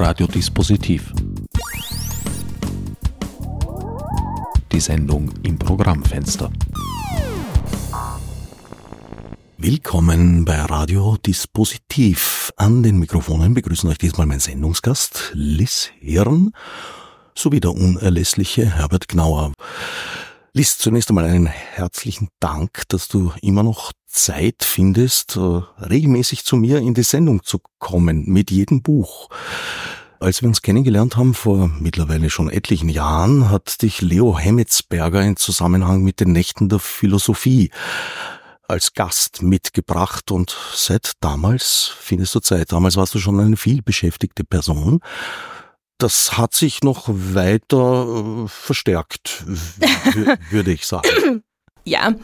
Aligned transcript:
Radiodispositiv. 0.00 1.12
Die 4.70 4.78
Sendung 4.78 5.32
im 5.42 5.58
Programmfenster. 5.58 6.52
Willkommen 9.56 10.44
bei 10.44 10.60
Radio 10.60 11.16
Dispositiv. 11.16 12.52
An 12.56 12.84
den 12.84 13.00
Mikrofonen 13.00 13.54
begrüßen 13.54 13.90
euch 13.90 13.98
diesmal 13.98 14.28
mein 14.28 14.38
Sendungsgast 14.38 15.32
Liz 15.34 15.90
Hirn 15.98 16.52
sowie 17.34 17.58
der 17.58 17.72
unerlässliche 17.72 18.76
Herbert 18.76 19.08
Gnauer. 19.08 19.52
Liz, 20.54 20.78
zunächst 20.78 21.10
einmal 21.10 21.26
einen 21.26 21.46
herzlichen 21.46 22.28
Dank, 22.40 22.84
dass 22.88 23.08
du 23.08 23.32
immer 23.42 23.62
noch 23.62 23.92
Zeit 24.06 24.62
findest, 24.62 25.36
äh, 25.36 25.40
regelmäßig 25.40 26.44
zu 26.44 26.56
mir 26.56 26.78
in 26.78 26.94
die 26.94 27.02
Sendung 27.02 27.42
zu 27.42 27.60
kommen 27.78 28.24
mit 28.26 28.50
jedem 28.50 28.82
Buch. 28.82 29.28
Als 30.20 30.40
wir 30.42 30.48
uns 30.48 30.62
kennengelernt 30.62 31.16
haben 31.16 31.34
vor 31.34 31.70
mittlerweile 31.78 32.30
schon 32.30 32.48
etlichen 32.48 32.88
Jahren, 32.88 33.50
hat 33.50 33.82
dich 33.82 34.00
Leo 34.00 34.38
Hemmetsberger 34.38 35.22
in 35.22 35.36
Zusammenhang 35.36 36.02
mit 36.02 36.18
den 36.18 36.32
Nächten 36.32 36.70
der 36.70 36.78
Philosophie 36.78 37.70
als 38.66 38.94
Gast 38.94 39.42
mitgebracht 39.42 40.30
und 40.30 40.56
seit 40.74 41.12
damals 41.20 41.92
findest 42.00 42.34
du 42.34 42.40
Zeit. 42.40 42.72
Damals 42.72 42.96
warst 42.96 43.14
du 43.14 43.18
schon 43.18 43.38
eine 43.38 43.56
vielbeschäftigte 43.56 44.44
Person. 44.44 45.00
Das 45.98 46.38
hat 46.38 46.54
sich 46.54 46.82
noch 46.84 47.08
weiter 47.08 48.06
äh, 48.06 48.48
verstärkt, 48.48 49.44
würde 50.50 50.70
ich 50.70 50.86
sagen. 50.86 51.42
Ja, 51.84 52.14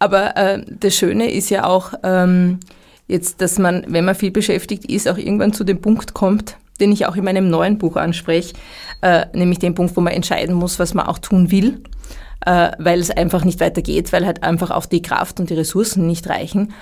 aber 0.00 0.36
äh, 0.36 0.64
das 0.68 0.96
Schöne 0.96 1.30
ist 1.30 1.48
ja 1.48 1.64
auch 1.64 1.92
ähm, 2.02 2.58
jetzt, 3.06 3.40
dass 3.40 3.58
man, 3.58 3.84
wenn 3.86 4.04
man 4.04 4.16
viel 4.16 4.32
beschäftigt 4.32 4.84
ist, 4.86 5.08
auch 5.08 5.16
irgendwann 5.16 5.52
zu 5.52 5.62
dem 5.62 5.80
Punkt 5.80 6.12
kommt, 6.12 6.56
den 6.80 6.90
ich 6.90 7.06
auch 7.06 7.14
in 7.14 7.24
meinem 7.24 7.50
neuen 7.50 7.78
Buch 7.78 7.96
anspreche, 7.96 8.54
äh, 9.02 9.26
nämlich 9.32 9.58
den 9.58 9.74
Punkt, 9.74 9.96
wo 9.96 10.00
man 10.00 10.12
entscheiden 10.12 10.54
muss, 10.54 10.78
was 10.78 10.94
man 10.94 11.06
auch 11.06 11.18
tun 11.18 11.50
will, 11.50 11.82
äh, 12.46 12.72
weil 12.78 12.98
es 12.98 13.10
einfach 13.10 13.44
nicht 13.44 13.60
weitergeht, 13.60 14.12
weil 14.12 14.26
halt 14.26 14.42
einfach 14.42 14.70
auch 14.70 14.86
die 14.86 15.02
Kraft 15.02 15.38
und 15.38 15.50
die 15.50 15.54
Ressourcen 15.54 16.06
nicht 16.06 16.28
reichen. 16.28 16.72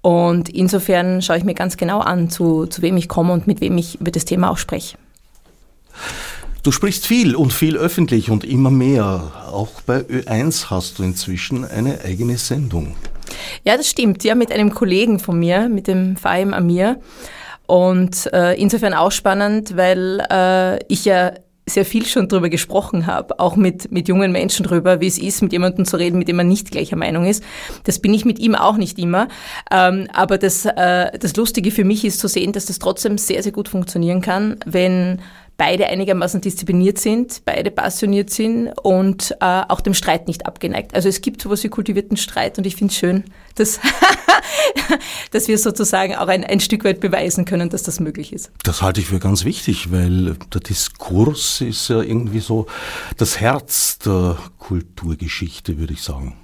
Und 0.00 0.48
insofern 0.48 1.20
schaue 1.20 1.38
ich 1.38 1.44
mir 1.44 1.54
ganz 1.54 1.76
genau 1.76 1.98
an, 1.98 2.30
zu, 2.30 2.66
zu 2.66 2.80
wem 2.82 2.96
ich 2.96 3.08
komme 3.08 3.32
und 3.32 3.46
mit 3.46 3.60
wem 3.60 3.76
ich 3.76 4.00
über 4.00 4.12
das 4.12 4.24
Thema 4.24 4.50
auch 4.50 4.58
spreche. 4.58 4.96
Du 6.62 6.72
sprichst 6.72 7.06
viel 7.06 7.36
und 7.36 7.52
viel 7.52 7.76
öffentlich 7.76 8.30
und 8.30 8.44
immer 8.44 8.70
mehr. 8.70 9.32
Auch 9.50 9.80
bei 9.86 10.00
Ö1 10.00 10.70
hast 10.70 10.98
du 10.98 11.02
inzwischen 11.02 11.64
eine 11.64 12.00
eigene 12.04 12.36
Sendung. 12.36 12.96
Ja, 13.64 13.76
das 13.76 13.88
stimmt. 13.88 14.24
Ja, 14.24 14.34
mit 14.34 14.52
einem 14.52 14.74
Kollegen 14.74 15.18
von 15.18 15.38
mir, 15.38 15.68
mit 15.68 15.86
dem 15.86 16.16
Faim 16.16 16.52
Amir. 16.52 17.00
Und 17.66 18.32
äh, 18.32 18.54
insofern 18.54 18.94
auch 18.94 19.12
spannend, 19.12 19.76
weil 19.76 20.26
äh, 20.30 20.82
ich 20.88 21.04
ja 21.04 21.32
sehr 21.68 21.84
viel 21.84 22.06
schon 22.06 22.28
darüber 22.28 22.48
gesprochen 22.48 23.06
habe, 23.06 23.38
auch 23.38 23.56
mit, 23.56 23.92
mit 23.92 24.08
jungen 24.08 24.32
Menschen 24.32 24.64
darüber, 24.64 25.00
wie 25.00 25.06
es 25.06 25.18
ist, 25.18 25.42
mit 25.42 25.52
jemandem 25.52 25.84
zu 25.84 25.96
reden, 25.96 26.18
mit 26.18 26.28
dem 26.28 26.36
man 26.36 26.48
nicht 26.48 26.70
gleicher 26.70 26.96
Meinung 26.96 27.26
ist. 27.26 27.42
Das 27.84 27.98
bin 27.98 28.14
ich 28.14 28.24
mit 28.24 28.38
ihm 28.38 28.54
auch 28.54 28.76
nicht 28.76 28.98
immer. 28.98 29.28
Ähm, 29.70 30.08
aber 30.12 30.38
das, 30.38 30.64
äh, 30.64 31.18
das 31.18 31.36
Lustige 31.36 31.70
für 31.70 31.84
mich 31.84 32.04
ist 32.04 32.20
zu 32.20 32.28
sehen, 32.28 32.52
dass 32.52 32.66
das 32.66 32.78
trotzdem 32.78 33.18
sehr, 33.18 33.42
sehr 33.42 33.52
gut 33.52 33.68
funktionieren 33.68 34.22
kann, 34.22 34.56
wenn 34.64 35.20
beide 35.58 35.88
einigermaßen 35.88 36.40
diszipliniert 36.40 36.98
sind, 36.98 37.42
beide 37.44 37.70
passioniert 37.70 38.30
sind 38.30 38.68
und 38.80 39.32
äh, 39.40 39.62
auch 39.68 39.80
dem 39.80 39.92
Streit 39.92 40.28
nicht 40.28 40.46
abgeneigt. 40.46 40.94
Also 40.94 41.08
es 41.08 41.20
gibt 41.20 41.42
sowas 41.42 41.62
wie 41.64 41.68
kultivierten 41.68 42.16
Streit 42.16 42.56
und 42.58 42.66
ich 42.66 42.76
finde 42.76 42.92
es 42.92 42.98
schön, 42.98 43.24
dass, 43.56 43.80
dass 45.32 45.48
wir 45.48 45.58
sozusagen 45.58 46.14
auch 46.14 46.28
ein, 46.28 46.44
ein 46.44 46.60
Stück 46.60 46.84
weit 46.84 47.00
beweisen 47.00 47.44
können, 47.44 47.70
dass 47.70 47.82
das 47.82 47.98
möglich 47.98 48.32
ist. 48.32 48.52
Das 48.62 48.82
halte 48.82 49.00
ich 49.00 49.08
für 49.08 49.18
ganz 49.18 49.44
wichtig, 49.44 49.90
weil 49.90 50.36
der 50.54 50.60
Diskurs 50.60 51.60
ist 51.60 51.88
ja 51.88 52.02
irgendwie 52.02 52.40
so 52.40 52.66
das 53.16 53.40
Herz 53.40 53.98
der 53.98 54.38
Kulturgeschichte, 54.58 55.76
würde 55.78 55.92
ich 55.92 56.02
sagen. 56.02 56.36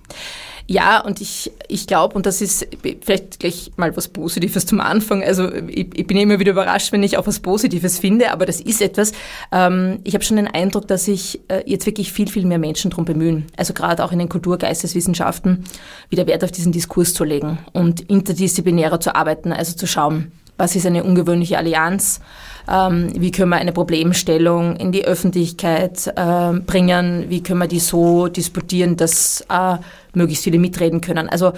Ja, 0.66 1.00
und 1.00 1.20
ich, 1.20 1.52
ich 1.68 1.86
glaube, 1.86 2.14
und 2.14 2.24
das 2.24 2.40
ist 2.40 2.66
vielleicht 3.02 3.38
gleich 3.38 3.70
mal 3.76 3.94
was 3.96 4.08
Positives 4.08 4.64
zum 4.64 4.80
Anfang. 4.80 5.22
Also 5.22 5.52
ich, 5.52 5.88
ich 5.94 6.06
bin 6.06 6.16
immer 6.16 6.38
wieder 6.38 6.52
überrascht, 6.52 6.90
wenn 6.90 7.02
ich 7.02 7.18
auch 7.18 7.26
was 7.26 7.40
Positives 7.40 7.98
finde, 7.98 8.30
aber 8.30 8.46
das 8.46 8.60
ist 8.60 8.80
etwas. 8.80 9.12
Ähm, 9.52 9.98
ich 10.04 10.14
habe 10.14 10.24
schon 10.24 10.38
den 10.38 10.48
Eindruck, 10.48 10.88
dass 10.88 11.04
sich 11.04 11.40
äh, 11.48 11.62
jetzt 11.66 11.84
wirklich 11.84 12.12
viel, 12.12 12.28
viel 12.28 12.46
mehr 12.46 12.58
Menschen 12.58 12.90
darum 12.90 13.04
bemühen. 13.04 13.44
Also 13.56 13.74
gerade 13.74 14.02
auch 14.02 14.12
in 14.12 14.18
den 14.18 14.30
Kulturgeisteswissenschaften 14.30 15.64
wieder 16.08 16.26
Wert 16.26 16.42
auf 16.44 16.52
diesen 16.52 16.72
Diskurs 16.72 17.12
zu 17.12 17.24
legen 17.24 17.58
und 17.72 18.00
interdisziplinärer 18.00 19.00
zu 19.00 19.14
arbeiten, 19.14 19.52
also 19.52 19.76
zu 19.76 19.86
schauen, 19.86 20.32
was 20.56 20.76
ist 20.76 20.86
eine 20.86 21.04
ungewöhnliche 21.04 21.58
Allianz, 21.58 22.20
ähm, 22.70 23.10
wie 23.14 23.30
können 23.30 23.50
wir 23.50 23.56
eine 23.56 23.72
Problemstellung 23.72 24.76
in 24.76 24.92
die 24.92 25.04
Öffentlichkeit 25.04 26.12
äh, 26.16 26.52
bringen, 26.60 27.26
wie 27.28 27.42
können 27.42 27.60
wir 27.60 27.68
die 27.68 27.80
so 27.80 28.28
disputieren, 28.28 28.96
dass 28.96 29.44
äh, 29.48 29.76
möglichst 30.14 30.44
viele 30.44 30.58
mitreden 30.58 31.00
können. 31.00 31.28
Also 31.28 31.52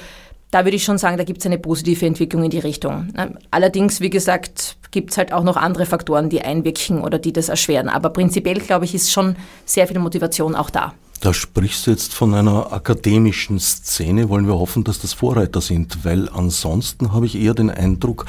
da 0.50 0.64
würde 0.64 0.76
ich 0.76 0.84
schon 0.84 0.98
sagen, 0.98 1.16
da 1.16 1.24
gibt 1.24 1.40
es 1.40 1.46
eine 1.46 1.58
positive 1.58 2.06
Entwicklung 2.06 2.44
in 2.44 2.50
die 2.50 2.58
Richtung. 2.58 3.08
Ähm, 3.16 3.38
allerdings, 3.50 4.00
wie 4.00 4.10
gesagt, 4.10 4.76
gibt 4.90 5.10
es 5.10 5.18
halt 5.18 5.32
auch 5.32 5.42
noch 5.42 5.56
andere 5.56 5.86
Faktoren, 5.86 6.30
die 6.30 6.40
einwirken 6.42 7.02
oder 7.02 7.18
die 7.18 7.32
das 7.32 7.48
erschweren. 7.48 7.88
Aber 7.88 8.10
prinzipiell, 8.10 8.58
glaube 8.60 8.84
ich, 8.84 8.94
ist 8.94 9.12
schon 9.12 9.36
sehr 9.64 9.86
viel 9.86 9.98
Motivation 9.98 10.54
auch 10.54 10.70
da. 10.70 10.94
Da 11.20 11.32
sprichst 11.32 11.86
du 11.86 11.90
jetzt 11.90 12.14
von 12.14 12.34
einer 12.34 12.72
akademischen 12.72 13.58
Szene. 13.58 14.28
Wollen 14.28 14.46
wir 14.46 14.58
hoffen, 14.58 14.84
dass 14.84 15.00
das 15.00 15.14
Vorreiter 15.14 15.60
sind, 15.60 16.04
weil 16.04 16.28
ansonsten 16.28 17.12
habe 17.12 17.26
ich 17.26 17.36
eher 17.36 17.54
den 17.54 17.70
Eindruck, 17.70 18.26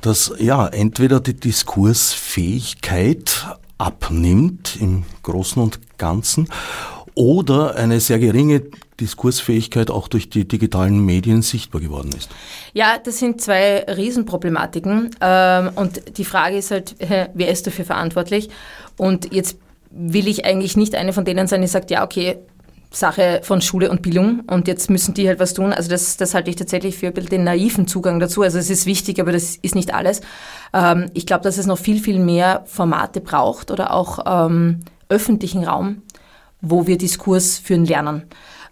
dass 0.00 0.32
ja 0.38 0.66
entweder 0.66 1.20
die 1.20 1.34
Diskursfähigkeit 1.34 3.46
abnimmt 3.78 4.76
im 4.80 5.04
Großen 5.22 5.62
und 5.62 5.78
Ganzen 5.98 6.48
oder 7.14 7.76
eine 7.76 8.00
sehr 8.00 8.18
geringe 8.18 8.62
Diskursfähigkeit 9.00 9.90
auch 9.90 10.08
durch 10.08 10.30
die 10.30 10.46
digitalen 10.46 11.04
Medien 11.04 11.42
sichtbar 11.42 11.80
geworden 11.80 12.10
ist? 12.16 12.30
Ja, 12.72 12.98
das 13.02 13.18
sind 13.18 13.40
zwei 13.40 13.84
Riesenproblematiken. 13.84 15.10
Ähm, 15.20 15.70
und 15.74 16.16
die 16.16 16.24
Frage 16.24 16.58
ist 16.58 16.70
halt, 16.70 16.94
wer 17.34 17.48
ist 17.48 17.66
dafür 17.66 17.84
verantwortlich? 17.84 18.50
Und 18.96 19.32
jetzt 19.32 19.58
will 19.94 20.28
ich 20.28 20.44
eigentlich 20.44 20.76
nicht 20.76 20.94
eine 20.94 21.12
von 21.12 21.24
denen 21.24 21.46
sein, 21.46 21.62
die 21.62 21.68
sagt, 21.68 21.90
ja, 21.90 22.04
okay, 22.04 22.38
Sache 22.90 23.40
von 23.42 23.60
Schule 23.60 23.90
und 23.90 24.02
Bildung 24.02 24.40
und 24.46 24.68
jetzt 24.68 24.88
müssen 24.88 25.14
die 25.14 25.26
halt 25.26 25.40
was 25.40 25.54
tun. 25.54 25.72
Also 25.72 25.90
das, 25.90 26.16
das 26.16 26.34
halte 26.34 26.50
ich 26.50 26.56
tatsächlich 26.56 26.96
für 26.96 27.10
den 27.10 27.44
naiven 27.44 27.86
Zugang 27.86 28.20
dazu. 28.20 28.42
Also 28.42 28.58
es 28.58 28.70
ist 28.70 28.86
wichtig, 28.86 29.20
aber 29.20 29.32
das 29.32 29.56
ist 29.56 29.74
nicht 29.74 29.92
alles. 29.92 30.20
Ähm, 30.72 31.10
ich 31.14 31.26
glaube, 31.26 31.42
dass 31.42 31.58
es 31.58 31.66
noch 31.66 31.78
viel, 31.78 32.00
viel 32.00 32.18
mehr 32.18 32.62
Formate 32.66 33.20
braucht 33.20 33.70
oder 33.70 33.92
auch 33.92 34.46
ähm, 34.46 34.80
öffentlichen 35.08 35.64
Raum, 35.64 36.02
wo 36.60 36.86
wir 36.86 36.96
Diskurs 36.96 37.58
führen 37.58 37.84
lernen. 37.84 38.24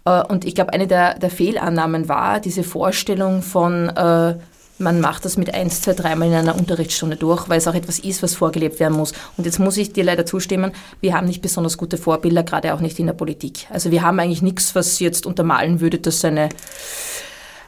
Äh, 0.05 0.23
und 0.23 0.45
ich 0.45 0.55
glaube, 0.55 0.73
eine 0.73 0.87
der, 0.87 1.19
der 1.19 1.29
Fehlannahmen 1.29 2.07
war 2.07 2.39
diese 2.39 2.63
Vorstellung 2.63 3.41
von 3.41 3.89
äh, 3.89 4.37
man 4.83 4.99
macht 4.99 5.25
das 5.25 5.37
mit 5.37 5.53
eins, 5.53 5.81
zwei, 5.81 5.93
dreimal 5.93 6.27
in 6.27 6.33
einer 6.33 6.55
Unterrichtsstunde 6.55 7.15
durch, 7.15 7.49
weil 7.49 7.57
es 7.57 7.67
auch 7.67 7.73
etwas 7.73 7.99
ist, 7.99 8.21
was 8.21 8.35
vorgelebt 8.35 8.79
werden 8.79 8.97
muss. 8.97 9.13
Und 9.37 9.45
jetzt 9.45 9.59
muss 9.59 9.77
ich 9.77 9.93
dir 9.93 10.03
leider 10.03 10.25
zustimmen, 10.25 10.71
wir 11.01 11.13
haben 11.13 11.27
nicht 11.27 11.41
besonders 11.41 11.77
gute 11.77 11.97
Vorbilder, 11.97 12.43
gerade 12.43 12.73
auch 12.73 12.79
nicht 12.79 12.99
in 12.99 13.07
der 13.07 13.13
Politik. 13.13 13.67
Also 13.69 13.91
wir 13.91 14.03
haben 14.03 14.19
eigentlich 14.19 14.41
nichts, 14.41 14.75
was 14.75 14.99
jetzt 14.99 15.25
untermalen 15.25 15.79
würde, 15.79 15.97
dass 15.97 16.23
eine 16.25 16.49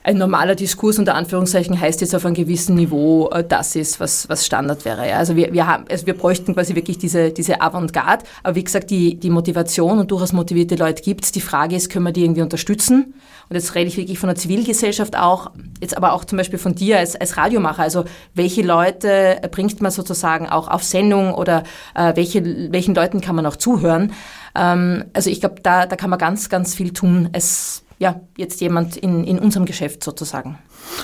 ein 0.06 0.18
normaler 0.20 0.54
Diskurs 0.54 1.00
unter 1.00 1.16
Anführungszeichen 1.16 1.80
heißt 1.80 2.00
jetzt 2.00 2.14
auf 2.14 2.28
einem 2.28 2.36
gewissen 2.36 2.76
Niveau, 2.76 3.28
äh, 3.30 3.44
das 3.44 3.76
ist, 3.76 4.00
was, 4.00 4.30
was 4.30 4.46
Standard 4.46 4.86
wäre. 4.86 5.02
Also 5.16 5.36
wir, 5.36 5.52
wir 5.52 5.66
haben, 5.66 5.86
also 5.90 6.06
wir 6.06 6.14
bräuchten 6.14 6.54
quasi 6.54 6.76
wirklich 6.76 7.00
diese, 7.00 7.32
diese 7.32 7.60
Avantgarde. 7.60 8.24
Aber 8.44 8.56
wie 8.56 8.64
gesagt, 8.64 8.92
die, 8.92 9.20
die 9.20 9.32
Motivation 9.32 9.98
und 9.98 10.12
durchaus 10.12 10.32
motivierte 10.32 10.76
Leute 10.76 11.02
gibt 11.02 11.26
es. 11.26 11.32
Die 11.32 11.42
Frage 11.42 11.76
ist, 11.76 11.90
können 11.90 12.06
wir 12.06 12.12
die 12.12 12.24
irgendwie 12.24 12.44
unterstützen? 12.44 13.16
Und 13.50 13.56
jetzt 13.56 13.74
rede 13.74 13.88
ich 13.88 13.98
wirklich 13.98 14.20
von 14.20 14.28
der 14.28 14.36
Zivilgesellschaft 14.36 15.18
auch, 15.18 15.50
jetzt 15.82 15.98
aber 15.98 16.14
auch 16.14 16.24
zum 16.24 16.38
Beispiel 16.38 16.60
von 16.60 16.76
dir 16.76 17.00
als, 17.00 17.16
als 17.16 17.36
Radiomacher. 17.36 17.82
Also 17.82 18.06
welche 18.36 18.62
Leute 18.62 19.42
bringt 19.50 19.82
man 19.82 19.92
sozusagen 19.92 20.48
auch 20.48 20.68
auf 20.68 20.84
Sendung 20.84 21.34
oder 21.34 21.64
äh, 21.96 22.16
welche, 22.16 22.72
welchen 22.72 22.94
Leuten 22.94 23.22
kann 23.22 23.36
man 23.36 23.48
auch 23.48 23.56
zuhören? 23.56 24.14
Ähm, 24.54 25.06
also 25.14 25.32
ich 25.32 25.40
glaube, 25.40 25.62
da, 25.64 25.88
da 25.88 25.96
kann 25.96 26.12
man 26.12 26.20
ganz, 26.20 26.50
ganz 26.50 26.76
viel 26.76 26.94
tun. 26.94 27.30
Es 27.34 27.85
ja, 27.98 28.20
jetzt 28.38 28.60
jemand 28.60 28.98
in, 28.98 29.24
in 29.24 29.40
unserem 29.40 29.66
Geschäft 29.66 30.04
sozusagen. 30.04 30.58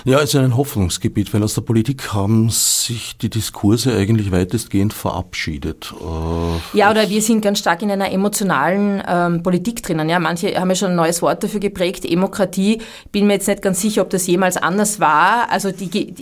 Ja, 0.04 0.18
es 0.18 0.34
ist 0.34 0.36
ein 0.36 0.58
Hoffnungsgebiet, 0.58 1.34
weil 1.34 1.42
aus 1.44 1.54
der 1.54 1.62
Politik 1.62 2.14
haben 2.14 2.50
sich 2.50 3.18
die 3.18 3.30
Diskurse 3.30 3.96
eigentlich 3.96 4.32
weitestgehend 4.32 4.94
verabschiedet. 4.94 5.94
Äh, 6.02 6.78
ja, 6.78 6.92
oder 6.92 7.10
wir 7.10 7.22
sind 7.22 7.42
ganz 7.42 7.60
stark 7.60 7.82
in 7.82 7.92
einer 7.92 8.12
emotionalen 8.12 9.02
ähm, 9.08 9.42
Politik 9.42 9.84
drinnen. 9.84 10.10
Ja, 10.10 10.20
manche 10.20 10.54
haben 10.60 10.70
ja 10.70 10.76
schon 10.76 10.92
ein 10.92 10.96
neues 10.96 11.22
Wort 11.22 11.44
dafür 11.44 11.62
geprägt, 11.62 12.04
Demokratie. 12.04 12.82
Bin 13.12 13.28
mir 13.28 13.34
jetzt 13.34 13.48
nicht 13.48 13.62
ganz 13.62 13.82
sicher, 13.82 14.02
ob 14.02 14.10
das 14.10 14.28
jemals 14.28 14.58
anders 14.58 15.00
war. 15.00 15.50
Also 15.50 15.72
die, 15.72 15.90
die 15.90 16.14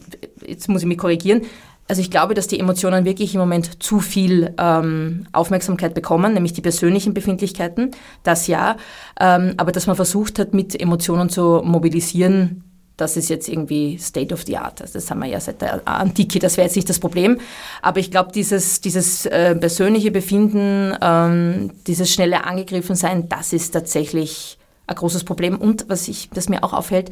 jetzt 0.46 0.70
muss 0.70 0.82
ich 0.82 0.88
mich 0.88 0.98
korrigieren. 0.98 1.42
Also 1.90 2.02
ich 2.04 2.12
glaube, 2.12 2.36
dass 2.36 2.46
die 2.46 2.60
Emotionen 2.60 3.04
wirklich 3.04 3.34
im 3.34 3.40
Moment 3.40 3.82
zu 3.82 4.00
viel 4.00 4.54
ähm, 4.60 5.26
Aufmerksamkeit 5.32 5.96
bekommen, 5.96 6.36
nämlich 6.36 6.54
die 6.54 6.62
persönlichen 6.62 7.16
Befindlichkeiten, 7.16 7.92
das 8.22 8.46
ja. 8.46 8.78
Ähm, 9.20 9.56
aber 9.58 9.72
dass 9.72 9.88
man 9.88 9.96
versucht 9.96 10.38
hat, 10.38 10.54
mit 10.54 10.80
Emotionen 10.80 11.30
zu 11.30 11.64
mobilisieren, 11.66 12.64
das 12.96 13.18
ist 13.18 13.30
jetzt 13.30 13.50
irgendwie 13.50 13.98
State 13.98 14.32
of 14.34 14.44
the 14.44 14.58
Art. 14.58 14.82
Also 14.82 14.94
das 14.94 15.10
haben 15.10 15.20
wir 15.20 15.30
ja 15.30 15.40
seit 15.40 15.64
der 15.64 15.88
Antike, 15.88 16.38
das 16.38 16.58
wäre 16.58 16.68
jetzt 16.68 16.76
nicht 16.76 16.90
das 16.90 17.00
Problem. 17.00 17.40
Aber 17.82 18.00
ich 18.00 18.12
glaube, 18.12 18.32
dieses, 18.34 18.82
dieses 18.82 19.26
äh, 19.26 19.56
persönliche 19.56 20.12
Befinden, 20.12 20.96
ähm, 21.02 21.72
dieses 21.88 22.14
schnelle 22.14 22.44
Angegriffensein, 22.44 23.30
das 23.30 23.52
ist 23.52 23.72
tatsächlich 23.72 24.60
ein 24.86 24.96
großes 24.96 25.24
Problem. 25.24 25.58
Und 25.58 25.86
was 25.90 26.08
ich, 26.08 26.30
das 26.30 26.50
mir 26.50 26.64
auch 26.64 26.74
auffällt, 26.74 27.10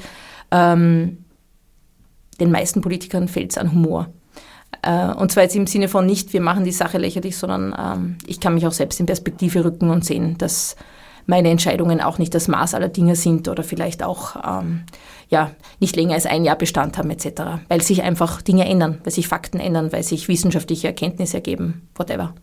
ähm, 0.51 1.25
den 2.39 2.51
meisten 2.51 2.81
Politikern 2.81 3.27
fehlt 3.27 3.51
es 3.51 3.57
an 3.57 3.71
Humor. 3.71 4.09
Äh, 4.81 5.13
und 5.13 5.31
zwar 5.31 5.43
jetzt 5.43 5.55
im 5.55 5.67
Sinne 5.67 5.87
von 5.87 6.05
nicht, 6.05 6.33
wir 6.33 6.41
machen 6.41 6.63
die 6.63 6.71
Sache 6.71 6.97
lächerlich, 6.97 7.37
sondern 7.37 7.75
ähm, 7.77 8.17
ich 8.25 8.39
kann 8.39 8.53
mich 8.53 8.67
auch 8.67 8.71
selbst 8.71 8.99
in 8.99 9.05
Perspektive 9.05 9.63
rücken 9.63 9.89
und 9.89 10.05
sehen, 10.05 10.37
dass 10.37 10.75
meine 11.27 11.49
Entscheidungen 11.49 12.01
auch 12.01 12.17
nicht 12.17 12.33
das 12.33 12.47
Maß 12.47 12.73
aller 12.73 12.87
Dinge 12.87 13.15
sind 13.15 13.47
oder 13.49 13.63
vielleicht 13.63 14.01
auch 14.01 14.61
ähm, 14.61 14.83
ja, 15.29 15.51
nicht 15.79 15.95
länger 15.95 16.15
als 16.15 16.25
ein 16.25 16.45
Jahr 16.45 16.55
Bestand 16.55 16.97
haben 16.97 17.11
etc. 17.11 17.41
Weil 17.67 17.81
sich 17.81 18.01
einfach 18.01 18.41
Dinge 18.41 18.65
ändern, 18.65 18.99
weil 19.03 19.11
sich 19.11 19.27
Fakten 19.27 19.59
ändern, 19.59 19.91
weil 19.91 20.03
sich 20.03 20.27
wissenschaftliche 20.29 20.87
Erkenntnisse 20.87 21.37
ergeben, 21.37 21.87
whatever. 21.95 22.33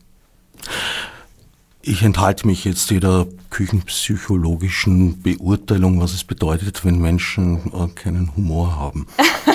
Ich 1.80 2.02
enthalte 2.02 2.46
mich 2.46 2.64
jetzt 2.64 2.90
jeder 2.90 3.26
küchenpsychologischen 3.50 5.20
Beurteilung, 5.22 6.00
was 6.00 6.14
es 6.14 6.24
bedeutet, 6.24 6.84
wenn 6.84 6.98
Menschen 6.98 7.72
äh, 7.72 7.88
keinen 7.94 8.34
Humor 8.36 8.76
haben. 8.76 9.06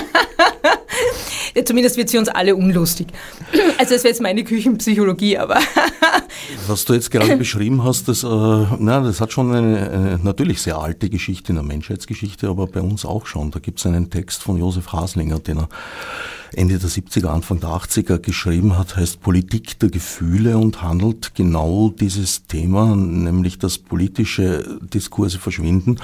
Zumindest 1.64 1.96
wird 1.96 2.08
sie 2.08 2.18
uns 2.18 2.28
alle 2.28 2.56
unlustig. 2.56 3.08
Also 3.78 3.94
das 3.94 4.04
wäre 4.04 4.12
jetzt 4.12 4.20
meine 4.20 4.44
Küchenpsychologie, 4.44 5.38
aber. 5.38 5.58
Was 6.66 6.84
du 6.84 6.92
jetzt 6.92 7.10
gerade 7.10 7.36
beschrieben 7.38 7.82
hast, 7.82 8.08
das, 8.08 8.22
äh, 8.22 8.26
na, 8.26 9.00
das 9.00 9.22
hat 9.22 9.32
schon 9.32 9.54
eine, 9.54 9.90
eine, 9.90 10.20
natürlich 10.22 10.60
sehr 10.60 10.76
alte 10.78 11.08
Geschichte 11.08 11.52
in 11.52 11.54
der 11.54 11.64
Menschheitsgeschichte, 11.64 12.48
aber 12.48 12.66
bei 12.66 12.82
uns 12.82 13.06
auch 13.06 13.24
schon. 13.24 13.50
Da 13.50 13.58
gibt 13.58 13.78
es 13.78 13.86
einen 13.86 14.10
Text 14.10 14.42
von 14.42 14.58
Josef 14.58 14.92
Haslinger, 14.92 15.38
den 15.38 15.58
er 15.58 15.68
Ende 16.52 16.78
der 16.78 16.90
70er, 16.90 17.28
Anfang 17.28 17.60
der 17.60 17.70
80er 17.70 18.18
geschrieben 18.18 18.76
hat, 18.76 18.96
heißt 18.96 19.20
Politik 19.20 19.78
der 19.78 19.88
Gefühle 19.88 20.58
und 20.58 20.82
handelt 20.82 21.34
genau 21.34 21.90
dieses 21.90 22.46
Thema, 22.46 22.96
nämlich 22.96 23.58
dass 23.58 23.78
politische 23.78 24.78
Diskurse 24.82 25.38
verschwinden 25.38 26.00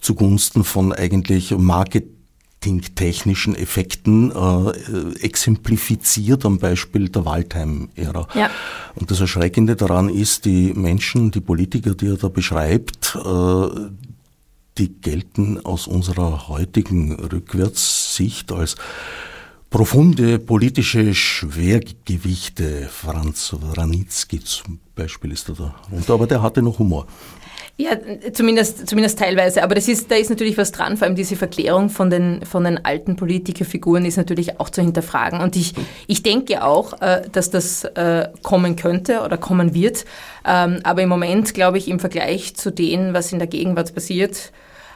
zugunsten 0.00 0.62
von 0.62 0.92
eigentlich 0.92 1.50
Marketing 1.56 2.17
marketingtechnischen 2.58 3.54
Effekten 3.54 4.32
äh, 4.32 5.24
exemplifiziert 5.24 6.44
am 6.44 6.58
Beispiel 6.58 7.08
der 7.08 7.24
Waldheim-Ära. 7.24 8.28
Ja. 8.34 8.50
Und 8.94 9.10
das 9.10 9.20
Erschreckende 9.20 9.76
daran 9.76 10.08
ist, 10.08 10.44
die 10.44 10.72
Menschen, 10.74 11.30
die 11.30 11.40
Politiker, 11.40 11.94
die 11.94 12.08
er 12.08 12.16
da 12.16 12.28
beschreibt, 12.28 13.16
äh, 13.16 13.68
die 14.78 14.92
gelten 15.00 15.64
aus 15.64 15.86
unserer 15.86 16.48
heutigen 16.48 17.14
Rückwärtssicht 17.14 18.52
als 18.52 18.76
profunde 19.70 20.38
politische 20.38 21.14
Schwergewichte. 21.14 22.88
Franz 22.90 23.54
Ranitzky 23.76 24.40
zum 24.40 24.80
Beispiel 24.94 25.32
ist 25.32 25.48
da 25.48 25.52
darunter, 25.52 26.14
aber 26.14 26.26
der 26.26 26.42
hatte 26.42 26.62
noch 26.62 26.78
Humor. 26.78 27.06
Ja, 27.80 27.92
zumindest, 28.32 28.88
zumindest 28.88 29.20
teilweise. 29.20 29.62
Aber 29.62 29.76
das 29.76 29.86
ist, 29.86 30.10
da 30.10 30.16
ist 30.16 30.30
natürlich 30.30 30.58
was 30.58 30.72
dran. 30.72 30.96
Vor 30.96 31.06
allem 31.06 31.14
diese 31.14 31.36
Verklärung 31.36 31.90
von 31.90 32.10
den, 32.10 32.44
von 32.44 32.64
den 32.64 32.84
alten 32.84 33.14
Politikerfiguren 33.14 34.04
ist 34.04 34.16
natürlich 34.16 34.58
auch 34.58 34.68
zu 34.68 34.82
hinterfragen. 34.82 35.40
Und 35.40 35.54
ich, 35.54 35.74
ich 36.08 36.24
denke 36.24 36.64
auch, 36.64 37.00
äh, 37.00 37.22
dass 37.30 37.50
das 37.50 37.84
äh, 37.84 38.30
kommen 38.42 38.74
könnte 38.74 39.20
oder 39.20 39.36
kommen 39.36 39.74
wird. 39.74 40.06
Ähm, 40.44 40.80
aber 40.82 41.02
im 41.02 41.08
Moment, 41.08 41.54
glaube 41.54 41.78
ich, 41.78 41.86
im 41.86 42.00
Vergleich 42.00 42.56
zu 42.56 42.72
dem, 42.72 43.14
was 43.14 43.32
in 43.32 43.38
der 43.38 43.46
Gegenwart 43.46 43.94
passiert, 43.94 44.50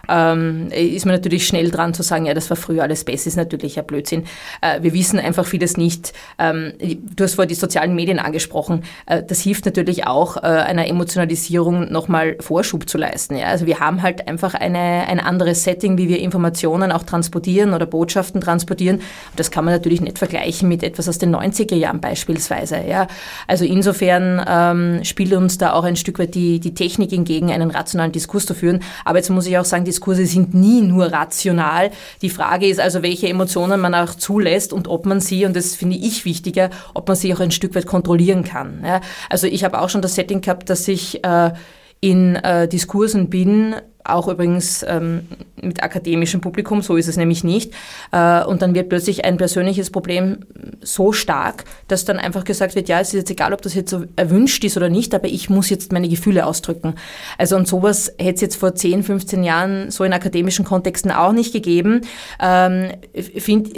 ähm, 0.09 0.69
ist 0.71 1.07
man 1.07 1.15
natürlich 1.15 1.47
schnell 1.47 1.71
dran 1.71 1.95
zu 1.95 2.03
sagen, 2.03 2.27
ja, 2.27 2.35
das 2.35 2.51
war 2.51 2.57
früher 2.57 2.83
alles 2.83 3.05
besser, 3.05 3.29
ist 3.29 3.37
natürlich 3.37 3.79
ein 3.79 3.87
Blödsinn. 3.87 4.25
Äh, 4.61 4.83
wir 4.83 4.93
wissen 4.93 5.19
einfach 5.19 5.47
vieles 5.47 5.77
nicht. 5.77 6.13
Ähm, 6.39 6.73
du 6.79 7.25
hast 7.25 7.35
vorher 7.35 7.49
die 7.49 7.55
sozialen 7.55 7.95
Medien 7.95 8.19
angesprochen. 8.19 8.85
Äh, 9.07 9.23
das 9.23 9.41
hilft 9.41 9.65
natürlich 9.67 10.07
auch, 10.07 10.37
äh, 10.37 10.41
einer 10.41 10.87
Emotionalisierung 10.87 11.91
nochmal 11.91 12.37
Vorschub 12.41 12.89
zu 12.89 12.99
leisten. 12.99 13.37
Ja? 13.37 13.47
Also 13.47 13.67
wir 13.67 13.81
haben 13.81 14.03
halt 14.03 14.29
einfach 14.29 14.55
eine, 14.55 14.79
ein 14.79 15.21
anderes 15.21 15.65
Setting, 15.65 15.99
wie 15.99 16.09
wir 16.09 16.19
Informationen 16.21 16.93
auch 16.93 17.05
transportieren 17.05 17.73
oder 17.73 17.87
Botschaften 17.87 18.41
transportieren. 18.41 19.01
Das 19.37 19.51
kann 19.51 19.65
man 19.65 19.75
natürlich 19.75 20.01
nicht 20.01 20.19
vergleichen 20.19 20.69
mit 20.69 20.83
etwas 20.83 21.09
aus 21.09 21.19
den 21.19 21.35
90er 21.35 21.77
Jahren 21.77 22.01
beispielsweise. 22.01 22.79
Ja? 22.89 23.07
Also 23.47 23.65
insofern 23.65 24.45
ähm, 24.49 25.05
spielt 25.05 25.33
uns 25.33 25.59
da 25.59 25.73
auch 25.73 25.85
ein 25.85 25.97
Stück 25.97 26.19
weit 26.19 26.35
die, 26.35 26.61
die 26.61 26.75
Technik 26.75 27.13
entgegen, 27.13 27.51
einen 27.51 27.71
rationalen 27.71 28.13
Diskurs 28.13 28.47
zu 28.47 28.55
führen. 28.55 28.81
Aber 29.05 29.19
jetzt 29.19 29.31
muss 29.31 29.47
ich 29.47 29.57
auch 29.59 29.65
sagen, 29.65 29.85
Diskurse 29.93 30.27
sind 30.27 30.55
nie 30.55 30.81
nur 30.81 31.07
rational. 31.07 31.91
Die 32.23 32.31
Frage 32.31 32.67
ist 32.67 32.81
also, 32.81 33.03
welche 33.03 33.29
Emotionen 33.29 33.81
man 33.81 33.95
auch 33.95 34.15
zulässt 34.15 34.73
und 34.73 34.89
ob 34.89 35.05
man 35.05 35.21
sie, 35.21 35.45
und 35.45 35.55
das 35.55 35.75
finde 35.75 35.97
ich 35.97 36.25
wichtiger, 36.25 36.71
ob 36.95 37.07
man 37.09 37.17
sie 37.17 37.33
auch 37.35 37.41
ein 37.41 37.51
Stück 37.51 37.75
weit 37.75 37.87
kontrollieren 37.87 38.43
kann. 38.43 38.83
Ja, 38.85 39.01
also 39.29 39.47
ich 39.47 39.65
habe 39.65 39.81
auch 39.81 39.91
schon 39.91 40.03
das 40.03 40.15
Setting 40.15 40.41
gehabt, 40.41 40.71
dass 40.71 40.89
ich 40.89 41.23
äh, 41.25 41.53
in 42.01 42.35
äh, 42.37 42.67
Diskursen 42.67 43.31
bin, 43.31 43.77
auch 44.05 44.29
übrigens 44.29 44.85
ähm, 44.89 45.29
mit 45.61 45.83
akademischem 45.83 46.41
Publikum, 46.41 46.83
so 46.83 46.97
ist 46.97 47.09
es 47.09 47.17
nämlich 47.17 47.45
nicht. 47.45 47.73
Äh, 48.11 48.45
und 48.45 48.63
dann 48.63 48.75
wird 48.75 48.89
plötzlich 48.89 49.25
ein 49.25 49.37
persönliches 49.37 49.91
Problem 49.91 50.41
so 50.81 51.13
stark, 51.13 51.65
dass 51.89 52.05
dann 52.05 52.19
einfach 52.19 52.45
gesagt 52.45 52.75
wird, 52.75 52.89
ja, 52.89 53.01
es 53.01 53.09
ist 53.09 53.15
jetzt 53.15 53.31
egal, 53.31 53.53
ob 53.53 53.63
das 53.63 53.75
jetzt 53.75 53.91
so 53.91 54.05
erwünscht 54.17 54.65
ist 54.65 54.77
oder 54.77 54.89
nicht, 54.89 55.15
aber 55.15 55.29
ich 55.29 55.51
muss 55.51 55.71
jetzt 55.71 55.93
meine 55.93 56.09
Gefühle 56.09 56.47
ausdrücken. 56.47 56.95
Also 57.39 57.57
und 57.57 57.69
sowas 57.69 58.13
hätte 58.19 58.35
es 58.37 58.41
jetzt 58.41 58.57
vor 58.57 58.75
10, 58.75 59.03
15 59.03 59.45
Jahren 59.45 59.91
so 59.91 60.05
in 60.05 60.13
akademischen 60.13 60.65
Kontexten 60.65 61.11
auch 61.11 61.33
nicht 61.33 61.53
gegeben. 61.53 62.03
Ähm, 62.41 62.91
find, 63.39 63.69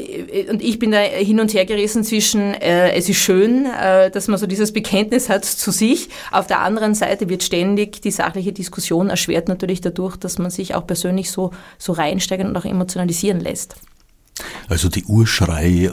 und 0.51 0.63
ich 0.63 0.79
bin 0.79 0.91
da 0.91 0.99
hin 0.99 1.41
und 1.41 1.53
her 1.53 1.67
gerissen 1.67 2.05
zwischen, 2.05 2.55
äh, 2.55 2.93
es 2.93 3.09
ist 3.09 3.19
schön, 3.19 3.67
äh, 3.67 4.11
dass 4.11 4.29
man 4.29 4.39
so 4.39 4.47
dieses 4.47 4.73
Bekenntnis 4.73 5.29
hat 5.29 5.45
zu 5.45 5.71
sich. 5.71 6.09
Auf 6.33 6.47
der 6.47 6.61
anderen 6.61 6.95
Seite 6.95 7.29
wird 7.29 7.43
ständig 7.43 8.01
die 8.03 8.11
sachliche 8.11 8.53
Diskussion 8.53 9.11
erschwert 9.11 9.49
natürlich 9.49 9.81
dadurch, 9.81 10.14
dadurch, 10.15 10.21
dass 10.21 10.39
man 10.39 10.51
sich 10.51 10.75
auch 10.75 10.87
persönlich 10.87 11.31
so, 11.31 11.51
so 11.79 11.93
reinsteigern 11.93 12.49
und 12.49 12.57
auch 12.57 12.65
emotionalisieren 12.65 13.41
lässt. 13.41 13.77
Also 14.69 14.89
die 14.89 15.05
Urschrei, 15.05 15.85
äh, 15.85 15.91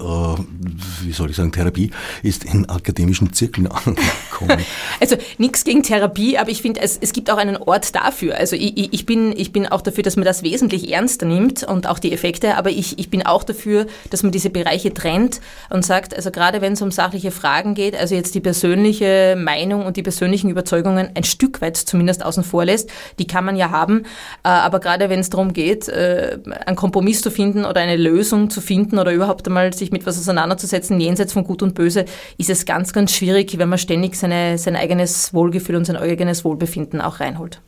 wie 1.04 1.12
soll 1.12 1.30
ich 1.30 1.36
sagen, 1.36 1.52
Therapie 1.52 1.92
ist 2.24 2.44
in 2.44 2.68
akademischen 2.70 3.34
Zirkeln 3.34 3.68
angekommen. 3.72 4.66
also 5.00 5.16
nichts 5.38 5.64
gegen 5.64 5.84
Therapie, 5.84 6.38
aber 6.38 6.50
ich 6.50 6.62
finde, 6.62 6.82
es, 6.82 6.98
es 7.00 7.14
gibt 7.14 7.30
auch 7.30 7.38
einen 7.38 7.58
Ort 7.58 7.94
dafür. 7.94 8.38
Also 8.38 8.56
ich, 8.56 8.94
ich, 8.94 9.06
bin, 9.06 9.34
ich 9.38 9.52
bin 9.52 9.68
auch 9.68 9.82
dafür, 9.82 10.04
dass 10.04 10.16
man 10.16 10.26
das 10.26 10.42
wesentlich 10.42 10.92
ernster 10.92 11.28
nimmt 11.28 11.64
und 11.64 11.88
auch 11.88 12.00
die 12.00 12.12
Effekte, 12.12 12.58
aber 12.58 12.72
ich, 12.72 12.98
ich 12.98 13.10
bin 13.10 13.24
auch 13.26 13.44
dafür, 13.44 13.86
dass 14.10 14.24
man 14.24 14.32
diese 14.32 14.50
Bereiche 14.50 14.94
trennt 14.94 15.42
und 15.70 15.86
sagt, 15.86 16.16
also 16.16 16.32
gerade 16.32 16.62
wenn 16.62 16.74
es 16.74 16.82
um 16.82 16.90
sachliche 16.92 17.32
Fragen 17.32 17.76
geht, 17.76 17.96
also 17.96 18.16
jetzt 18.16 18.34
die 18.34 18.42
persönliche 18.42 19.36
Meinung 19.38 19.86
und 19.86 19.98
die 19.98 20.04
persönlichen 20.04 20.50
Überzeugungen 20.50 21.10
ein 21.14 21.24
Stück 21.24 21.62
weit 21.62 21.78
zumindest 21.78 22.26
außen 22.26 22.44
vor 22.44 22.66
lässt, 22.66 22.90
die 23.20 23.28
kann 23.28 23.46
man 23.46 23.56
ja 23.56 23.70
haben, 23.70 24.06
äh, 24.44 24.50
aber 24.50 24.80
gerade 24.80 25.10
wenn 25.10 25.20
es 25.20 25.30
darum 25.30 25.54
geht, 25.54 25.88
äh, 25.90 26.40
einen 26.66 26.76
Kompromiss 26.76 27.22
zu 27.22 27.30
finden 27.30 27.66
oder 27.66 27.82
eine 27.82 27.98
Lösung, 27.98 28.31
Lösung 28.32 28.50
zu 28.50 28.62
finden 28.62 28.98
oder 28.98 29.14
überhaupt 29.14 29.48
einmal 29.48 29.74
sich 29.74 29.92
mit 29.92 30.06
was 30.06 30.18
auseinanderzusetzen, 30.18 31.00
jenseits 31.00 31.34
von 31.34 31.44
Gut 31.44 31.62
und 31.62 31.76
Böse, 31.76 32.06
ist 32.38 32.50
es 32.50 32.66
ganz, 32.66 32.94
ganz 32.94 33.14
schwierig, 33.14 33.58
wenn 33.58 33.70
man 33.70 33.78
ständig 33.78 34.16
seine, 34.16 34.58
sein 34.58 34.76
eigenes 34.76 35.34
Wohlgefühl 35.34 35.76
und 35.76 35.86
sein 35.86 35.98
eigenes 35.98 36.46
Wohlbefinden 36.46 37.02
auch 37.02 37.20
reinholt. 37.20 37.62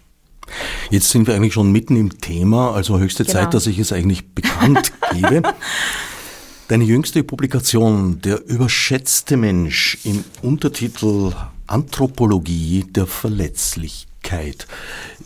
Jetzt 0.89 1.09
sind 1.09 1.27
wir 1.27 1.35
eigentlich 1.35 1.53
schon 1.53 1.71
mitten 1.71 1.95
im 1.95 2.19
Thema, 2.19 2.73
also 2.73 2.99
höchste 2.99 3.25
genau. 3.25 3.39
Zeit, 3.39 3.53
dass 3.53 3.67
ich 3.67 3.79
es 3.79 3.91
eigentlich 3.91 4.29
bekannt 4.33 4.93
gebe. 5.13 5.41
Deine 6.69 6.83
jüngste 6.85 7.23
Publikation, 7.23 8.21
Der 8.21 8.45
überschätzte 8.45 9.35
Mensch, 9.35 9.97
im 10.05 10.23
Untertitel 10.41 11.33
Anthropologie 11.67 12.85
der 12.89 13.05
Verletzlichkeit, 13.05 14.67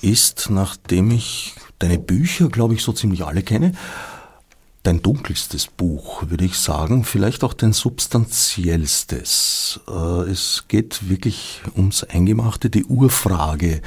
ist, 0.01 0.49
nachdem 0.49 1.11
ich 1.11 1.53
deine 1.79 1.99
Bücher, 1.99 2.49
glaube 2.49 2.73
ich, 2.73 2.81
so 2.81 2.91
ziemlich 2.91 3.23
alle 3.23 3.43
kenne, 3.43 3.73
dein 4.87 5.01
dunkelstes 5.01 5.67
Buch, 5.67 6.23
würde 6.29 6.45
ich 6.45 6.57
sagen, 6.57 7.03
vielleicht 7.03 7.43
auch 7.43 7.53
dein 7.53 7.73
substanziellstes. 7.73 9.81
Äh, 9.85 10.31
es 10.31 10.63
geht 10.69 11.09
wirklich 11.09 11.61
ums 11.75 12.05
Eingemachte, 12.05 12.69
die 12.69 12.85
Urfrage, 12.85 13.81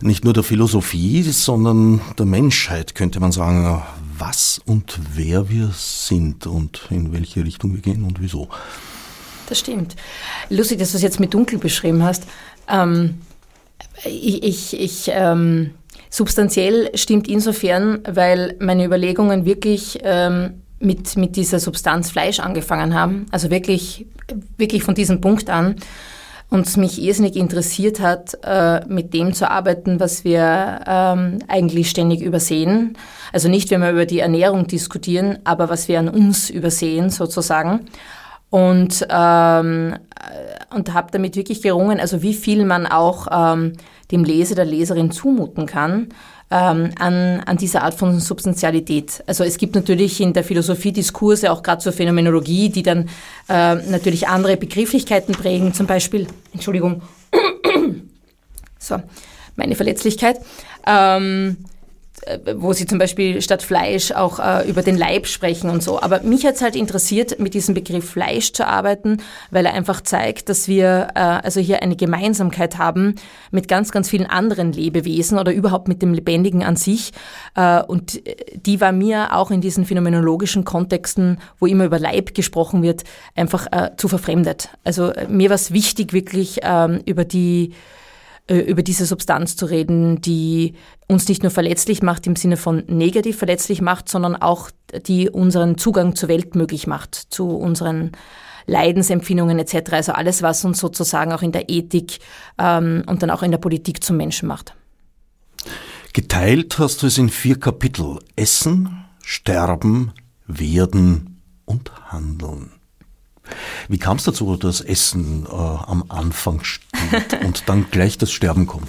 nicht 0.00 0.24
nur 0.24 0.32
der 0.32 0.42
Philosophie, 0.42 1.22
sondern 1.22 2.00
der 2.18 2.24
Menschheit, 2.24 2.94
könnte 2.94 3.20
man 3.20 3.30
sagen, 3.30 3.82
was 4.16 4.58
und 4.64 4.98
wer 5.14 5.50
wir 5.50 5.70
sind 5.74 6.46
und 6.46 6.86
in 6.88 7.12
welche 7.12 7.44
Richtung 7.44 7.74
wir 7.74 7.82
gehen 7.82 8.02
und 8.02 8.22
wieso. 8.22 8.48
Das 9.50 9.58
stimmt. 9.58 9.96
Lustig, 10.48 10.78
dass 10.78 10.92
du 10.92 10.96
es 10.96 11.02
jetzt 11.02 11.20
mit 11.20 11.34
dunkel 11.34 11.58
beschrieben 11.58 12.02
hast. 12.02 12.22
Ähm, 12.68 13.18
ich, 14.04 14.42
ich, 14.42 14.80
ich 14.80 15.10
ähm 15.12 15.72
Substanziell 16.14 16.90
stimmt 16.94 17.26
insofern, 17.26 18.00
weil 18.06 18.54
meine 18.60 18.84
Überlegungen 18.84 19.46
wirklich 19.46 19.98
ähm, 20.02 20.62
mit, 20.78 21.16
mit 21.16 21.36
dieser 21.36 21.58
Substanz 21.58 22.10
Fleisch 22.10 22.38
angefangen 22.38 22.92
haben. 22.92 23.24
Also 23.30 23.50
wirklich, 23.50 24.04
wirklich 24.58 24.82
von 24.82 24.94
diesem 24.94 25.22
Punkt 25.22 25.48
an. 25.48 25.76
uns 26.50 26.76
mich 26.76 27.00
irrsinnig 27.00 27.34
interessiert 27.34 28.00
hat, 28.00 28.36
äh, 28.44 28.84
mit 28.88 29.14
dem 29.14 29.32
zu 29.32 29.50
arbeiten, 29.50 30.00
was 30.00 30.22
wir 30.22 30.80
ähm, 30.86 31.38
eigentlich 31.48 31.88
ständig 31.88 32.20
übersehen. 32.20 32.98
Also 33.32 33.48
nicht, 33.48 33.70
wenn 33.70 33.80
wir 33.80 33.90
über 33.90 34.04
die 34.04 34.20
Ernährung 34.20 34.66
diskutieren, 34.66 35.38
aber 35.44 35.70
was 35.70 35.88
wir 35.88 35.98
an 35.98 36.10
uns 36.10 36.50
übersehen 36.50 37.08
sozusagen. 37.08 37.86
Und, 38.50 39.06
ähm, 39.08 39.94
und 40.74 40.92
habe 40.92 41.10
damit 41.10 41.36
wirklich 41.36 41.62
gerungen, 41.62 41.98
also 41.98 42.20
wie 42.20 42.34
viel 42.34 42.66
man 42.66 42.86
auch 42.86 43.28
ähm, 43.32 43.72
dem 44.12 44.24
Leser, 44.24 44.54
der 44.54 44.64
Leserin 44.64 45.10
zumuten 45.10 45.66
kann 45.66 46.08
ähm, 46.52 46.90
an, 46.98 47.40
an 47.40 47.56
dieser 47.56 47.82
Art 47.82 47.94
von 47.94 48.20
Substantialität. 48.20 49.24
Also 49.26 49.42
es 49.42 49.56
gibt 49.56 49.74
natürlich 49.74 50.20
in 50.20 50.34
der 50.34 50.44
Philosophie 50.44 50.92
Diskurse, 50.92 51.50
auch 51.50 51.62
gerade 51.62 51.82
zur 51.82 51.92
Phänomenologie, 51.92 52.68
die 52.68 52.82
dann 52.82 53.08
äh, 53.48 53.74
natürlich 53.74 54.28
andere 54.28 54.58
Begrifflichkeiten 54.58 55.34
prägen, 55.34 55.72
zum 55.72 55.86
Beispiel, 55.86 56.26
Entschuldigung, 56.52 57.00
so, 58.78 58.96
meine 59.56 59.74
Verletzlichkeit. 59.74 60.40
Ähm, 60.86 61.56
äh, 61.56 61.71
wo 62.54 62.72
sie 62.72 62.86
zum 62.86 62.98
Beispiel 62.98 63.42
statt 63.42 63.62
Fleisch 63.62 64.12
auch 64.12 64.38
äh, 64.38 64.68
über 64.68 64.82
den 64.82 64.96
Leib 64.96 65.26
sprechen 65.26 65.70
und 65.70 65.82
so. 65.82 66.00
Aber 66.00 66.22
mich 66.22 66.46
hat 66.46 66.54
es 66.54 66.62
halt 66.62 66.76
interessiert, 66.76 67.40
mit 67.40 67.54
diesem 67.54 67.74
Begriff 67.74 68.10
Fleisch 68.10 68.52
zu 68.52 68.66
arbeiten, 68.66 69.18
weil 69.50 69.66
er 69.66 69.74
einfach 69.74 70.00
zeigt, 70.02 70.48
dass 70.48 70.68
wir 70.68 71.08
äh, 71.14 71.18
also 71.18 71.60
hier 71.60 71.82
eine 71.82 71.96
Gemeinsamkeit 71.96 72.78
haben 72.78 73.16
mit 73.50 73.66
ganz, 73.66 73.90
ganz 73.90 74.08
vielen 74.08 74.26
anderen 74.26 74.72
Lebewesen 74.72 75.38
oder 75.38 75.52
überhaupt 75.52 75.88
mit 75.88 76.00
dem 76.00 76.14
Lebendigen 76.14 76.62
an 76.62 76.76
sich. 76.76 77.12
Äh, 77.56 77.82
und 77.82 78.20
die 78.54 78.80
war 78.80 78.92
mir 78.92 79.34
auch 79.34 79.50
in 79.50 79.60
diesen 79.60 79.84
phänomenologischen 79.84 80.64
Kontexten, 80.64 81.38
wo 81.58 81.66
immer 81.66 81.84
über 81.84 81.98
Leib 81.98 82.34
gesprochen 82.34 82.82
wird, 82.82 83.02
einfach 83.34 83.66
äh, 83.72 83.90
zu 83.96 84.06
verfremdet. 84.06 84.68
Also 84.84 85.08
äh, 85.08 85.26
mir 85.28 85.50
war 85.50 85.56
es 85.56 85.72
wichtig, 85.72 86.12
wirklich 86.12 86.60
ähm, 86.62 87.00
über 87.04 87.24
die 87.24 87.70
äh, 87.70 88.01
über 88.60 88.82
diese 88.82 89.06
Substanz 89.06 89.56
zu 89.56 89.66
reden, 89.66 90.20
die 90.20 90.74
uns 91.08 91.28
nicht 91.28 91.42
nur 91.42 91.50
verletzlich 91.50 92.02
macht 92.02 92.26
im 92.26 92.36
Sinne 92.36 92.56
von 92.56 92.84
negativ 92.86 93.38
verletzlich 93.38 93.80
macht, 93.80 94.08
sondern 94.08 94.36
auch 94.36 94.70
die 95.06 95.30
unseren 95.30 95.78
Zugang 95.78 96.16
zur 96.16 96.28
Welt 96.28 96.54
möglich 96.54 96.86
macht, 96.86 97.14
zu 97.14 97.48
unseren 97.48 98.12
Leidensempfindungen 98.66 99.58
etc. 99.58 99.92
Also 99.92 100.12
alles, 100.12 100.42
was 100.42 100.64
uns 100.64 100.78
sozusagen 100.78 101.32
auch 101.32 101.42
in 101.42 101.52
der 101.52 101.68
Ethik 101.68 102.18
ähm, 102.58 103.02
und 103.06 103.22
dann 103.22 103.30
auch 103.30 103.42
in 103.42 103.50
der 103.50 103.58
Politik 103.58 104.02
zum 104.02 104.16
Menschen 104.16 104.48
macht. 104.48 104.74
Geteilt 106.12 106.78
hast 106.78 107.02
du 107.02 107.06
es 107.06 107.18
in 107.18 107.30
vier 107.30 107.58
Kapitel. 107.58 108.18
Essen, 108.36 109.04
Sterben, 109.24 110.12
Werden 110.46 111.40
und 111.64 111.90
Handeln. 112.12 112.72
Wie 113.88 113.98
kam 113.98 114.16
es 114.16 114.24
dazu, 114.24 114.56
dass 114.56 114.80
Essen 114.80 115.46
äh, 115.46 115.54
am 115.54 116.04
Anfang 116.08 116.62
steht 116.64 117.42
und 117.44 117.68
dann 117.68 117.86
gleich 117.90 118.18
das 118.18 118.32
Sterben 118.32 118.66
kommt? 118.66 118.88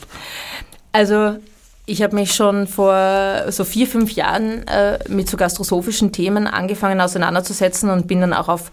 Also 0.91 1.37
ich 1.85 2.01
habe 2.01 2.15
mich 2.15 2.33
schon 2.33 2.67
vor 2.67 3.51
so 3.51 3.63
vier, 3.65 3.87
fünf 3.87 4.11
Jahren 4.11 4.65
äh, 4.67 4.99
mit 5.09 5.29
so 5.29 5.35
gastrosophischen 5.35 6.11
Themen 6.11 6.47
angefangen 6.47 7.01
auseinanderzusetzen 7.01 7.89
und 7.89 8.07
bin 8.07 8.21
dann 8.21 8.33
auch 8.33 8.47
auf 8.47 8.71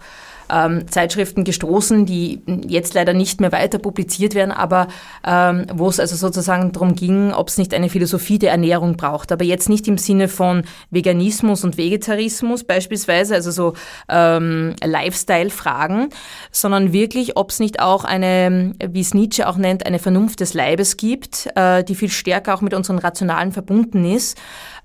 ähm, 0.51 0.87
Zeitschriften 0.87 1.43
gestoßen, 1.43 2.05
die 2.05 2.41
jetzt 2.67 2.93
leider 2.93 3.13
nicht 3.13 3.41
mehr 3.41 3.51
weiter 3.51 3.79
publiziert 3.79 4.35
werden, 4.35 4.51
aber 4.51 4.87
ähm, 5.25 5.65
wo 5.73 5.87
es 5.87 5.99
also 5.99 6.15
sozusagen 6.15 6.71
darum 6.71 6.95
ging, 6.95 7.33
ob 7.33 7.47
es 7.47 7.57
nicht 7.57 7.73
eine 7.73 7.89
Philosophie 7.89 8.39
der 8.39 8.51
Ernährung 8.51 8.97
braucht. 8.97 9.31
Aber 9.31 9.45
jetzt 9.45 9.69
nicht 9.69 9.87
im 9.87 9.97
Sinne 9.97 10.27
von 10.27 10.63
Veganismus 10.89 11.63
und 11.63 11.77
Vegetarismus 11.77 12.63
beispielsweise, 12.63 13.35
also 13.35 13.51
so 13.51 13.73
ähm, 14.09 14.75
Lifestyle-Fragen, 14.83 16.09
sondern 16.51 16.93
wirklich, 16.93 17.37
ob 17.37 17.51
es 17.51 17.59
nicht 17.59 17.79
auch 17.79 18.03
eine, 18.03 18.73
wie 18.85 19.01
es 19.01 19.13
Nietzsche 19.13 19.47
auch 19.47 19.57
nennt, 19.57 19.85
eine 19.85 19.99
Vernunft 19.99 20.41
des 20.41 20.53
Leibes 20.53 20.97
gibt, 20.97 21.49
äh, 21.55 21.83
die 21.83 21.95
viel 21.95 22.09
stärker 22.09 22.53
auch 22.53 22.61
mit 22.61 22.73
unseren 22.73 22.99
Rationalen 22.99 23.51
verbunden 23.51 24.05
ist. 24.05 24.37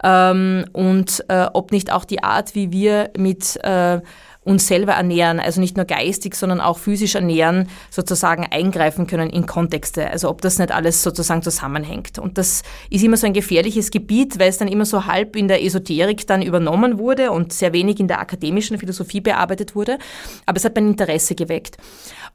Ähm, 0.05 0.67
und 0.73 1.25
äh, 1.29 1.47
ob 1.53 1.73
nicht 1.73 1.93
auch 1.93 2.05
die 2.05 2.23
Art, 2.23 2.55
wie 2.55 2.71
wir 2.71 3.11
mit 3.17 3.59
äh, 3.65 4.01
uns 4.47 4.69
selber 4.69 4.93
ernähren, 4.93 5.41
also 5.41 5.61
nicht 5.61 5.77
nur 5.77 5.87
geistig, 5.87 6.37
sondern 6.37 6.61
auch 6.61 6.79
physisch 6.79 7.17
ernähren, 7.17 7.69
sozusagen 7.91 8.47
eingreifen 8.49 9.09
können 9.09 9.29
in 9.29 9.45
Kontexte. 9.47 10.09
Also 10.09 10.31
ob 10.31 10.41
das 10.41 10.59
nicht 10.61 10.71
alles 10.71 11.03
sozusagen 11.03 11.43
zusammenhängt. 11.43 12.21
Und 12.21 12.39
das 12.39 12.63
ist 12.89 13.03
immer 13.03 13.17
so 13.17 13.27
ein 13.27 13.33
gefährliches 13.33 13.91
Gebiet, 13.91 14.39
weil 14.39 14.49
es 14.49 14.59
dann 14.59 14.69
immer 14.69 14.85
so 14.85 15.07
halb 15.07 15.35
in 15.35 15.49
der 15.49 15.65
Esoterik 15.65 16.29
dann 16.29 16.43
übernommen 16.43 16.99
wurde 16.99 17.33
und 17.33 17.53
sehr 17.53 17.73
wenig 17.73 17.99
in 17.99 18.07
der 18.07 18.21
akademischen 18.21 18.79
Philosophie 18.79 19.21
bearbeitet 19.21 19.75
wurde. 19.75 19.99
Aber 20.47 20.57
es 20.59 20.65
hat 20.65 20.77
mein 20.77 20.89
Interesse 20.89 21.35
geweckt. 21.35 21.77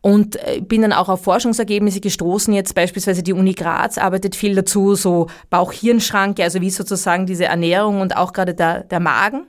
Und 0.02 0.36
äh, 0.36 0.60
bin 0.60 0.82
dann 0.82 0.94
auch 0.94 1.08
auf 1.08 1.24
Forschungsergebnisse 1.24 2.02
gestoßen. 2.02 2.54
Jetzt 2.54 2.76
beispielsweise 2.76 3.24
die 3.24 3.34
Uni 3.34 3.54
Graz 3.54 3.98
arbeitet 3.98 4.36
viel 4.36 4.56
dazu, 4.56 4.96
so 4.96 5.28
Bauch-Hirn-Schranke, 5.50 6.44
also 6.44 6.60
wie 6.60 6.72
sozusagen 6.72 7.26
diese 7.26 7.46
Ernährung 7.46 8.02
und 8.02 8.18
auch 8.18 8.34
gerade 8.34 8.54
der, 8.54 8.84
der 8.84 9.00
Magen 9.00 9.46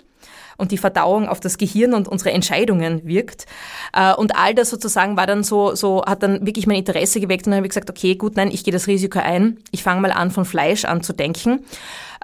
und 0.56 0.73
die 0.73 0.78
Verdauung 0.78 1.28
auf 1.28 1.40
das 1.40 1.59
Gehirn 1.59 1.94
und 1.94 2.09
unsere 2.09 2.32
Entscheidungen 2.32 3.06
wirkt. 3.06 3.47
Äh, 3.92 4.14
und 4.14 4.37
all 4.37 4.54
das 4.54 4.71
sozusagen 4.71 5.16
war 5.16 5.26
dann 5.26 5.42
so, 5.42 5.75
so 5.75 6.04
hat 6.04 6.23
dann 6.23 6.47
wirklich 6.47 6.66
mein 6.66 6.78
Interesse 6.78 7.21
geweckt 7.21 7.47
und 7.47 7.52
dann 7.52 7.59
habe 7.59 7.66
ich 7.66 7.71
gesagt, 7.71 7.90
okay, 7.90 8.14
gut, 8.14 8.37
nein, 8.37 8.50
ich 8.52 8.64
gehe 8.64 8.73
das 8.73 8.87
Risiko 8.87 9.18
ein. 9.18 9.59
Ich 9.71 9.82
fange 9.82 10.00
mal 10.00 10.12
an, 10.12 10.30
von 10.30 10.44
Fleisch 10.44 10.85
an 10.85 11.02
zu 11.02 11.12
denken. 11.12 11.64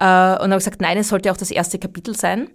Äh, 0.00 0.04
und 0.04 0.50
habe 0.50 0.56
gesagt, 0.56 0.80
nein, 0.80 0.98
es 0.98 1.08
sollte 1.08 1.32
auch 1.32 1.36
das 1.36 1.50
erste 1.50 1.78
Kapitel 1.78 2.16
sein. 2.16 2.48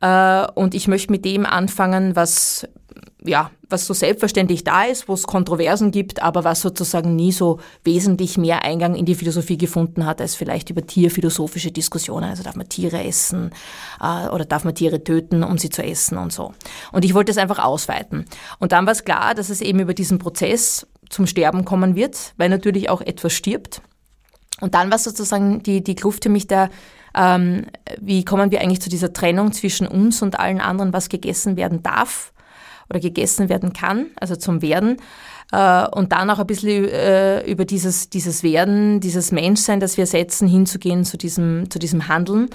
Äh, 0.00 0.46
und 0.54 0.74
ich 0.74 0.88
möchte 0.88 1.10
mit 1.10 1.24
dem 1.24 1.46
anfangen, 1.46 2.16
was 2.16 2.68
ja, 3.24 3.50
was 3.68 3.86
so 3.86 3.94
selbstverständlich 3.94 4.64
da 4.64 4.84
ist, 4.84 5.08
wo 5.08 5.14
es 5.14 5.26
Kontroversen 5.26 5.90
gibt, 5.90 6.22
aber 6.22 6.44
was 6.44 6.60
sozusagen 6.60 7.14
nie 7.14 7.32
so 7.32 7.60
wesentlich 7.84 8.36
mehr 8.36 8.64
Eingang 8.64 8.94
in 8.94 9.06
die 9.06 9.14
Philosophie 9.14 9.56
gefunden 9.56 10.06
hat, 10.06 10.20
als 10.20 10.34
vielleicht 10.34 10.70
über 10.70 10.86
tierphilosophische 10.86 11.70
Diskussionen. 11.70 12.28
Also 12.30 12.42
darf 12.42 12.56
man 12.56 12.68
Tiere 12.68 13.02
essen 13.02 13.50
äh, 14.00 14.28
oder 14.28 14.44
darf 14.44 14.64
man 14.64 14.74
Tiere 14.74 15.04
töten, 15.04 15.44
um 15.44 15.58
sie 15.58 15.70
zu 15.70 15.82
essen 15.82 16.18
und 16.18 16.32
so. 16.32 16.52
Und 16.90 17.04
ich 17.04 17.14
wollte 17.14 17.30
es 17.32 17.38
einfach 17.38 17.58
ausweiten. 17.58 18.24
Und 18.58 18.72
dann 18.72 18.86
war 18.86 18.92
es 18.92 19.04
klar, 19.04 19.34
dass 19.34 19.50
es 19.50 19.60
eben 19.60 19.80
über 19.80 19.94
diesen 19.94 20.18
Prozess 20.18 20.86
zum 21.08 21.26
Sterben 21.26 21.64
kommen 21.64 21.94
wird, 21.94 22.34
weil 22.36 22.48
natürlich 22.48 22.90
auch 22.90 23.00
etwas 23.00 23.32
stirbt. 23.32 23.82
Und 24.60 24.74
dann 24.74 24.90
war 24.90 24.98
sozusagen 24.98 25.62
die, 25.62 25.82
die 25.82 25.94
Kluft 25.94 26.24
für 26.24 26.30
mich 26.30 26.46
da, 26.46 26.70
ähm, 27.14 27.66
wie 28.00 28.24
kommen 28.24 28.50
wir 28.50 28.60
eigentlich 28.60 28.80
zu 28.80 28.90
dieser 28.90 29.12
Trennung 29.12 29.52
zwischen 29.52 29.86
uns 29.86 30.22
und 30.22 30.38
allen 30.38 30.60
anderen, 30.60 30.92
was 30.92 31.08
gegessen 31.08 31.56
werden 31.56 31.82
darf 31.82 32.31
oder 32.92 33.00
gegessen 33.00 33.48
werden 33.48 33.72
kann, 33.72 34.06
also 34.20 34.36
zum 34.36 34.60
Werden. 34.60 34.98
Äh, 35.50 35.86
und 35.88 36.12
dann 36.12 36.30
auch 36.30 36.38
ein 36.38 36.46
bisschen 36.46 36.84
äh, 36.84 37.42
über 37.50 37.64
dieses, 37.64 38.10
dieses 38.10 38.42
Werden, 38.42 39.00
dieses 39.00 39.32
Menschsein, 39.32 39.80
das 39.80 39.96
wir 39.96 40.06
setzen, 40.06 40.46
hinzugehen 40.46 41.04
zu 41.04 41.16
diesem, 41.16 41.70
zu 41.70 41.78
diesem 41.78 42.08
Handeln. 42.08 42.50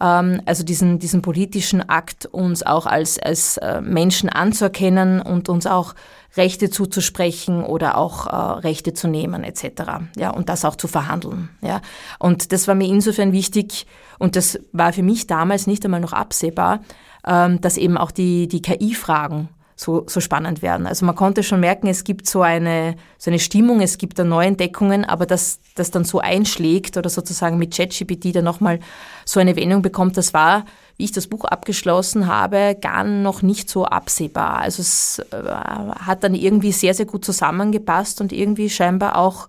Ähm, 0.00 0.40
also 0.46 0.62
diesen, 0.62 0.98
diesen 0.98 1.22
politischen 1.22 1.88
Akt, 1.88 2.26
uns 2.26 2.64
auch 2.64 2.86
als, 2.86 3.18
als 3.18 3.56
äh, 3.58 3.80
Menschen 3.80 4.28
anzuerkennen 4.28 5.20
und 5.20 5.48
uns 5.48 5.66
auch 5.66 5.94
Rechte 6.36 6.70
zuzusprechen 6.70 7.64
oder 7.64 7.98
auch 7.98 8.26
äh, 8.26 8.60
Rechte 8.60 8.94
zu 8.94 9.08
nehmen 9.08 9.42
etc. 9.42 10.04
Ja, 10.16 10.30
und 10.30 10.48
das 10.48 10.64
auch 10.64 10.76
zu 10.76 10.86
verhandeln. 10.86 11.50
Ja. 11.62 11.80
Und 12.20 12.52
das 12.52 12.68
war 12.68 12.76
mir 12.76 12.88
insofern 12.88 13.32
wichtig 13.32 13.86
und 14.18 14.36
das 14.36 14.60
war 14.72 14.92
für 14.92 15.02
mich 15.02 15.26
damals 15.26 15.66
nicht 15.66 15.84
einmal 15.84 16.00
noch 16.00 16.12
absehbar, 16.12 16.80
ähm, 17.26 17.60
dass 17.60 17.76
eben 17.76 17.96
auch 17.96 18.12
die, 18.12 18.48
die 18.48 18.62
KI-Fragen 18.62 19.48
so, 19.80 20.04
so 20.06 20.20
spannend 20.20 20.60
werden. 20.60 20.86
Also 20.86 21.06
man 21.06 21.14
konnte 21.14 21.42
schon 21.42 21.60
merken, 21.60 21.86
es 21.86 22.04
gibt 22.04 22.28
so 22.28 22.42
eine, 22.42 22.96
so 23.16 23.30
eine 23.30 23.38
Stimmung, 23.38 23.80
es 23.80 23.96
gibt 23.96 24.18
da 24.18 24.24
Neuentdeckungen, 24.24 25.06
aber 25.06 25.24
dass 25.24 25.58
das 25.74 25.90
dann 25.90 26.04
so 26.04 26.18
einschlägt 26.18 26.98
oder 26.98 27.08
sozusagen 27.08 27.56
mit 27.56 27.74
ChatGPT 27.74 28.36
dann 28.36 28.44
nochmal 28.44 28.80
so 29.24 29.40
eine 29.40 29.56
Wendung 29.56 29.80
bekommt, 29.80 30.18
das 30.18 30.34
war, 30.34 30.66
wie 30.98 31.04
ich 31.04 31.12
das 31.12 31.28
Buch 31.28 31.46
abgeschlossen 31.46 32.26
habe, 32.26 32.76
gar 32.78 33.04
noch 33.04 33.40
nicht 33.40 33.70
so 33.70 33.86
absehbar. 33.86 34.58
Also 34.58 34.82
es 34.82 35.18
äh, 35.30 35.48
hat 35.48 36.24
dann 36.24 36.34
irgendwie 36.34 36.72
sehr, 36.72 36.92
sehr 36.92 37.06
gut 37.06 37.24
zusammengepasst 37.24 38.20
und 38.20 38.34
irgendwie 38.34 38.68
scheinbar 38.68 39.16
auch 39.16 39.48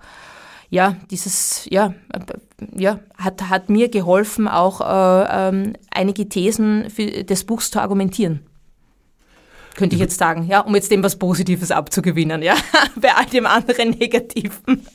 ja, 0.70 0.96
dieses, 1.10 1.68
ja, 1.70 1.94
ja, 2.74 3.00
hat, 3.18 3.50
hat 3.50 3.70
mir 3.70 3.90
geholfen, 3.90 4.48
auch 4.48 4.80
äh, 4.80 5.50
ähm, 5.50 5.74
einige 5.94 6.30
Thesen 6.30 6.90
für, 6.90 7.26
des 7.26 7.44
Buchs 7.44 7.70
zu 7.70 7.82
argumentieren 7.82 8.46
könnte 9.76 9.96
ich 9.96 10.02
jetzt 10.02 10.18
sagen, 10.18 10.48
ja, 10.48 10.62
um 10.62 10.76
jetzt 10.76 10.92
dem 10.92 11.04
was 11.04 11.18
Positives 11.18 11.72
abzugewinnen, 11.72 12.42
ja, 12.42 12.56
bei 12.96 13.14
all 13.14 13.26
dem 13.26 13.46
anderen 13.46 13.92
Negativen. 13.92 14.86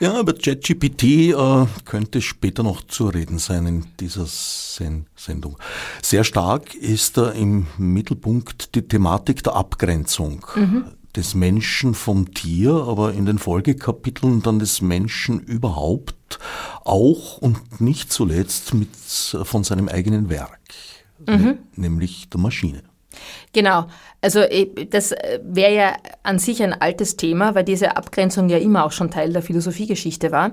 Ja, 0.00 0.14
aber 0.14 0.34
ChatGPT 0.34 1.02
äh, 1.02 1.66
könnte 1.84 2.22
später 2.22 2.62
noch 2.62 2.86
zu 2.86 3.08
reden 3.08 3.38
sein 3.38 3.66
in 3.66 3.86
dieser 4.00 4.24
Sen 4.26 5.06
Sendung. 5.14 5.58
Sehr 6.02 6.24
stark 6.24 6.74
ist 6.74 7.16
da 7.18 7.30
im 7.30 7.66
Mittelpunkt 7.76 8.74
die 8.74 8.82
Thematik 8.82 9.42
der 9.42 9.54
Abgrenzung. 9.54 10.46
Mhm 10.54 10.84
des 11.16 11.34
Menschen 11.34 11.94
vom 11.94 12.34
Tier, 12.34 12.72
aber 12.72 13.12
in 13.12 13.24
den 13.26 13.38
Folgekapiteln 13.38 14.42
dann 14.42 14.58
des 14.58 14.80
Menschen 14.80 15.40
überhaupt, 15.40 16.38
auch 16.84 17.38
und 17.38 17.80
nicht 17.80 18.12
zuletzt 18.12 18.74
mit, 18.74 18.88
von 18.96 19.62
seinem 19.62 19.88
eigenen 19.88 20.28
Werk, 20.28 20.60
mhm. 21.26 21.58
nämlich 21.76 22.28
der 22.30 22.40
Maschine. 22.40 22.82
Genau. 23.52 23.86
Also 24.20 24.40
äh, 24.40 24.86
das 24.86 25.12
äh, 25.12 25.40
wäre 25.42 25.74
ja 25.74 25.92
an 26.22 26.38
sich 26.38 26.62
ein 26.62 26.72
altes 26.72 27.16
Thema, 27.16 27.54
weil 27.54 27.64
diese 27.64 27.96
Abgrenzung 27.96 28.48
ja 28.48 28.58
immer 28.58 28.84
auch 28.84 28.92
schon 28.92 29.10
Teil 29.10 29.32
der 29.32 29.42
Philosophiegeschichte 29.42 30.32
war. 30.32 30.52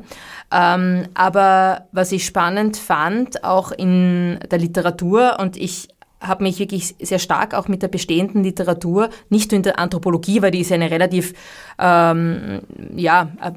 Ähm, 0.52 1.08
aber 1.14 1.88
was 1.92 2.12
ich 2.12 2.26
spannend 2.26 2.78
fand, 2.78 3.44
auch 3.44 3.72
in 3.72 4.40
der 4.50 4.60
Literatur, 4.60 5.38
und 5.40 5.56
ich 5.58 5.88
habe 6.22 6.44
mich 6.44 6.60
wirklich 6.60 6.96
sehr 7.00 7.20
stark 7.20 7.54
auch 7.54 7.68
mit 7.68 7.82
der 7.82 7.88
bestehenden 7.88 8.44
Literatur, 8.44 9.10
nicht 9.30 9.52
nur 9.52 9.58
in 9.58 9.64
der 9.64 9.80
Anthropologie, 9.80 10.42
weil 10.42 10.52
die 10.52 10.60
ist 10.60 10.72
eine 10.72 10.92
relativ 10.92 11.34
ähm, 11.80 12.62
ja, 12.96 13.30
äh, 13.42 13.52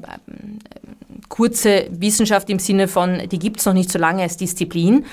kurze 1.29 1.87
Wissenschaft 1.89 2.49
im 2.49 2.59
Sinne 2.59 2.87
von, 2.87 3.27
die 3.29 3.39
gibt 3.39 3.59
es 3.59 3.65
noch 3.65 3.73
nicht 3.73 3.91
so 3.91 3.99
lange 3.99 4.23
als 4.23 4.37
Disziplin, 4.37 5.05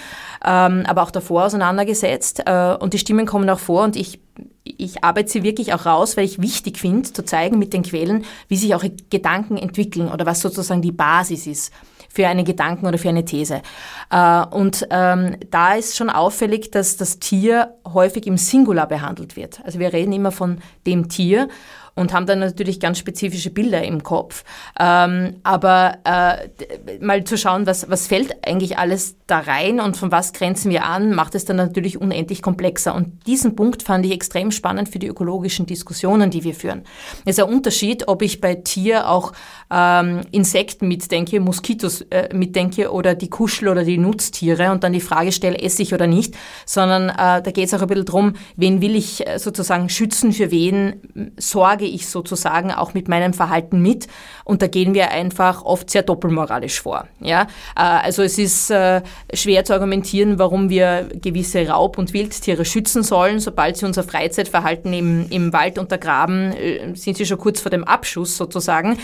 ähm, 0.44 0.84
aber 0.86 1.02
auch 1.02 1.10
davor 1.10 1.44
auseinandergesetzt. 1.44 2.42
Äh, 2.46 2.76
und 2.78 2.94
die 2.94 2.98
Stimmen 2.98 3.26
kommen 3.26 3.48
auch 3.50 3.58
vor 3.58 3.84
und 3.84 3.96
ich, 3.96 4.20
ich 4.64 5.02
arbeite 5.04 5.30
sie 5.30 5.42
wirklich 5.42 5.74
auch 5.74 5.86
raus, 5.86 6.16
weil 6.16 6.24
ich 6.24 6.40
wichtig 6.40 6.78
finde, 6.78 7.12
zu 7.12 7.24
zeigen 7.24 7.58
mit 7.58 7.72
den 7.72 7.82
Quellen, 7.82 8.24
wie 8.48 8.56
sich 8.56 8.74
auch 8.74 8.84
Gedanken 9.10 9.56
entwickeln 9.56 10.08
oder 10.08 10.26
was 10.26 10.40
sozusagen 10.40 10.82
die 10.82 10.92
Basis 10.92 11.46
ist 11.46 11.72
für 12.12 12.28
einen 12.28 12.44
Gedanken 12.44 12.86
oder 12.86 12.98
für 12.98 13.08
eine 13.08 13.24
These. 13.24 13.62
Äh, 14.10 14.44
und 14.46 14.86
ähm, 14.90 15.36
da 15.50 15.74
ist 15.74 15.96
schon 15.96 16.10
auffällig, 16.10 16.70
dass 16.70 16.96
das 16.96 17.18
Tier 17.18 17.74
häufig 17.90 18.26
im 18.26 18.36
Singular 18.36 18.86
behandelt 18.86 19.36
wird. 19.36 19.60
Also 19.64 19.78
wir 19.78 19.92
reden 19.92 20.12
immer 20.12 20.30
von 20.30 20.58
dem 20.86 21.08
Tier 21.08 21.48
und 21.94 22.12
haben 22.12 22.26
dann 22.26 22.38
natürlich 22.38 22.80
ganz 22.80 22.98
spezifische 22.98 23.50
Bilder 23.50 23.82
im 23.82 24.02
Kopf. 24.02 24.44
Ähm, 24.78 25.36
aber 25.42 25.98
äh, 26.04 26.98
mal 27.00 27.24
zu 27.24 27.36
schauen, 27.36 27.66
was, 27.66 27.90
was 27.90 28.06
fällt 28.06 28.46
eigentlich 28.46 28.78
alles 28.78 29.16
da 29.26 29.40
rein 29.40 29.80
und 29.80 29.96
von 29.96 30.10
was 30.10 30.32
grenzen 30.32 30.70
wir 30.70 30.84
an, 30.84 31.14
macht 31.14 31.34
es 31.34 31.44
dann 31.44 31.56
natürlich 31.56 32.00
unendlich 32.00 32.42
komplexer. 32.42 32.94
Und 32.94 33.26
diesen 33.26 33.56
Punkt 33.56 33.82
fand 33.82 34.06
ich 34.06 34.12
extrem 34.12 34.50
spannend 34.50 34.88
für 34.88 34.98
die 34.98 35.06
ökologischen 35.06 35.66
Diskussionen, 35.66 36.30
die 36.30 36.44
wir 36.44 36.54
führen. 36.54 36.84
Es 37.24 37.38
ist 37.38 37.44
ein 37.44 37.52
Unterschied, 37.52 38.08
ob 38.08 38.22
ich 38.22 38.40
bei 38.40 38.54
Tier 38.54 39.08
auch 39.08 39.32
ähm, 39.72 40.20
Insekten 40.30 40.86
mitdenke, 40.86 41.40
Moskitos 41.40 42.02
äh, 42.10 42.28
mitdenke 42.34 42.92
oder 42.92 43.14
die 43.14 43.30
Kuschel- 43.30 43.68
oder 43.68 43.84
die 43.84 43.98
Nutztiere 43.98 44.70
und 44.70 44.84
dann 44.84 44.92
die 44.92 45.00
Frage 45.00 45.32
stelle, 45.32 45.58
esse 45.58 45.82
ich 45.82 45.94
oder 45.94 46.06
nicht, 46.06 46.34
sondern 46.66 47.08
äh, 47.08 47.42
da 47.42 47.50
geht 47.52 47.66
es 47.66 47.74
auch 47.74 47.80
ein 47.80 47.88
bisschen 47.88 48.04
drum, 48.04 48.34
wen 48.56 48.82
will 48.82 48.94
ich 48.94 49.26
äh, 49.26 49.38
sozusagen 49.38 49.88
schützen, 49.88 50.32
für 50.32 50.50
wen 50.50 51.00
sorge 51.38 51.86
ich 51.86 52.08
sozusagen 52.08 52.70
auch 52.70 52.92
mit 52.92 53.08
meinem 53.08 53.32
Verhalten 53.32 53.80
mit. 53.80 54.08
Und 54.44 54.60
da 54.60 54.66
gehen 54.66 54.92
wir 54.92 55.10
einfach 55.10 55.64
oft 55.64 55.88
sehr 55.88 56.02
doppelmoralisch 56.02 56.80
vor. 56.80 57.06
Ja? 57.20 57.42
Äh, 57.76 57.80
also 57.80 58.22
es 58.22 58.38
ist 58.38 58.70
äh, 58.70 59.00
schwer 59.32 59.64
zu 59.64 59.72
argumentieren, 59.72 60.38
warum 60.38 60.68
wir 60.68 61.08
gewisse 61.14 61.66
Raub- 61.66 61.96
und 61.96 62.12
Wildtiere 62.12 62.64
schützen 62.64 63.02
sollen. 63.02 63.40
Sobald 63.40 63.78
sie 63.78 63.86
unser 63.86 64.02
Freizeitverhalten 64.02 64.92
im, 64.92 65.26
im 65.30 65.52
Wald 65.52 65.78
untergraben, 65.78 66.52
äh, 66.52 66.94
sind 66.94 67.16
sie 67.16 67.24
schon 67.24 67.38
kurz 67.38 67.60
vor 67.60 67.70
dem 67.70 67.84
Abschuss 67.84 68.36
sozusagen. 68.36 68.98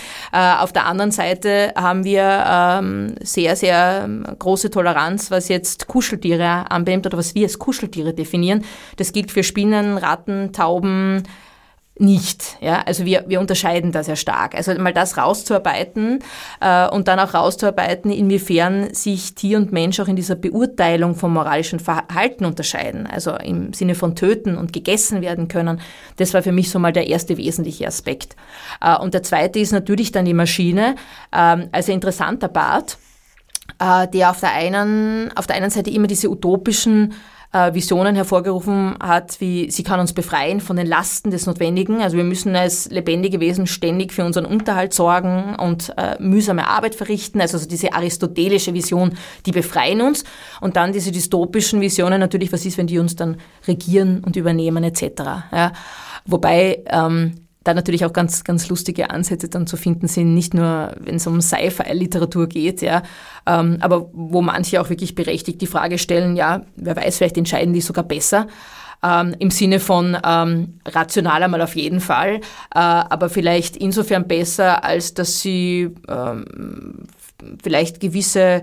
Auf 0.59 0.73
der 0.73 0.87
anderen 0.87 1.11
Seite 1.11 1.73
haben 1.77 2.05
wir 2.05 2.45
ähm, 2.47 3.15
sehr, 3.23 3.57
sehr 3.57 4.03
ähm, 4.05 4.25
große 4.39 4.71
Toleranz, 4.71 5.31
was 5.31 5.49
jetzt 5.49 5.87
Kuscheltiere 5.87 6.71
anbelangt 6.71 7.07
oder 7.07 7.19
was 7.19 7.35
wir 7.35 7.45
als 7.45 7.59
Kuscheltiere 7.59 8.15
definieren. 8.15 8.65
Das 8.97 9.13
gilt 9.13 9.31
für 9.31 9.43
Spinnen, 9.43 9.99
Ratten, 9.99 10.53
Tauben, 10.53 11.23
nicht. 12.01 12.57
Ja? 12.61 12.83
Also 12.87 13.05
wir, 13.05 13.25
wir 13.27 13.41
unterscheiden 13.41 13.93
da 13.93 14.03
sehr 14.03 14.17
stark. 14.17 14.55
Also 14.55 14.75
mal 14.75 14.93
das 14.93 15.17
rauszuarbeiten 15.17 16.21
äh, 16.61 16.89
und 16.89 17.09
dann 17.09 17.19
auch 17.19 17.35
rauszuarbeiten, 17.35 18.11
inwiefern 18.11 18.93
sich 18.95 19.35
Tier 19.35 19.59
und 19.59 19.73
Mensch 19.73 20.01
auch 20.01 20.09
in 20.09 20.17
dieser 20.17 20.35
Beurteilung 20.35 21.15
vom 21.15 21.35
moralischen 21.35 21.81
Verhalten 21.81 22.45
unterscheiden. 22.45 23.07
Also 23.07 23.35
im 23.37 23.73
Sinne 23.73 23.95
von 23.95 24.15
töten 24.15 24.57
und 24.57 24.73
gegessen 24.73 25.23
werden 25.23 25.49
können. 25.49 25.81
Das 26.17 26.35
war 26.35 26.43
für 26.43 26.53
mich 26.53 26.71
so 26.71 26.79
mal 26.79 26.93
der 26.93 27.09
erste 27.09 27.37
wesentliche 27.37 27.87
Aspekt. 27.87 28.37
Äh, 28.81 28.97
und 28.99 29.15
der 29.15 29.23
zweite 29.23 29.59
ist 29.59 29.73
natürlich 29.73 30.13
dann 30.13 30.25
die 30.25 30.35
Maschine. 30.35 30.97
Äh, 31.33 31.67
also 31.73 31.93
interessanter 31.93 32.49
Part, 32.49 32.99
äh, 33.79 34.09
der 34.09 34.31
auf 34.31 34.41
der 34.41 34.53
einen, 34.53 35.31
auf 35.37 35.47
der 35.47 35.57
einen 35.57 35.71
Seite 35.71 35.91
immer 35.91 36.07
diese 36.07 36.31
utopischen 36.31 37.15
äh, 37.53 37.73
Visionen 37.75 38.15
hervorgerufen 38.15 38.97
hat, 39.01 39.41
wie 39.41 39.71
sie 39.71 39.83
kann 39.83 40.01
uns 40.01 40.13
befreien 40.13 40.61
von 40.61 40.77
den 40.77 40.87
Lasten 40.87 41.31
des 41.31 41.47
Notwendigen. 41.47 42.03
Also 42.03 42.17
wir 42.17 42.25
müssen 42.25 42.55
als 42.55 42.91
lebendige 42.91 43.41
Wesen 43.41 43.67
ständig 43.67 44.13
für 44.13 44.25
unseren 44.25 44.45
Unterhalt 44.45 44.93
sorgen 44.93 45.57
und 45.57 45.93
äh, 45.97 46.17
mühsame 46.21 46.67
Arbeit 46.69 46.95
verrichten. 46.95 47.41
Also, 47.41 47.57
also 47.57 47.69
diese 47.69 47.93
aristotelische 47.93 48.75
Vision, 48.75 49.17
die 49.47 49.53
befreien 49.53 50.01
uns. 50.03 50.25
Und 50.61 50.77
dann 50.77 50.93
diese 50.93 51.11
dystopischen 51.11 51.81
Visionen 51.81 52.21
natürlich, 52.21 52.53
was 52.53 52.67
ist, 52.67 52.79
wenn 52.79 52.87
die 52.87 52.99
uns 52.99 53.17
dann 53.17 53.39
regieren 53.67 54.23
und 54.25 54.37
übernehmen 54.37 54.85
etc. 54.85 55.03
Ja. 55.53 55.73
Wobei 56.27 56.83
ähm, 56.87 57.48
da 57.69 57.75
natürlich 57.75 58.07
auch 58.07 58.13
ganz, 58.15 58.45
ganz 58.45 58.69
lustige 58.71 59.11
Ansätze 59.11 59.49
dann 59.49 59.67
zu 59.67 59.77
finden 59.77 60.09
sind, 60.09 60.33
nicht 60.33 60.55
nur, 60.55 60.95
wenn 60.99 61.17
es 61.17 61.27
um 61.27 61.43
Sci-Fi-Literatur 61.43 62.47
geht, 62.47 62.81
ja, 62.81 63.03
ähm, 63.47 63.77
aber 63.81 64.09
wo 64.13 64.41
manche 64.41 64.81
auch 64.81 64.89
wirklich 64.89 65.15
berechtigt 65.15 65.61
die 65.61 65.67
Frage 65.67 65.99
stellen, 65.99 66.35
ja, 66.35 66.63
wer 66.77 66.97
weiß, 66.97 67.19
vielleicht 67.19 67.37
entscheiden 67.37 67.75
die 67.75 67.83
sogar 67.83 68.05
besser. 68.05 68.47
Ähm, 69.01 69.37
im 69.39 69.53
Sinne 69.53 69.79
von 69.79 70.17
ähm, 70.25 70.81
rational 70.85 71.43
einmal 71.43 71.63
auf 71.63 71.77
jeden 71.77 72.01
Fall, 72.01 72.37
äh, 72.37 72.41
aber 72.75 73.29
vielleicht 73.29 73.77
insofern 73.77 74.27
besser, 74.27 74.83
als 74.83 75.15
dass 75.15 75.41
sie 75.41 75.91
ähm, 76.09 77.07
vielleicht 77.63 78.01
gewisse 78.01 78.63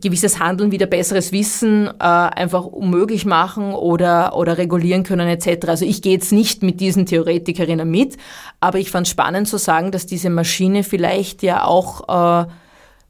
gewisses 0.00 0.38
Handeln 0.38 0.70
wieder 0.70 0.86
besseres 0.86 1.32
Wissen 1.32 1.86
äh, 1.86 1.90
einfach 2.02 2.64
unmöglich 2.64 3.24
machen 3.24 3.74
oder, 3.74 4.36
oder 4.36 4.58
regulieren 4.58 5.02
können 5.02 5.28
etc. 5.28 5.68
Also 5.68 5.84
ich 5.84 6.02
gehe 6.02 6.12
jetzt 6.12 6.32
nicht 6.32 6.62
mit 6.62 6.80
diesen 6.80 7.06
Theoretikerinnen 7.06 7.90
mit, 7.90 8.16
aber 8.60 8.78
ich 8.78 8.90
fand 8.90 9.08
spannend 9.08 9.48
zu 9.48 9.58
sagen, 9.58 9.90
dass 9.90 10.06
diese 10.06 10.30
Maschine 10.30 10.84
vielleicht 10.84 11.42
ja 11.42 11.64
auch 11.64 12.44
äh, 12.44 12.46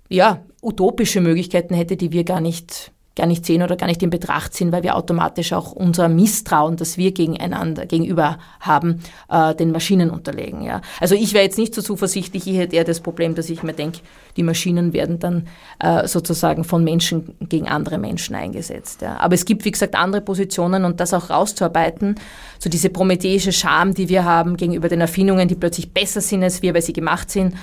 ja, 0.09 0.43
utopische 0.63 1.21
Möglichkeiten 1.21 1.75
hätte, 1.75 1.97
die 1.97 2.13
wir 2.13 2.25
gar 2.25 2.41
nicht 2.41 2.93
gar 3.15 3.27
nicht 3.27 3.45
sehen 3.45 3.63
oder 3.63 3.77
gar 3.77 3.87
nicht 3.87 4.03
in 4.03 4.11
Betracht 4.11 4.55
ziehen, 4.55 4.73
weil 4.73 4.83
wir 4.83 4.97
automatisch 4.97 5.53
auch 5.53 5.73
unser 5.73 6.09
Misstrauen, 6.09 6.77
das 6.77 6.97
wir 6.97 7.13
gegeneinander 7.13 7.85
gegenüber 7.85 8.39
haben, 8.61 9.01
äh, 9.29 9.55
den 9.55 9.71
Maschinen 9.71 10.11
unterlegen. 10.11 10.63
Ja. 10.63 10.81
Also 10.99 11.15
ich 11.15 11.35
wäre 11.35 11.45
jetzt 11.45 11.59
nicht 11.59 11.75
so 11.75 11.83
zuversichtlich, 11.83 12.47
ich 12.47 12.57
hätte 12.57 12.77
eher 12.77 12.85
das 12.85 13.01
Problem, 13.01 13.35
dass 13.35 13.51
ich 13.51 13.63
mir 13.63 13.75
denke, 13.75 13.99
die 14.37 14.43
Maschinen 14.43 14.95
werden 14.95 15.19
dann 15.19 15.47
äh, 15.79 16.09
sozusagen 16.09 16.65
von 16.65 16.85
Menschen 16.85 17.35
gegen 17.41 17.69
andere 17.69 17.99
Menschen 17.99 18.35
eingesetzt. 18.35 19.03
Ja. 19.03 19.19
Aber 19.19 19.35
es 19.35 19.45
gibt, 19.45 19.65
wie 19.67 19.71
gesagt, 19.71 19.95
andere 19.95 20.23
Positionen 20.23 20.85
und 20.85 21.01
das 21.01 21.13
auch 21.13 21.29
rauszuarbeiten, 21.29 22.15
so 22.59 22.71
diese 22.71 22.89
prometheische 22.89 23.53
Scham, 23.53 23.93
die 23.93 24.09
wir 24.09 24.25
haben 24.25 24.57
gegenüber 24.57 24.89
den 24.89 25.03
Erfindungen, 25.03 25.49
die 25.49 25.55
plötzlich 25.55 25.93
besser 25.93 26.23
sind 26.23 26.43
als 26.43 26.63
wir, 26.63 26.73
weil 26.73 26.83
sie 26.83 26.95
gemacht 26.95 27.31
sind, 27.31 27.55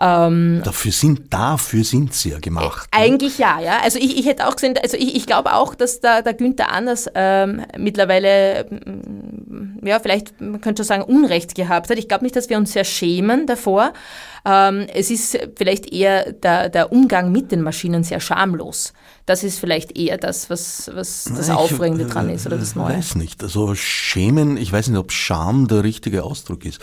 ähm, 0.00 0.60
dafür, 0.64 0.92
sind, 0.92 1.32
dafür 1.32 1.84
sind 1.84 2.14
sie 2.14 2.30
ja 2.30 2.38
gemacht. 2.38 2.88
Äh, 2.90 3.04
eigentlich 3.04 3.38
ja, 3.38 3.60
ja. 3.60 3.78
Also 3.82 3.98
ich, 3.98 4.18
ich 4.18 4.26
hätte 4.26 4.48
auch 4.48 4.54
gesehen, 4.54 4.76
also 4.82 4.96
ich, 4.96 5.14
ich 5.14 5.26
glaube 5.26 5.54
auch, 5.54 5.74
dass 5.74 6.00
da, 6.00 6.22
der 6.22 6.34
Günther 6.34 6.72
Anders 6.72 7.08
ähm, 7.14 7.62
mittlerweile, 7.78 8.66
mm, 8.70 9.86
ja, 9.86 10.00
vielleicht, 10.00 10.40
man 10.40 10.60
könnte 10.60 10.80
schon 10.80 10.88
sagen, 10.88 11.02
Unrecht 11.04 11.54
gehabt 11.54 11.90
hat. 11.90 11.98
Ich 11.98 12.08
glaube 12.08 12.24
nicht, 12.24 12.34
dass 12.34 12.50
wir 12.50 12.56
uns 12.56 12.72
sehr 12.72 12.84
schämen 12.84 13.46
davor. 13.46 13.92
Ähm, 14.44 14.86
es 14.92 15.10
ist 15.10 15.38
vielleicht 15.56 15.92
eher 15.92 16.32
der, 16.32 16.68
der 16.68 16.92
Umgang 16.92 17.30
mit 17.30 17.52
den 17.52 17.62
Maschinen 17.62 18.02
sehr 18.02 18.20
schamlos. 18.20 18.92
Das 19.26 19.42
ist 19.42 19.58
vielleicht 19.58 19.96
eher 19.96 20.18
das, 20.18 20.50
was, 20.50 20.90
was 20.92 21.30
das 21.34 21.48
Aufregende 21.48 22.04
dran 22.06 22.28
ist 22.28 22.46
oder 22.46 22.58
das 22.58 22.74
Neue. 22.74 22.92
Ich 22.92 22.98
weiß 22.98 23.14
nicht. 23.14 23.42
Also 23.42 23.74
schämen, 23.74 24.58
ich 24.58 24.70
weiß 24.70 24.88
nicht, 24.88 24.98
ob 24.98 25.12
Scham 25.12 25.66
der 25.66 25.82
richtige 25.82 26.24
Ausdruck 26.24 26.66
ist. 26.66 26.80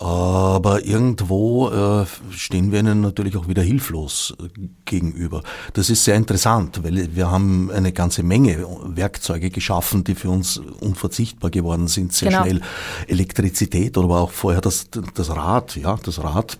Aber 0.00 0.84
irgendwo 0.84 1.70
äh, 1.70 2.06
stehen 2.30 2.70
wir 2.70 2.78
ihnen 2.78 3.00
natürlich 3.00 3.36
auch 3.36 3.48
wieder 3.48 3.62
hilflos 3.62 4.32
äh, 4.40 4.68
gegenüber. 4.84 5.42
Das 5.72 5.90
ist 5.90 6.04
sehr 6.04 6.14
interessant, 6.14 6.84
weil 6.84 7.16
wir 7.16 7.32
haben 7.32 7.68
eine 7.72 7.92
ganze 7.92 8.22
Menge 8.22 8.64
Werkzeuge 8.84 9.50
geschaffen, 9.50 10.04
die 10.04 10.14
für 10.14 10.30
uns 10.30 10.58
unverzichtbar 10.80 11.50
geworden 11.50 11.88
sind, 11.88 12.12
sehr 12.12 12.28
genau. 12.28 12.42
schnell. 12.44 12.60
Elektrizität 13.08 13.98
oder 13.98 14.08
auch 14.14 14.30
vorher 14.30 14.60
das, 14.60 14.86
das 15.14 15.30
Rad. 15.30 15.74
Ja, 15.74 15.98
das 16.00 16.22
Rad 16.22 16.58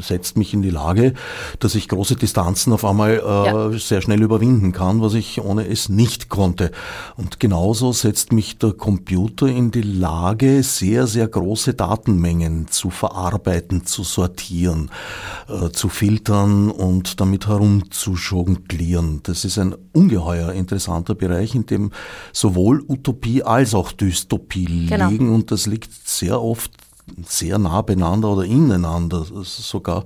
setzt 0.00 0.38
mich 0.38 0.54
in 0.54 0.62
die 0.62 0.70
Lage, 0.70 1.12
dass 1.58 1.74
ich 1.74 1.86
große 1.86 2.16
Distanzen 2.16 2.72
auf 2.72 2.86
einmal 2.86 3.18
äh, 3.18 3.20
ja. 3.20 3.70
sehr 3.72 4.00
schnell 4.00 4.22
überwinden 4.22 4.72
kann, 4.72 5.02
was 5.02 5.12
ich 5.12 5.42
ohne 5.42 5.68
es 5.68 5.90
nicht 5.90 6.30
konnte. 6.30 6.70
Und 7.16 7.40
genauso 7.40 7.92
setzt 7.92 8.32
mich 8.32 8.56
der 8.56 8.72
Computer 8.72 9.48
in 9.48 9.70
die 9.70 9.82
Lage, 9.82 10.62
sehr, 10.62 11.06
sehr 11.06 11.28
große 11.28 11.74
Datenmengen 11.74 12.37
Datenmengen 12.38 12.68
zu 12.68 12.90
verarbeiten, 12.90 13.84
zu 13.84 14.02
sortieren, 14.02 14.90
äh, 15.48 15.70
zu 15.70 15.88
filtern 15.88 16.70
und 16.70 17.20
damit 17.20 17.48
herumzujonglieren. 17.48 19.20
Das 19.24 19.44
ist 19.44 19.58
ein 19.58 19.74
ungeheuer 19.92 20.52
interessanter 20.52 21.14
Bereich, 21.14 21.54
in 21.54 21.66
dem 21.66 21.90
sowohl 22.32 22.84
Utopie 22.88 23.42
als 23.42 23.74
auch 23.74 23.92
Dystopie 23.92 24.86
genau. 24.86 25.08
liegen 25.08 25.34
und 25.34 25.50
das 25.50 25.66
liegt 25.66 25.92
sehr 26.08 26.40
oft 26.40 26.70
sehr 27.26 27.58
nah 27.58 27.80
beieinander 27.82 28.28
oder 28.28 28.44
ineinander 28.44 29.24
sogar. 29.44 30.04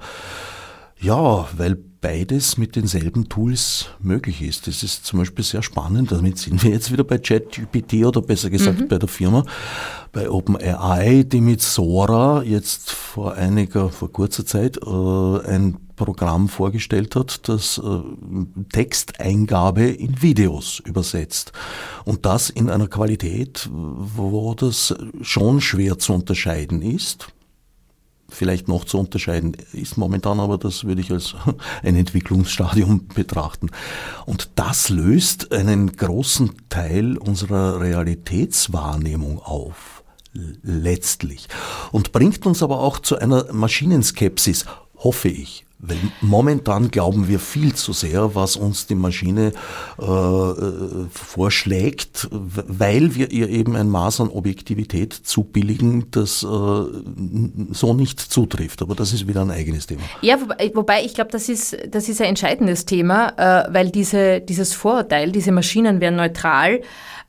Ja, 1.00 1.48
weil 1.56 1.78
beides 2.02 2.58
mit 2.58 2.76
denselben 2.76 3.30
Tools 3.30 3.86
möglich 4.00 4.42
ist. 4.42 4.66
Das 4.66 4.82
ist 4.82 5.06
zum 5.06 5.20
Beispiel 5.20 5.44
sehr 5.44 5.62
spannend. 5.62 6.12
Damit 6.12 6.36
sind 6.36 6.62
wir 6.62 6.72
jetzt 6.72 6.92
wieder 6.92 7.04
bei 7.04 7.16
ChatGPT 7.16 8.04
oder 8.04 8.20
besser 8.20 8.50
gesagt 8.50 8.80
mhm. 8.80 8.88
bei 8.88 8.98
der 8.98 9.08
Firma, 9.08 9.44
bei 10.12 10.28
OpenAI, 10.28 11.22
die 11.22 11.40
mit 11.40 11.62
Sora 11.62 12.42
jetzt 12.42 12.90
vor 12.90 13.34
einiger, 13.34 13.88
vor 13.88 14.12
kurzer 14.12 14.44
Zeit 14.44 14.78
äh, 14.78 15.46
ein 15.46 15.78
Programm 15.96 16.48
vorgestellt 16.48 17.14
hat, 17.14 17.48
das 17.48 17.78
äh, 17.78 18.00
Texteingabe 18.72 19.84
in 19.84 20.20
Videos 20.20 20.82
übersetzt. 20.84 21.52
Und 22.04 22.26
das 22.26 22.50
in 22.50 22.68
einer 22.68 22.88
Qualität, 22.88 23.70
wo 23.72 24.54
das 24.54 24.94
schon 25.22 25.60
schwer 25.60 25.98
zu 25.98 26.12
unterscheiden 26.14 26.82
ist 26.82 27.28
vielleicht 28.32 28.68
noch 28.68 28.84
zu 28.84 28.98
unterscheiden 28.98 29.56
ist 29.72 29.96
momentan, 29.96 30.40
aber 30.40 30.58
das 30.58 30.84
würde 30.84 31.00
ich 31.00 31.10
als 31.10 31.34
ein 31.82 31.96
Entwicklungsstadium 31.96 33.08
betrachten. 33.14 33.70
Und 34.26 34.50
das 34.56 34.88
löst 34.88 35.52
einen 35.52 35.92
großen 35.92 36.52
Teil 36.68 37.16
unserer 37.18 37.80
Realitätswahrnehmung 37.80 39.38
auf, 39.38 40.02
letztlich. 40.62 41.48
Und 41.92 42.12
bringt 42.12 42.46
uns 42.46 42.62
aber 42.62 42.80
auch 42.80 42.98
zu 42.98 43.18
einer 43.18 43.52
Maschinenskepsis, 43.52 44.66
hoffe 44.96 45.28
ich. 45.28 45.64
Weil 45.84 45.98
momentan 46.20 46.92
glauben 46.92 47.26
wir 47.26 47.40
viel 47.40 47.74
zu 47.74 47.92
sehr, 47.92 48.36
was 48.36 48.54
uns 48.54 48.86
die 48.86 48.94
Maschine 48.94 49.52
äh, 49.98 51.08
vorschlägt, 51.10 52.28
weil 52.30 53.16
wir 53.16 53.32
ihr 53.32 53.48
eben 53.48 53.74
ein 53.74 53.88
Maß 53.88 54.20
an 54.20 54.28
Objektivität 54.28 55.12
zubilligen, 55.12 56.08
das 56.12 56.44
äh, 56.44 56.46
so 56.46 57.94
nicht 57.94 58.20
zutrifft. 58.20 58.80
Aber 58.80 58.94
das 58.94 59.12
ist 59.12 59.26
wieder 59.26 59.40
ein 59.42 59.50
eigenes 59.50 59.88
Thema. 59.88 60.02
Ja, 60.20 60.40
wobei, 60.40 60.70
wobei 60.72 61.04
ich 61.04 61.14
glaube, 61.14 61.32
das 61.32 61.48
ist, 61.48 61.76
das 61.88 62.08
ist 62.08 62.20
ein 62.20 62.28
entscheidendes 62.28 62.84
Thema, 62.84 63.32
äh, 63.36 63.74
weil 63.74 63.90
diese, 63.90 64.40
dieses 64.40 64.74
Vorurteil, 64.74 65.32
diese 65.32 65.50
Maschinen 65.50 66.00
wären 66.00 66.14
neutral, 66.14 66.80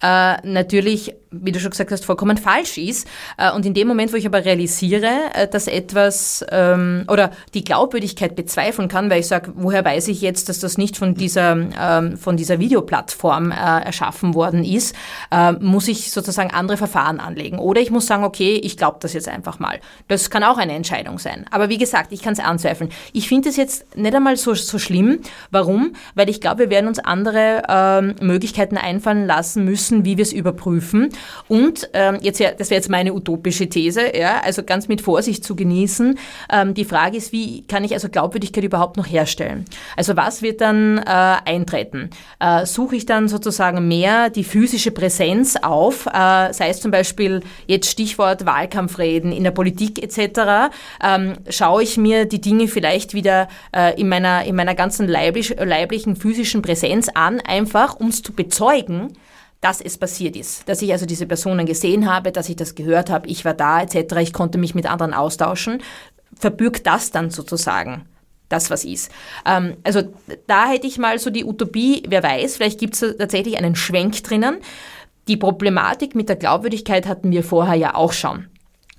äh, 0.03 0.47
natürlich, 0.47 1.15
wie 1.41 1.51
du 1.51 1.59
schon 1.59 1.71
gesagt 1.71 1.91
hast, 1.91 2.05
vollkommen 2.05 2.37
falsch 2.37 2.77
ist. 2.77 3.07
Äh, 3.37 3.51
und 3.51 3.65
in 3.65 3.73
dem 3.73 3.87
Moment, 3.87 4.13
wo 4.13 4.17
ich 4.17 4.25
aber 4.25 4.45
realisiere, 4.45 5.11
äh, 5.33 5.47
dass 5.47 5.67
etwas 5.67 6.45
ähm, 6.51 7.05
oder 7.07 7.31
die 7.53 7.63
Glaubwürdigkeit 7.63 8.35
bezweifeln 8.35 8.87
kann, 8.87 9.09
weil 9.09 9.19
ich 9.19 9.27
sage, 9.27 9.51
woher 9.55 9.83
weiß 9.83 10.07
ich 10.09 10.21
jetzt, 10.21 10.49
dass 10.49 10.59
das 10.59 10.77
nicht 10.77 10.97
von 10.97 11.15
dieser, 11.15 11.51
ähm, 11.79 12.17
von 12.17 12.37
dieser 12.37 12.59
Videoplattform 12.59 13.51
äh, 13.51 13.55
erschaffen 13.55 14.33
worden 14.33 14.63
ist, 14.63 14.95
äh, 15.31 15.53
muss 15.53 15.87
ich 15.87 16.11
sozusagen 16.11 16.51
andere 16.51 16.77
Verfahren 16.77 17.19
anlegen. 17.19 17.59
Oder 17.59 17.81
ich 17.81 17.91
muss 17.91 18.07
sagen, 18.07 18.23
okay, 18.23 18.59
ich 18.63 18.77
glaube 18.77 18.97
das 19.01 19.13
jetzt 19.13 19.27
einfach 19.27 19.59
mal. 19.59 19.79
Das 20.07 20.29
kann 20.29 20.43
auch 20.43 20.57
eine 20.57 20.73
Entscheidung 20.73 21.19
sein. 21.19 21.45
Aber 21.51 21.69
wie 21.69 21.77
gesagt, 21.77 22.11
ich 22.11 22.21
kann 22.21 22.33
es 22.33 22.39
anzweifeln. 22.39 22.89
Ich 23.13 23.27
finde 23.27 23.49
es 23.49 23.57
jetzt 23.57 23.95
nicht 23.95 24.15
einmal 24.15 24.37
so, 24.37 24.53
so 24.53 24.79
schlimm. 24.79 25.19
Warum? 25.51 25.93
Weil 26.15 26.29
ich 26.29 26.41
glaube, 26.41 26.59
wir 26.59 26.69
werden 26.69 26.87
uns 26.87 26.99
andere 26.99 27.63
ähm, 27.67 28.15
Möglichkeiten 28.21 28.77
einfallen 28.77 29.25
lassen 29.25 29.65
müssen, 29.65 30.05
wie 30.05 30.17
wir 30.17 30.23
es 30.23 30.33
überprüfen. 30.33 31.09
Und 31.47 31.89
ähm, 31.93 32.17
jetzt, 32.21 32.41
das 32.41 32.69
wäre 32.69 32.79
jetzt 32.79 32.89
meine 32.89 33.13
utopische 33.13 33.67
These, 33.69 34.17
ja, 34.17 34.41
also 34.41 34.63
ganz 34.63 34.87
mit 34.87 35.01
Vorsicht 35.01 35.43
zu 35.43 35.55
genießen. 35.55 36.17
Ähm, 36.51 36.73
die 36.73 36.85
Frage 36.85 37.17
ist, 37.17 37.31
wie 37.31 37.63
kann 37.67 37.83
ich 37.83 37.93
also 37.93 38.09
Glaubwürdigkeit 38.09 38.63
überhaupt 38.63 38.97
noch 38.97 39.07
herstellen? 39.07 39.65
Also 39.95 40.15
was 40.15 40.41
wird 40.41 40.61
dann 40.61 40.97
äh, 40.97 41.01
eintreten? 41.05 42.09
Äh, 42.39 42.65
suche 42.65 42.95
ich 42.95 43.05
dann 43.05 43.27
sozusagen 43.27 43.87
mehr 43.87 44.29
die 44.29 44.43
physische 44.43 44.91
Präsenz 44.91 45.55
auf, 45.55 46.05
äh, 46.05 46.53
sei 46.53 46.69
es 46.69 46.81
zum 46.81 46.91
Beispiel 46.91 47.41
jetzt 47.67 47.89
Stichwort 47.89 48.45
Wahlkampfreden 48.45 49.31
in 49.31 49.43
der 49.43 49.51
Politik 49.51 50.01
etc., 50.01 50.73
ähm, 51.03 51.33
schaue 51.49 51.83
ich 51.83 51.97
mir 51.97 52.25
die 52.25 52.41
Dinge 52.41 52.67
vielleicht 52.67 53.13
wieder 53.13 53.47
äh, 53.75 53.99
in, 53.99 54.09
meiner, 54.09 54.43
in 54.45 54.55
meiner 54.55 54.75
ganzen 54.75 55.07
leiblich, 55.07 55.55
leiblichen 55.59 56.15
physischen 56.15 56.61
Präsenz 56.61 57.09
an, 57.13 57.39
einfach 57.39 57.99
um 57.99 58.09
es 58.09 58.21
zu 58.21 58.33
bezeugen, 58.33 59.13
dass 59.63 59.79
es 59.79 59.97
passiert 59.97 60.35
ist, 60.35 60.67
dass 60.67 60.81
ich 60.81 60.91
also 60.91 61.05
diese 61.05 61.25
Personen 61.25 61.65
gesehen 61.65 62.11
habe, 62.11 62.33
dass 62.33 62.49
ich 62.49 62.57
das 62.57 62.75
gehört 62.75 63.09
habe, 63.09 63.27
ich 63.27 63.45
war 63.45 63.53
da 63.53 63.81
etc., 63.81 64.15
ich 64.19 64.33
konnte 64.33 64.57
mich 64.57 64.75
mit 64.75 64.85
anderen 64.85 65.13
austauschen, 65.13 65.81
verbürgt 66.37 66.85
das 66.85 67.11
dann 67.11 67.29
sozusagen 67.29 68.05
das, 68.49 68.69
was 68.69 68.83
ist. 68.83 69.09
Ähm, 69.45 69.77
also 69.83 70.03
da 70.47 70.67
hätte 70.67 70.85
ich 70.85 70.97
mal 70.97 71.17
so 71.17 71.29
die 71.29 71.45
Utopie, 71.45 72.03
wer 72.07 72.23
weiß, 72.23 72.57
vielleicht 72.57 72.79
gibt 72.79 73.01
es 73.01 73.17
tatsächlich 73.17 73.57
einen 73.57 73.75
Schwenk 73.75 74.21
drinnen. 74.23 74.57
Die 75.29 75.37
Problematik 75.37 76.13
mit 76.13 76.27
der 76.27 76.35
Glaubwürdigkeit 76.35 77.07
hatten 77.07 77.31
wir 77.31 77.43
vorher 77.43 77.75
ja 77.75 77.95
auch 77.95 78.11
schon. 78.11 78.47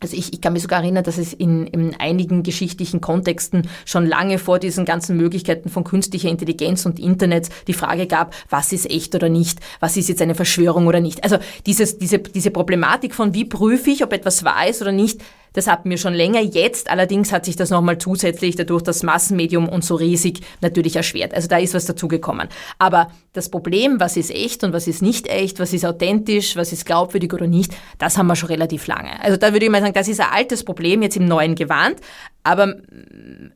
Also 0.04 0.18
ich, 0.18 0.34
ich 0.34 0.40
kann 0.42 0.52
mich 0.52 0.62
sogar 0.62 0.82
erinnern, 0.82 1.02
dass 1.02 1.16
es 1.16 1.32
in, 1.32 1.66
in 1.66 1.96
einigen 1.98 2.42
geschichtlichen 2.42 3.00
Kontexten 3.00 3.66
schon 3.86 4.04
lange 4.06 4.38
vor 4.38 4.58
diesen 4.58 4.84
ganzen 4.84 5.16
Möglichkeiten 5.16 5.70
von 5.70 5.82
künstlicher 5.82 6.28
Intelligenz 6.28 6.84
und 6.84 6.98
Internet 6.98 7.48
die 7.68 7.72
Frage 7.72 8.06
gab, 8.06 8.34
was 8.50 8.72
ist 8.72 8.90
echt 8.90 9.14
oder 9.14 9.30
nicht, 9.30 9.60
was 9.80 9.96
ist 9.96 10.10
jetzt 10.10 10.20
eine 10.20 10.34
Verschwörung 10.34 10.88
oder 10.88 11.00
nicht. 11.00 11.24
Also 11.24 11.38
dieses, 11.64 11.96
diese, 11.96 12.18
diese 12.18 12.50
Problematik 12.50 13.14
von 13.14 13.32
wie 13.32 13.46
prüfe 13.46 13.88
ich, 13.88 14.04
ob 14.04 14.12
etwas 14.12 14.44
wahr 14.44 14.68
ist 14.68 14.82
oder 14.82 14.92
nicht, 14.92 15.22
das 15.54 15.68
hatten 15.68 15.88
wir 15.88 15.96
schon 15.96 16.12
länger. 16.12 16.40
Jetzt 16.40 16.90
allerdings 16.90 17.32
hat 17.32 17.46
sich 17.46 17.56
das 17.56 17.70
nochmal 17.70 17.96
zusätzlich 17.98 18.56
dadurch 18.56 18.82
das 18.82 19.02
Massenmedium 19.02 19.68
und 19.68 19.84
so 19.84 19.94
riesig 19.94 20.40
natürlich 20.60 20.96
erschwert. 20.96 21.32
Also 21.32 21.48
da 21.48 21.58
ist 21.58 21.74
was 21.74 21.86
dazugekommen. 21.86 22.48
Aber 22.78 23.08
das 23.32 23.48
Problem, 23.48 24.00
was 24.00 24.16
ist 24.16 24.30
echt 24.30 24.64
und 24.64 24.72
was 24.72 24.86
ist 24.86 25.00
nicht 25.00 25.28
echt, 25.28 25.60
was 25.60 25.72
ist 25.72 25.86
authentisch, 25.86 26.56
was 26.56 26.72
ist 26.72 26.84
glaubwürdig 26.84 27.32
oder 27.32 27.46
nicht, 27.46 27.72
das 27.98 28.18
haben 28.18 28.26
wir 28.26 28.36
schon 28.36 28.48
relativ 28.48 28.86
lange. 28.86 29.22
Also 29.22 29.36
da 29.36 29.52
würde 29.52 29.64
ich 29.64 29.72
mal 29.72 29.80
sagen, 29.80 29.94
das 29.94 30.08
ist 30.08 30.20
ein 30.20 30.32
altes 30.32 30.64
Problem, 30.64 31.02
jetzt 31.02 31.16
im 31.16 31.24
neuen 31.24 31.54
Gewand. 31.54 31.96
Aber 32.42 32.74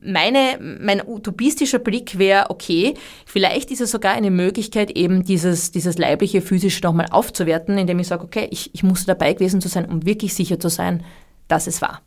meine, 0.01 0.57
mein 0.81 1.05
utopistischer 1.05 1.79
Blick 1.79 2.17
wäre, 2.17 2.49
okay, 2.49 2.95
vielleicht 3.25 3.69
ist 3.71 3.81
es 3.81 3.91
sogar 3.91 4.13
eine 4.13 4.31
Möglichkeit, 4.31 4.91
eben 4.91 5.23
dieses, 5.23 5.71
dieses 5.71 5.97
leibliche, 5.97 6.41
physische 6.41 6.81
nochmal 6.81 7.07
aufzuwerten, 7.11 7.77
indem 7.77 7.99
ich 7.99 8.07
sage, 8.07 8.23
okay, 8.23 8.47
ich, 8.49 8.73
ich 8.73 8.83
muss 8.83 9.05
dabei 9.05 9.33
gewesen 9.33 9.61
zu 9.61 9.67
sein, 9.67 9.85
um 9.85 10.05
wirklich 10.05 10.33
sicher 10.33 10.59
zu 10.59 10.69
sein, 10.69 11.03
dass 11.49 11.67
es 11.67 11.81
war. 11.81 12.01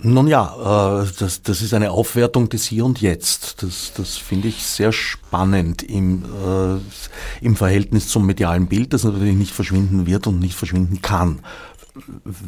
Nun 0.00 0.28
ja, 0.28 1.02
äh, 1.02 1.06
das, 1.18 1.42
das 1.42 1.60
ist 1.60 1.74
eine 1.74 1.90
Aufwertung 1.90 2.48
des 2.48 2.66
Hier 2.66 2.84
und 2.84 3.00
Jetzt. 3.00 3.62
Das, 3.64 3.92
das 3.96 4.16
finde 4.16 4.46
ich 4.46 4.62
sehr 4.62 4.92
spannend 4.92 5.82
im, 5.82 6.24
äh, 6.24 7.44
im 7.44 7.56
Verhältnis 7.56 8.08
zum 8.08 8.24
medialen 8.24 8.68
Bild, 8.68 8.92
das 8.92 9.02
natürlich 9.02 9.34
nicht 9.34 9.52
verschwinden 9.52 10.06
wird 10.06 10.28
und 10.28 10.38
nicht 10.38 10.54
verschwinden 10.54 11.02
kann. 11.02 11.40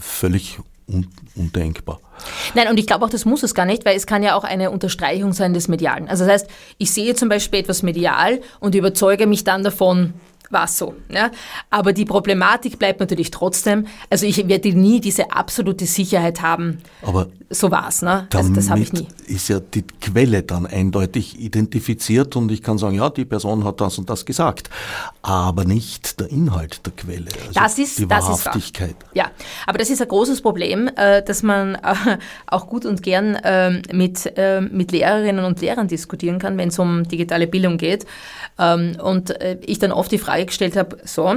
Völlig 0.00 0.60
un 0.86 1.08
undenkbar. 1.34 2.00
Nein, 2.54 2.68
und 2.68 2.78
ich 2.78 2.86
glaube 2.86 3.04
auch, 3.04 3.10
das 3.10 3.24
muss 3.24 3.42
es 3.42 3.54
gar 3.54 3.64
nicht, 3.64 3.84
weil 3.84 3.96
es 3.96 4.06
kann 4.06 4.22
ja 4.22 4.34
auch 4.34 4.44
eine 4.44 4.70
Unterstreichung 4.70 5.32
sein 5.32 5.54
des 5.54 5.68
Medialen. 5.68 6.08
Also 6.08 6.24
das 6.24 6.42
heißt, 6.42 6.50
ich 6.78 6.92
sehe 6.92 7.14
zum 7.14 7.28
Beispiel 7.28 7.60
etwas 7.60 7.82
medial 7.82 8.40
und 8.60 8.74
überzeuge 8.74 9.26
mich 9.26 9.42
dann 9.42 9.64
davon, 9.64 10.14
war 10.50 10.66
so. 10.66 10.94
Ja? 11.08 11.30
Aber 11.70 11.92
die 11.92 12.04
Problematik 12.04 12.78
bleibt 12.78 13.00
natürlich 13.00 13.30
trotzdem. 13.30 13.86
Also 14.10 14.26
ich 14.26 14.48
werde 14.48 14.72
nie 14.72 15.00
diese 15.00 15.32
absolute 15.32 15.86
Sicherheit 15.86 16.42
haben. 16.42 16.78
Aber 17.02 17.28
so 17.52 17.70
war 17.70 17.88
es. 17.88 18.02
Ne? 18.02 18.28
Also 18.32 18.52
das 18.52 18.70
habe 18.70 18.80
ich 18.80 18.92
nie. 18.92 19.08
Ist 19.26 19.48
ja 19.48 19.58
die 19.58 19.82
Quelle 19.82 20.42
dann 20.42 20.66
eindeutig 20.66 21.40
identifiziert 21.40 22.36
und 22.36 22.50
ich 22.52 22.62
kann 22.62 22.78
sagen, 22.78 22.94
ja, 22.94 23.10
die 23.10 23.24
Person 23.24 23.64
hat 23.64 23.80
das 23.80 23.98
und 23.98 24.08
das 24.08 24.24
gesagt, 24.24 24.70
aber 25.22 25.64
nicht 25.64 26.20
der 26.20 26.30
Inhalt 26.30 26.86
der 26.86 26.92
Quelle. 26.92 27.26
Also 27.26 27.52
das 27.60 27.78
ist 27.78 27.98
die 27.98 28.06
das 28.06 28.24
Wahrhaftigkeit. 28.24 28.90
Ist 28.90 29.14
ja, 29.14 29.30
aber 29.66 29.78
das 29.78 29.90
ist 29.90 30.00
ein 30.00 30.08
großes 30.08 30.42
Problem, 30.42 30.88
äh, 30.96 31.22
dass 31.22 31.42
man 31.42 31.74
äh, 31.74 32.18
auch 32.46 32.68
gut 32.68 32.86
und 32.86 33.02
gern 33.02 33.36
ähm, 33.42 33.82
mit, 33.92 34.32
äh, 34.36 34.60
mit 34.60 34.92
Lehrerinnen 34.92 35.44
und 35.44 35.60
Lehrern 35.60 35.88
diskutieren 35.88 36.38
kann, 36.38 36.56
wenn 36.56 36.68
es 36.68 36.78
um 36.78 37.08
digitale 37.08 37.48
Bildung 37.48 37.78
geht. 37.78 38.06
Ähm, 38.58 38.96
und 39.02 39.34
ich 39.64 39.78
dann 39.78 39.92
oft 39.92 40.12
die 40.12 40.18
Frage 40.18 40.39
Frage 40.40 40.46
gestellt 40.46 40.76
habe, 40.76 40.98
so, 41.04 41.36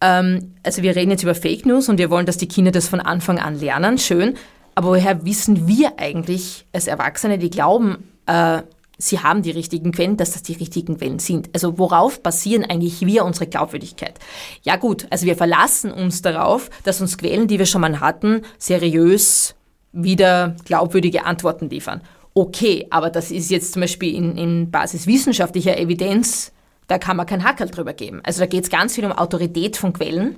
ähm, 0.00 0.54
also 0.62 0.82
wir 0.82 0.96
reden 0.96 1.10
jetzt 1.10 1.22
über 1.22 1.34
Fake 1.34 1.66
News 1.66 1.88
und 1.88 1.98
wir 1.98 2.10
wollen, 2.10 2.26
dass 2.26 2.36
die 2.36 2.48
Kinder 2.48 2.70
das 2.70 2.88
von 2.88 3.00
Anfang 3.00 3.38
an 3.38 3.58
lernen, 3.58 3.98
schön, 3.98 4.36
aber 4.74 4.88
woher 4.88 5.24
wissen 5.24 5.66
wir 5.66 5.98
eigentlich 5.98 6.66
als 6.72 6.86
Erwachsene, 6.86 7.38
die 7.38 7.50
glauben, 7.50 8.08
äh, 8.26 8.62
sie 8.98 9.20
haben 9.20 9.42
die 9.42 9.50
richtigen 9.50 9.92
Quellen, 9.92 10.16
dass 10.16 10.32
das 10.32 10.42
die 10.42 10.54
richtigen 10.54 10.98
Quellen 10.98 11.18
sind. 11.18 11.50
Also 11.52 11.78
worauf 11.78 12.22
basieren 12.22 12.64
eigentlich 12.64 13.00
wir 13.00 13.24
unsere 13.24 13.46
Glaubwürdigkeit? 13.46 14.14
Ja 14.62 14.76
gut, 14.76 15.06
also 15.10 15.26
wir 15.26 15.36
verlassen 15.36 15.92
uns 15.92 16.22
darauf, 16.22 16.70
dass 16.84 17.00
uns 17.00 17.18
Quellen, 17.18 17.48
die 17.48 17.58
wir 17.58 17.66
schon 17.66 17.80
mal 17.80 18.00
hatten, 18.00 18.42
seriös 18.58 19.54
wieder 19.92 20.56
glaubwürdige 20.64 21.24
Antworten 21.24 21.68
liefern. 21.68 22.02
Okay, 22.34 22.86
aber 22.90 23.10
das 23.10 23.30
ist 23.30 23.50
jetzt 23.50 23.72
zum 23.72 23.80
Beispiel 23.80 24.14
in, 24.14 24.36
in 24.36 24.70
Basis 24.70 25.06
wissenschaftlicher 25.06 25.78
Evidenz 25.78 26.52
da 26.90 26.98
kann 26.98 27.16
man 27.16 27.26
kein 27.26 27.44
Hackerl 27.44 27.68
drüber 27.68 27.92
geben. 27.92 28.20
Also 28.24 28.40
da 28.40 28.46
geht 28.46 28.64
es 28.64 28.70
ganz 28.70 28.96
viel 28.96 29.04
um 29.04 29.12
Autorität 29.12 29.76
von 29.76 29.92
Quellen. 29.92 30.36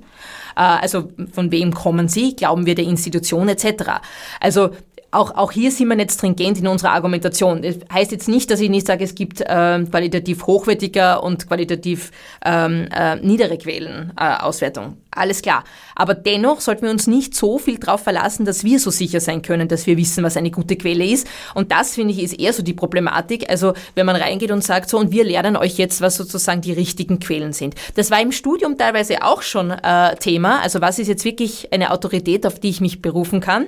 Äh, 0.54 0.60
also 0.60 1.08
von 1.32 1.50
wem 1.50 1.72
kommen 1.72 2.08
sie? 2.08 2.36
Glauben 2.36 2.66
wir 2.66 2.74
der 2.74 2.84
Institution 2.84 3.48
etc. 3.48 4.00
Also 4.38 4.70
auch, 5.10 5.34
auch 5.34 5.52
hier 5.52 5.70
sind 5.70 5.88
wir 5.88 5.96
nicht 5.96 6.12
stringent 6.12 6.58
in 6.58 6.66
unserer 6.66 6.90
Argumentation. 6.90 7.62
Das 7.62 7.76
heißt 7.92 8.12
jetzt 8.12 8.28
nicht, 8.28 8.50
dass 8.50 8.60
ich 8.60 8.70
nicht 8.70 8.86
sage, 8.86 9.04
es 9.04 9.14
gibt 9.14 9.40
äh, 9.40 9.84
qualitativ 9.84 10.46
hochwertiger 10.46 11.22
und 11.22 11.46
qualitativ 11.48 12.10
ähm, 12.44 12.88
äh, 12.94 13.16
niedere 13.16 13.56
Quellenauswertung. 13.56 14.84
Äh, 14.84 15.01
alles 15.14 15.42
klar. 15.42 15.64
Aber 15.94 16.14
dennoch 16.14 16.60
sollten 16.60 16.84
wir 16.84 16.90
uns 16.90 17.06
nicht 17.06 17.34
so 17.34 17.58
viel 17.58 17.78
darauf 17.78 18.02
verlassen, 18.02 18.44
dass 18.44 18.64
wir 18.64 18.78
so 18.78 18.90
sicher 18.90 19.20
sein 19.20 19.42
können, 19.42 19.68
dass 19.68 19.86
wir 19.86 19.96
wissen, 19.96 20.24
was 20.24 20.36
eine 20.36 20.50
gute 20.50 20.76
Quelle 20.76 21.04
ist. 21.04 21.26
Und 21.54 21.70
das, 21.70 21.94
finde 21.94 22.14
ich, 22.14 22.22
ist 22.22 22.38
eher 22.38 22.52
so 22.52 22.62
die 22.62 22.72
Problematik. 22.72 23.48
Also 23.50 23.74
wenn 23.94 24.06
man 24.06 24.16
reingeht 24.16 24.50
und 24.50 24.64
sagt 24.64 24.88
so, 24.88 24.98
und 24.98 25.12
wir 25.12 25.24
lernen 25.24 25.56
euch 25.56 25.76
jetzt, 25.76 26.00
was 26.00 26.16
sozusagen 26.16 26.62
die 26.62 26.72
richtigen 26.72 27.20
Quellen 27.20 27.52
sind. 27.52 27.74
Das 27.94 28.10
war 28.10 28.20
im 28.20 28.32
Studium 28.32 28.78
teilweise 28.78 29.22
auch 29.22 29.42
schon 29.42 29.70
äh, 29.70 30.16
Thema. 30.16 30.60
Also 30.60 30.80
was 30.80 30.98
ist 30.98 31.08
jetzt 31.08 31.24
wirklich 31.24 31.72
eine 31.72 31.90
Autorität, 31.90 32.46
auf 32.46 32.58
die 32.58 32.70
ich 32.70 32.80
mich 32.80 33.02
berufen 33.02 33.40
kann? 33.40 33.66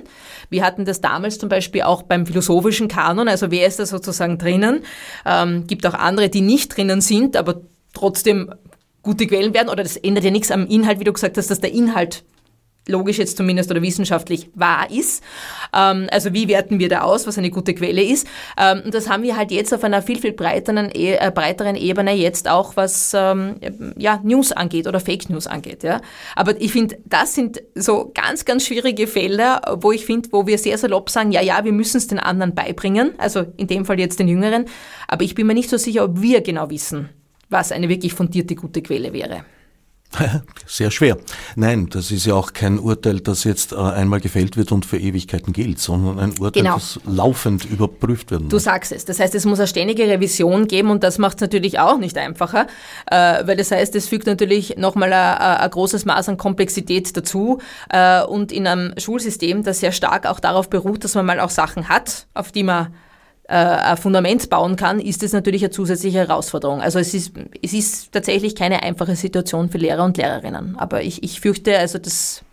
Wir 0.49 0.63
hatten 0.63 0.85
das 0.85 1.01
damals 1.01 1.37
zum 1.37 1.49
Beispiel 1.49 1.83
auch 1.83 2.03
beim 2.03 2.25
philosophischen 2.25 2.87
Kanon. 2.87 3.27
Also 3.27 3.51
wer 3.51 3.67
ist 3.67 3.79
da 3.79 3.85
sozusagen 3.85 4.37
drinnen? 4.37 4.83
Ähm, 5.25 5.67
gibt 5.67 5.85
auch 5.85 5.93
andere, 5.93 6.29
die 6.29 6.41
nicht 6.41 6.75
drinnen 6.75 7.01
sind, 7.01 7.37
aber 7.37 7.61
trotzdem 7.93 8.51
gute 9.05 9.27
Quellen 9.27 9.53
werden, 9.53 9.69
oder 9.69 9.83
das 9.83 9.95
ändert 9.95 10.25
ja 10.25 10.31
nichts 10.31 10.51
am 10.51 10.67
Inhalt, 10.67 10.99
wie 10.99 11.05
du 11.05 11.13
gesagt 11.13 11.37
hast, 11.37 11.49
dass 11.49 11.61
der 11.61 11.71
Inhalt 11.71 12.23
logisch 12.87 13.17
jetzt 13.17 13.37
zumindest 13.37 13.71
oder 13.71 13.81
wissenschaftlich 13.81 14.49
wahr 14.53 14.89
ist. 14.91 15.23
Ähm, 15.75 16.07
also 16.11 16.33
wie 16.33 16.47
werten 16.47 16.79
wir 16.79 16.89
da 16.89 17.01
aus, 17.01 17.25
was 17.25 17.37
eine 17.37 17.49
gute 17.49 17.73
Quelle 17.73 18.03
ist? 18.03 18.27
Ähm, 18.59 18.81
und 18.85 18.93
das 18.93 19.09
haben 19.09 19.23
wir 19.23 19.35
halt 19.35 19.51
jetzt 19.51 19.73
auf 19.73 19.83
einer 19.83 20.01
viel, 20.01 20.19
viel 20.19 20.33
breiteren, 20.33 20.91
e 20.93 21.13
äh, 21.13 21.31
breiteren 21.33 21.75
Ebene 21.75 22.13
jetzt 22.13 22.47
auch, 22.47 22.75
was 22.75 23.13
ähm, 23.15 23.55
ja, 23.97 24.19
News 24.23 24.51
angeht 24.51 24.87
oder 24.87 24.99
Fake 24.99 25.29
News 25.29 25.47
angeht. 25.47 25.83
Ja. 25.83 26.01
Aber 26.35 26.59
ich 26.61 26.71
finde, 26.71 26.97
das 27.05 27.33
sind 27.33 27.61
so 27.73 28.11
ganz, 28.13 28.45
ganz 28.45 28.65
schwierige 28.65 29.07
Felder, 29.07 29.77
wo 29.81 29.91
ich 29.91 30.05
finde, 30.05 30.29
wo 30.31 30.45
wir 30.45 30.57
sehr 30.57 30.77
salopp 30.77 31.09
sagen, 31.09 31.31
ja, 31.31 31.41
ja, 31.41 31.63
wir 31.65 31.73
müssen 31.73 31.97
es 31.97 32.07
den 32.07 32.19
anderen 32.19 32.53
beibringen, 32.53 33.13
also 33.17 33.45
in 33.57 33.67
dem 33.67 33.85
Fall 33.85 33.99
jetzt 33.99 34.19
den 34.19 34.27
Jüngeren, 34.27 34.65
aber 35.07 35.23
ich 35.23 35.35
bin 35.35 35.47
mir 35.47 35.53
nicht 35.53 35.69
so 35.69 35.77
sicher, 35.77 36.03
ob 36.03 36.21
wir 36.21 36.41
genau 36.41 36.69
wissen, 36.69 37.09
was 37.49 37.71
eine 37.71 37.89
wirklich 37.89 38.13
fundierte 38.13 38.55
gute 38.55 38.81
Quelle 38.81 39.13
wäre. 39.13 39.45
Sehr 40.65 40.91
schwer. 40.91 41.17
Nein, 41.55 41.87
das 41.89 42.11
ist 42.11 42.25
ja 42.25 42.35
auch 42.35 42.53
kein 42.53 42.79
Urteil, 42.79 43.19
das 43.19 43.43
jetzt 43.43 43.71
äh, 43.73 43.75
einmal 43.75 44.19
gefällt 44.19 44.57
wird 44.57 44.71
und 44.71 44.85
für 44.85 44.97
Ewigkeiten 44.97 45.53
gilt, 45.53 45.79
sondern 45.79 46.19
ein 46.19 46.33
Urteil, 46.39 46.63
genau. 46.63 46.75
das 46.75 46.99
laufend 47.05 47.65
überprüft 47.65 48.31
werden 48.31 48.43
muss. 48.43 48.51
Du 48.51 48.59
sagst 48.59 48.91
es. 48.91 49.05
Das 49.05 49.19
heißt, 49.19 49.35
es 49.35 49.45
muss 49.45 49.59
eine 49.59 49.67
ständige 49.67 50.03
Revision 50.03 50.67
geben 50.67 50.89
und 50.89 51.03
das 51.03 51.17
macht 51.17 51.37
es 51.37 51.41
natürlich 51.41 51.79
auch 51.79 51.97
nicht 51.97 52.17
einfacher, 52.17 52.67
äh, 53.11 53.45
weil 53.45 53.57
das 53.57 53.71
heißt, 53.71 53.95
es 53.95 54.07
fügt 54.07 54.27
natürlich 54.27 54.77
nochmal 54.77 55.11
ein 55.11 55.69
großes 55.69 56.05
Maß 56.05 56.29
an 56.29 56.37
Komplexität 56.37 57.15
dazu 57.15 57.59
äh, 57.89 58.23
und 58.23 58.51
in 58.51 58.67
einem 58.67 58.93
Schulsystem, 58.97 59.63
das 59.63 59.79
sehr 59.79 59.91
stark 59.91 60.27
auch 60.27 60.39
darauf 60.39 60.69
beruht, 60.69 61.03
dass 61.03 61.15
man 61.15 61.25
mal 61.25 61.39
auch 61.39 61.49
Sachen 61.49 61.89
hat, 61.89 62.27
auf 62.33 62.51
die 62.51 62.63
man 62.63 62.87
äh, 62.87 62.89
ein 63.47 63.97
Fundament 63.97 64.49
bauen 64.49 64.75
kann, 64.75 64.99
ist 64.99 65.21
es 65.21 65.33
natürlich 65.33 65.63
eine 65.63 65.71
zusätzliche 65.71 66.19
Herausforderung. 66.19 66.81
Also 66.81 66.99
es 66.99 67.13
ist, 67.13 67.33
es 67.61 67.73
ist 67.73 68.11
tatsächlich 68.11 68.55
keine 68.55 68.81
einfache 68.83 69.15
Situation 69.15 69.69
für 69.69 69.77
Lehrer 69.77 70.03
und 70.03 70.17
Lehrerinnen. 70.17 70.75
Aber 70.77 71.03
ich, 71.03 71.23
ich 71.23 71.41
fürchte, 71.41 71.77
also 71.77 71.99
das, 71.99 72.43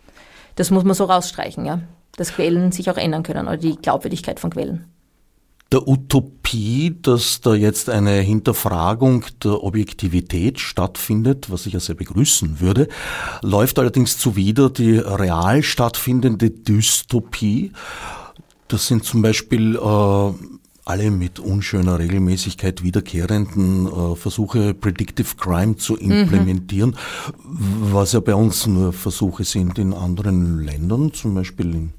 das 0.55 0.69
muss 0.71 0.83
man 0.83 0.93
so 0.93 1.05
rausstreichen, 1.05 1.65
ja. 1.65 1.81
Dass 2.15 2.33
Quellen 2.33 2.71
sich 2.71 2.91
auch 2.91 2.97
ändern 2.97 3.23
können 3.23 3.47
oder 3.47 3.57
die 3.57 3.75
Glaubwürdigkeit 3.75 4.39
von 4.39 4.51
Quellen. 4.51 4.85
Der 5.71 5.87
Utopie, 5.87 6.95
dass 7.01 7.41
da 7.41 7.55
jetzt 7.55 7.89
eine 7.89 8.11
Hinterfragung 8.11 9.25
der 9.43 9.63
Objektivität 9.63 10.59
stattfindet, 10.59 11.49
was 11.49 11.65
ich 11.65 11.73
ja 11.73 11.79
sehr 11.79 11.95
begrüßen 11.95 12.59
würde, 12.59 12.87
läuft 13.41 13.79
allerdings 13.79 14.19
zuwider 14.19 14.69
die 14.69 14.99
real 14.99 15.63
stattfindende 15.63 16.51
Dystopie. 16.51 17.71
Das 18.67 18.85
sind 18.85 19.03
zum 19.03 19.23
Beispiel 19.23 19.75
äh, 19.75 20.33
alle 20.85 21.11
mit 21.11 21.39
unschöner 21.39 21.99
Regelmäßigkeit 21.99 22.83
wiederkehrenden 22.83 23.87
äh, 23.87 24.15
Versuche, 24.15 24.73
Predictive 24.73 25.35
Crime 25.37 25.77
zu 25.77 25.95
implementieren, 25.95 26.95
mhm. 27.43 27.93
was 27.93 28.11
ja 28.11 28.19
bei 28.19 28.35
uns 28.35 28.67
nur 28.67 28.91
Versuche 28.91 29.45
sind 29.45 29.79
in 29.79 29.93
anderen 29.93 30.59
Ländern, 30.59 31.13
zum 31.13 31.35
Beispiel 31.35 31.73
in 31.73 31.93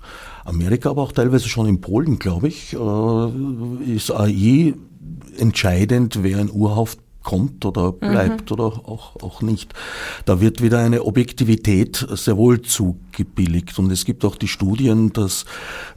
Amerika, 0.44 0.90
aber 0.90 1.03
auch 1.03 1.12
teilweise 1.12 1.49
schon 1.49 1.66
in 1.66 1.81
Polen, 1.81 2.18
glaube 2.18 2.49
ich, 2.49 2.75
äh, 2.75 3.92
ist 3.94 4.11
AI 4.11 4.75
entscheidend, 5.38 6.23
wer 6.23 6.38
ein 6.38 6.51
Urhaft 6.51 6.99
kommt 7.25 7.65
oder 7.65 7.91
bleibt 7.91 8.51
mhm. 8.51 8.55
oder 8.55 8.65
auch, 8.65 9.17
auch 9.21 9.43
nicht. 9.43 9.75
Da 10.27 10.41
wird 10.41 10.63
wieder 10.63 10.79
eine 10.79 11.03
Objektivität 11.03 12.07
sehr 12.13 12.37
wohl 12.37 12.63
zugebilligt. 12.63 13.77
Und 13.79 13.91
es 13.91 14.05
gibt 14.05 14.25
auch 14.25 14.37
die 14.37 14.47
Studien, 14.47 15.13
das 15.13 15.45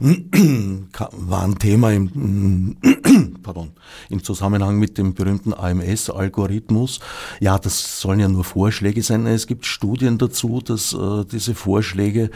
war 0.00 1.44
ein 1.44 1.58
Thema 1.58 1.92
im, 1.92 2.76
pardon, 3.42 3.70
im 4.08 4.24
Zusammenhang 4.24 4.78
mit 4.78 4.98
dem 4.98 5.14
berühmten 5.14 5.54
AMS-Algorithmus. 5.54 6.98
Ja, 7.38 7.58
das 7.58 8.00
sollen 8.00 8.18
ja 8.18 8.28
nur 8.28 8.44
Vorschläge 8.44 9.02
sein. 9.02 9.26
Es 9.26 9.46
gibt 9.46 9.66
Studien 9.66 10.18
dazu, 10.18 10.60
dass 10.64 10.94
äh, 10.94 11.24
diese 11.30 11.54
Vorschläge 11.54 12.30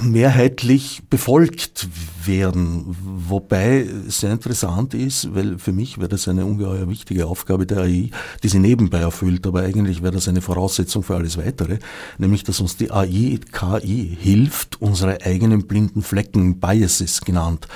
mehrheitlich 0.00 1.02
befolgt 1.08 1.88
werden. 2.24 2.96
Wobei 3.02 3.86
sehr 4.06 4.32
interessant 4.32 4.94
ist, 4.94 5.34
weil 5.34 5.58
für 5.58 5.72
mich 5.72 5.98
wäre 5.98 6.08
das 6.08 6.28
eine 6.28 6.44
ungeheuer 6.44 6.88
wichtige 6.88 7.26
Aufgabe 7.26 7.66
der 7.66 7.78
AI, 7.78 8.10
die 8.42 8.48
sie 8.48 8.58
nebenbei 8.58 8.98
erfüllt, 8.98 9.46
aber 9.46 9.62
eigentlich 9.62 10.02
wäre 10.02 10.12
das 10.12 10.28
eine 10.28 10.42
Voraussetzung 10.42 11.02
für 11.02 11.16
alles 11.16 11.38
weitere, 11.38 11.78
nämlich 12.18 12.44
dass 12.44 12.60
uns 12.60 12.76
die 12.76 12.90
AI, 12.90 13.38
KI 13.52 14.16
hilft, 14.20 14.80
unsere 14.80 15.22
eigenen 15.22 15.66
blinden 15.66 16.02
Flecken, 16.02 16.60
Biases 16.60 17.20
genannt, 17.22 17.68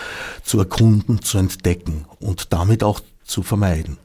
zu 0.43 0.59
erkunden, 0.59 1.23
zu 1.23 1.39
entdecken 1.39 2.05
und 2.21 2.53
damit 2.53 2.83
auch 2.83 3.01
zu 3.25 3.43
vermeiden. 3.43 3.99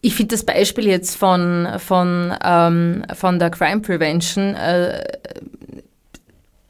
Ich 0.00 0.14
finde 0.14 0.36
das 0.36 0.44
Beispiel 0.44 0.86
jetzt 0.86 1.16
von, 1.16 1.66
von, 1.78 2.32
ähm, 2.44 3.04
von 3.14 3.38
der 3.40 3.50
Crime 3.50 3.80
Prevention 3.80 4.54
äh, 4.54 5.02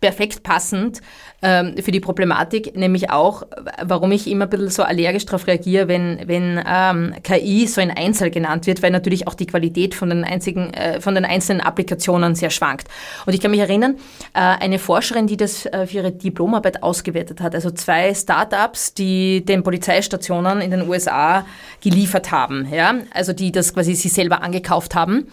perfekt 0.01 0.43
passend 0.43 1.01
ähm, 1.43 1.75
für 1.83 1.91
die 1.91 2.01
Problematik, 2.01 2.77
nämlich 2.77 3.11
auch, 3.11 3.45
warum 3.83 4.13
ich 4.13 4.29
immer 4.29 4.45
ein 4.45 4.51
bisschen 4.51 4.71
so 4.71 4.83
allergisch 4.83 5.27
darauf 5.27 5.47
reagiere, 5.47 5.89
wenn, 5.89 6.21
wenn 6.27 6.61
ähm, 6.67 7.15
KI 7.23 7.67
so 7.67 7.81
in 7.81 7.91
Einzel 7.91 8.31
genannt 8.31 8.67
wird, 8.67 8.83
weil 8.83 8.91
natürlich 8.91 9.27
auch 9.27 9.35
die 9.35 9.47
Qualität 9.47 9.95
von 9.95 10.11
den, 10.11 10.25
einzigen, 10.25 10.73
äh, 10.75 11.01
von 11.01 11.15
den 11.15 11.25
einzelnen 11.25 11.61
Applikationen 11.61 12.35
sehr 12.35 12.51
schwankt. 12.51 12.89
Und 13.27 13.35
ich 13.35 13.41
kann 13.41 13.51
mich 13.51 13.61
erinnern, 13.61 13.97
äh, 14.35 14.41
eine 14.41 14.79
Forscherin, 14.79 15.27
die 15.27 15.37
das 15.37 15.67
äh, 15.67 15.87
für 15.87 15.99
ihre 15.99 16.13
Diplomarbeit 16.13 16.83
ausgewertet 16.83 17.41
hat, 17.41 17.55
also 17.55 17.71
zwei 17.71 18.15
Startups, 18.15 18.95
die 18.95 19.45
den 19.45 19.63
Polizeistationen 19.63 20.61
in 20.61 20.71
den 20.71 20.89
USA 20.89 21.45
geliefert 21.81 22.31
haben, 22.31 22.69
ja, 22.73 22.95
also 23.13 23.33
die 23.33 23.53
das 23.53 23.75
quasi 23.75 23.95
sie 23.95 24.09
selber 24.09 24.43
angekauft 24.43 24.95
haben. 24.95 25.29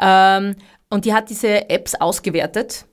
Ähm, 0.00 0.56
und 0.90 1.04
die 1.04 1.14
hat 1.14 1.30
diese 1.30 1.70
Apps 1.70 1.94
ausgewertet 1.96 2.86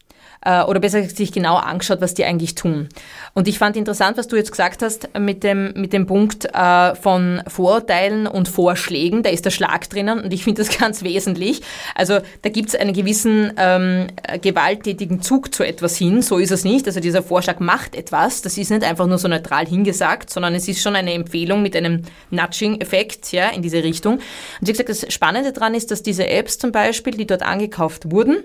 äh, 0.43 0.63
oder 0.63 0.79
besser 0.79 1.01
gesagt 1.01 1.17
sich 1.17 1.31
genau 1.31 1.55
angeschaut, 1.55 2.01
was 2.01 2.13
die 2.13 2.25
eigentlich 2.25 2.55
tun. 2.55 2.89
Und 3.33 3.47
ich 3.47 3.57
fand 3.57 3.77
interessant, 3.77 4.17
was 4.17 4.27
du 4.27 4.35
jetzt 4.35 4.51
gesagt 4.51 4.81
hast 4.81 5.09
mit 5.17 5.43
dem, 5.43 5.73
mit 5.75 5.93
dem 5.93 6.07
Punkt 6.07 6.45
äh, 6.53 6.95
von 6.95 7.41
Vorurteilen 7.47 8.27
und 8.27 8.47
Vorschlägen. 8.47 9.23
Da 9.23 9.29
ist 9.29 9.45
der 9.45 9.51
Schlag 9.51 9.89
drinnen 9.89 10.19
und 10.19 10.33
ich 10.33 10.43
finde 10.43 10.63
das 10.63 10.77
ganz 10.79 11.03
wesentlich. 11.03 11.61
Also 11.95 12.19
da 12.41 12.49
gibt 12.49 12.69
es 12.69 12.75
einen 12.75 12.93
gewissen 12.93 13.53
ähm, 13.57 14.07
gewalttätigen 14.41 15.21
Zug 15.21 15.53
zu 15.53 15.63
etwas 15.63 15.97
hin. 15.97 16.21
So 16.21 16.37
ist 16.37 16.51
es 16.51 16.63
nicht. 16.63 16.87
Also 16.87 16.99
dieser 16.99 17.23
Vorschlag 17.23 17.59
macht 17.59 17.95
etwas. 17.95 18.41
Das 18.41 18.57
ist 18.57 18.71
nicht 18.71 18.83
einfach 18.83 19.07
nur 19.07 19.17
so 19.17 19.27
neutral 19.27 19.65
hingesagt, 19.67 20.29
sondern 20.29 20.55
es 20.55 20.67
ist 20.67 20.81
schon 20.81 20.95
eine 20.95 21.13
Empfehlung 21.13 21.61
mit 21.61 21.75
einem 21.75 22.03
Nudging-Effekt 22.31 23.31
ja, 23.31 23.49
in 23.49 23.61
diese 23.61 23.83
Richtung. 23.83 24.15
Und 24.15 24.67
wie 24.67 24.71
gesagt, 24.71 24.89
das 24.89 25.05
Spannende 25.13 25.53
daran 25.53 25.75
ist, 25.75 25.91
dass 25.91 26.03
diese 26.03 26.27
Apps 26.27 26.57
zum 26.57 26.71
Beispiel, 26.71 27.13
die 27.13 27.27
dort 27.27 27.43
angekauft 27.43 28.11
wurden, 28.11 28.43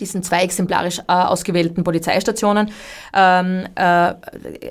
diesen 0.00 0.22
zwei 0.22 0.42
exemplarisch 0.42 1.00
äh, 1.00 1.12
ausgewählten 1.12 1.84
Polizeistationen, 1.84 2.70
ähm, 3.14 3.66
äh, 3.74 4.14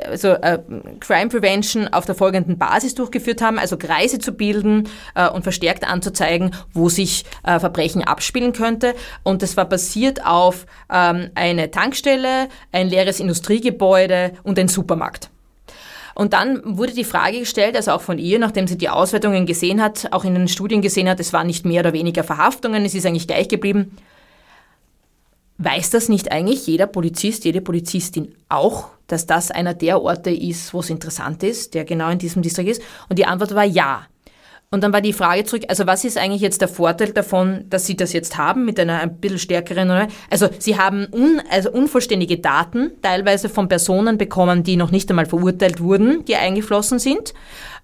also 0.09 0.29
äh, 0.29 0.59
Crime 0.99 1.29
Prevention 1.29 1.87
auf 1.87 2.05
der 2.05 2.15
folgenden 2.15 2.57
Basis 2.57 2.95
durchgeführt 2.95 3.41
haben, 3.41 3.59
also 3.59 3.77
Kreise 3.77 4.19
zu 4.19 4.33
bilden 4.33 4.89
äh, 5.15 5.29
und 5.29 5.43
verstärkt 5.43 5.87
anzuzeigen, 5.87 6.51
wo 6.73 6.89
sich 6.89 7.25
äh, 7.43 7.59
Verbrechen 7.59 8.03
abspielen 8.03 8.53
könnte. 8.53 8.95
Und 9.23 9.41
das 9.41 9.57
war 9.57 9.65
basiert 9.65 10.25
auf 10.25 10.65
ähm, 10.91 11.29
eine 11.35 11.71
Tankstelle, 11.71 12.47
ein 12.71 12.89
leeres 12.89 13.19
Industriegebäude 13.19 14.33
und 14.43 14.57
ein 14.59 14.67
Supermarkt. 14.67 15.29
Und 16.17 16.33
dann 16.33 16.61
wurde 16.65 16.93
die 16.93 17.03
Frage 17.03 17.37
gestellt, 17.37 17.75
also 17.75 17.91
auch 17.91 18.01
von 18.01 18.17
ihr, 18.17 18.39
nachdem 18.39 18.65
sie 18.65 18.75
die 18.75 18.89
Auswertungen 18.89 19.45
gesehen 19.45 19.83
hat, 19.83 20.07
auch 20.11 20.23
in 20.23 20.33
den 20.33 20.47
Studien 20.47 20.81
gesehen 20.81 21.07
hat, 21.07 21.19
es 21.19 21.31
waren 21.31 21.45
nicht 21.45 21.63
mehr 21.63 21.81
oder 21.81 21.93
weniger 21.93 22.23
Verhaftungen, 22.23 22.83
es 22.85 22.95
ist 22.95 23.05
eigentlich 23.05 23.27
gleich 23.27 23.47
geblieben. 23.47 23.95
Weiß 25.59 25.89
das 25.89 26.07
nicht 26.07 26.31
eigentlich 26.31 26.67
jeder 26.67 26.85
Polizist, 26.85 27.43
jede 27.43 27.61
Polizistin 27.61 28.35
auch, 28.47 28.89
dass 29.07 29.25
das 29.25 29.49
einer 29.49 29.73
der 29.73 30.01
Orte 30.01 30.29
ist, 30.29 30.71
wo 30.73 30.81
es 30.81 30.89
interessant 30.91 31.41
ist, 31.41 31.73
der 31.73 31.83
genau 31.83 32.09
in 32.11 32.19
diesem 32.19 32.43
Distrikt 32.43 32.69
ist? 32.69 32.81
Und 33.09 33.17
die 33.17 33.25
Antwort 33.25 33.55
war 33.55 33.63
ja. 33.63 34.05
und 34.69 34.83
dann 34.83 34.93
war 34.93 35.01
die 35.01 35.13
Frage 35.13 35.45
zurück, 35.45 35.63
also 35.67 35.87
was 35.87 36.03
ist 36.03 36.17
eigentlich 36.17 36.41
jetzt 36.41 36.61
der 36.61 36.67
Vorteil 36.67 37.11
davon, 37.11 37.65
dass 37.69 37.87
Sie 37.87 37.95
das 37.95 38.13
jetzt 38.13 38.37
haben 38.37 38.65
mit 38.65 38.79
einer 38.79 38.99
ein 38.99 39.17
bisschen 39.17 39.39
stärkeren, 39.39 40.09
also 40.29 40.47
Sie 40.59 40.77
haben 40.77 41.07
un, 41.11 41.41
also 41.49 41.71
unvollständige 41.71 42.37
Daten, 42.37 42.91
teilweise 43.01 43.49
von 43.49 43.67
Personen 43.67 44.19
bekommen, 44.19 44.61
die 44.61 44.75
noch 44.75 44.91
nicht 44.91 45.09
einmal 45.09 45.25
verurteilt 45.25 45.79
wurden, 45.79 46.23
die 46.25 46.35
eingeflossen 46.35 46.99
sind. 46.99 47.33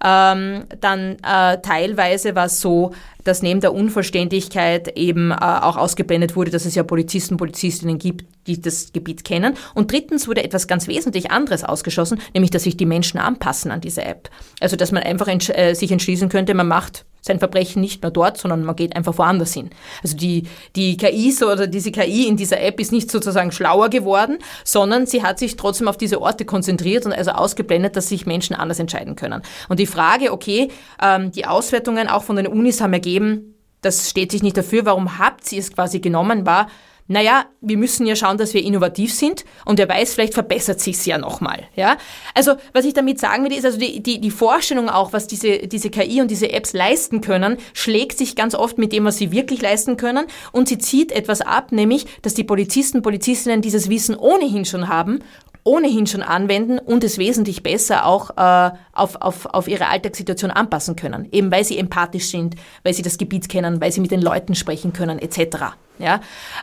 Ähm, 0.04 0.64
dann 0.80 1.16
äh, 1.22 1.58
teilweise 1.62 2.34
war 2.34 2.46
es 2.46 2.60
so, 2.60 2.92
dass 3.24 3.40
neben 3.40 3.60
der 3.60 3.72
Unvollständigkeit 3.72 4.98
eben 4.98 5.30
äh, 5.30 5.34
auch 5.36 5.78
ausgeblendet 5.78 6.36
wurde, 6.36 6.50
dass 6.50 6.66
es 6.66 6.74
ja 6.74 6.82
Polizisten, 6.82 7.38
Polizistinnen 7.38 7.98
gibt, 7.98 8.26
die 8.46 8.60
das 8.60 8.92
Gebiet 8.92 9.24
kennen. 9.24 9.54
Und 9.74 9.90
drittens 9.90 10.28
wurde 10.28 10.44
etwas 10.44 10.68
ganz 10.68 10.88
wesentlich 10.88 11.30
anderes 11.30 11.64
ausgeschlossen, 11.64 12.20
nämlich 12.34 12.50
dass 12.50 12.64
sich 12.64 12.76
die 12.76 12.84
Menschen 12.84 13.18
anpassen 13.18 13.70
an 13.70 13.80
diese 13.80 14.04
App. 14.04 14.28
Also 14.60 14.76
dass 14.76 14.92
man 14.92 15.02
einfach 15.02 15.28
entsch 15.28 15.48
äh, 15.48 15.72
sich 15.72 15.90
entschließen 15.90 16.28
könnte, 16.28 16.52
man 16.52 16.68
macht 16.68 17.06
sein 17.24 17.38
Verbrechen 17.38 17.80
nicht 17.80 18.02
mehr 18.02 18.10
dort, 18.10 18.36
sondern 18.36 18.64
man 18.64 18.76
geht 18.76 18.94
einfach 18.94 19.16
woanders 19.16 19.54
hin. 19.54 19.70
Also 20.02 20.16
die, 20.16 20.44
die 20.76 20.98
KI 20.98 21.34
oder 21.42 21.66
diese 21.66 21.90
KI 21.90 22.28
in 22.28 22.36
dieser 22.36 22.60
App 22.60 22.78
ist 22.78 22.92
nicht 22.92 23.10
sozusagen 23.10 23.50
schlauer 23.50 23.88
geworden, 23.88 24.38
sondern 24.62 25.06
sie 25.06 25.22
hat 25.22 25.38
sich 25.38 25.56
trotzdem 25.56 25.88
auf 25.88 25.96
diese 25.96 26.20
Orte 26.20 26.44
konzentriert 26.44 27.06
und 27.06 27.14
also 27.14 27.30
ausgeblendet, 27.30 27.96
dass 27.96 28.10
sich 28.10 28.26
Menschen 28.26 28.54
anders 28.54 28.78
entscheiden 28.78 29.16
können. 29.16 29.40
Und 29.70 29.80
die 29.80 29.86
Frage, 29.86 30.32
okay, 30.32 30.68
ähm, 31.02 31.32
die 31.32 31.46
Auswertungen 31.46 32.08
auch 32.08 32.24
von 32.24 32.36
den 32.36 32.46
Unis 32.46 32.82
haben 32.82 32.92
ergeben, 32.92 33.54
das 33.80 34.10
steht 34.10 34.30
sich 34.30 34.42
nicht 34.42 34.56
dafür, 34.56 34.84
warum 34.84 35.18
habt 35.18 35.50
ihr 35.52 35.60
es 35.60 35.72
quasi 35.72 36.00
genommen, 36.00 36.44
war, 36.44 36.68
naja, 37.06 37.44
wir 37.60 37.76
müssen 37.76 38.06
ja 38.06 38.16
schauen, 38.16 38.38
dass 38.38 38.54
wir 38.54 38.62
innovativ 38.62 39.12
sind 39.12 39.44
und 39.64 39.78
wer 39.78 39.88
weiß, 39.88 40.14
vielleicht 40.14 40.32
verbessert 40.32 40.80
sich's 40.80 41.04
ja 41.04 41.18
nochmal. 41.18 41.64
Ja? 41.76 41.98
Also 42.34 42.54
was 42.72 42.84
ich 42.84 42.94
damit 42.94 43.20
sagen 43.20 43.44
will, 43.44 43.52
ist 43.52 43.66
also 43.66 43.78
die, 43.78 44.02
die, 44.02 44.20
die 44.20 44.30
Vorstellung 44.30 44.88
auch, 44.88 45.12
was 45.12 45.26
diese, 45.26 45.58
diese 45.66 45.90
KI 45.90 46.22
und 46.22 46.30
diese 46.30 46.50
Apps 46.50 46.72
leisten 46.72 47.20
können, 47.20 47.58
schlägt 47.74 48.16
sich 48.16 48.36
ganz 48.36 48.54
oft 48.54 48.78
mit 48.78 48.92
dem, 48.92 49.04
was 49.04 49.18
sie 49.18 49.32
wirklich 49.32 49.60
leisten 49.60 49.96
können 49.96 50.26
und 50.52 50.68
sie 50.68 50.78
zieht 50.78 51.12
etwas 51.12 51.42
ab, 51.42 51.72
nämlich, 51.72 52.06
dass 52.22 52.34
die 52.34 52.44
Polizisten, 52.44 53.02
Polizistinnen 53.02 53.60
dieses 53.60 53.90
Wissen 53.90 54.16
ohnehin 54.16 54.64
schon 54.64 54.88
haben 54.88 55.20
ohnehin 55.64 56.06
schon 56.06 56.22
anwenden 56.22 56.78
und 56.78 57.02
es 57.04 57.16
wesentlich 57.16 57.62
besser 57.62 58.04
auch 58.06 58.30
äh, 58.36 58.76
auf, 58.92 59.16
auf, 59.16 59.46
auf 59.46 59.66
ihre 59.66 59.88
Alltagssituation 59.88 60.50
anpassen 60.50 60.94
können. 60.94 61.26
Eben 61.32 61.50
weil 61.50 61.64
sie 61.64 61.78
empathisch 61.78 62.30
sind, 62.30 62.54
weil 62.82 62.92
sie 62.92 63.02
das 63.02 63.16
Gebiet 63.16 63.48
kennen, 63.48 63.80
weil 63.80 63.90
sie 63.90 64.00
mit 64.00 64.10
den 64.10 64.20
Leuten 64.20 64.54
sprechen 64.54 64.92
können, 64.92 65.18
etc. 65.18 65.74
Ja? 65.98 66.20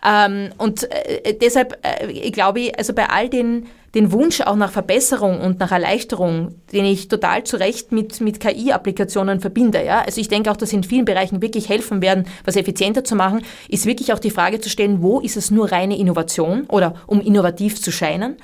Ähm, 0.07 0.49
und 0.59 0.89
äh, 0.91 1.33
deshalb 1.33 1.79
äh, 1.81 2.29
glaube 2.29 2.61
ich, 2.61 2.77
also 2.77 2.93
bei 2.93 3.09
all 3.09 3.27
den, 3.27 3.65
den 3.95 4.11
Wunsch 4.11 4.39
auch 4.41 4.55
nach 4.55 4.71
Verbesserung 4.71 5.41
und 5.41 5.59
nach 5.59 5.71
Erleichterung, 5.71 6.53
den 6.71 6.85
ich 6.85 7.07
total 7.07 7.43
zu 7.43 7.57
Recht 7.57 7.91
mit, 7.91 8.21
mit 8.21 8.39
KI-Applikationen 8.39 9.39
verbinde. 9.39 9.83
Ja? 9.83 10.03
Also 10.05 10.21
ich 10.21 10.27
denke 10.27 10.51
auch, 10.51 10.57
dass 10.57 10.73
in 10.73 10.83
vielen 10.83 11.05
Bereichen 11.05 11.41
wirklich 11.41 11.69
helfen 11.69 12.03
werden, 12.03 12.27
was 12.45 12.55
effizienter 12.55 13.03
zu 13.03 13.15
machen, 13.15 13.41
ist 13.67 13.87
wirklich 13.87 14.13
auch 14.13 14.19
die 14.19 14.29
Frage 14.31 14.61
zu 14.61 14.69
stellen, 14.69 15.01
wo 15.01 15.19
ist 15.21 15.37
es 15.37 15.49
nur 15.49 15.71
reine 15.71 15.97
Innovation 15.97 16.65
oder 16.67 16.93
um 17.07 17.19
innovativ 17.19 17.81
zu 17.81 17.91
scheinen 17.91 18.37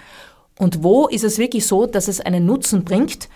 und 0.57 0.83
wo 0.83 1.07
ist 1.07 1.23
es 1.23 1.37
wirklich 1.37 1.67
so, 1.67 1.85
dass 1.85 2.07
es 2.07 2.19
einen 2.19 2.45
Nutzen 2.45 2.83
bringt, 2.83 3.29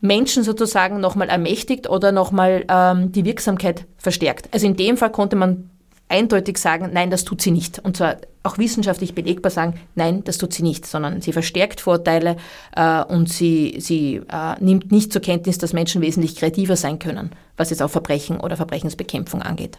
Menschen 0.00 0.44
sozusagen 0.44 1.00
nochmal 1.00 1.30
ermächtigt 1.30 1.88
oder 1.88 2.12
nochmal 2.12 2.64
ähm, 2.68 3.12
die 3.12 3.24
Wirksamkeit 3.24 3.86
verstärkt. 3.96 4.48
Also 4.52 4.66
in 4.66 4.76
dem 4.76 4.98
Fall 4.98 5.10
konnte 5.10 5.34
man 5.34 5.70
eindeutig 6.08 6.58
sagen, 6.58 6.90
nein, 6.92 7.10
das 7.10 7.24
tut 7.24 7.40
sie 7.40 7.50
nicht. 7.50 7.78
Und 7.78 7.96
zwar 7.96 8.18
auch 8.42 8.58
wissenschaftlich 8.58 9.14
belegbar 9.14 9.50
sagen, 9.50 9.80
nein, 9.94 10.22
das 10.24 10.36
tut 10.36 10.52
sie 10.52 10.62
nicht, 10.62 10.84
sondern 10.84 11.22
sie 11.22 11.32
verstärkt 11.32 11.80
Vorteile 11.80 12.36
äh, 12.76 13.02
und 13.04 13.32
sie, 13.32 13.76
sie 13.78 14.20
äh, 14.30 14.62
nimmt 14.62 14.92
nicht 14.92 15.12
zur 15.12 15.22
Kenntnis, 15.22 15.56
dass 15.56 15.72
Menschen 15.72 16.02
wesentlich 16.02 16.36
kreativer 16.36 16.76
sein 16.76 16.98
können, 16.98 17.30
was 17.56 17.70
jetzt 17.70 17.82
auch 17.82 17.90
Verbrechen 17.90 18.38
oder 18.38 18.56
Verbrechensbekämpfung 18.56 19.40
angeht. 19.40 19.78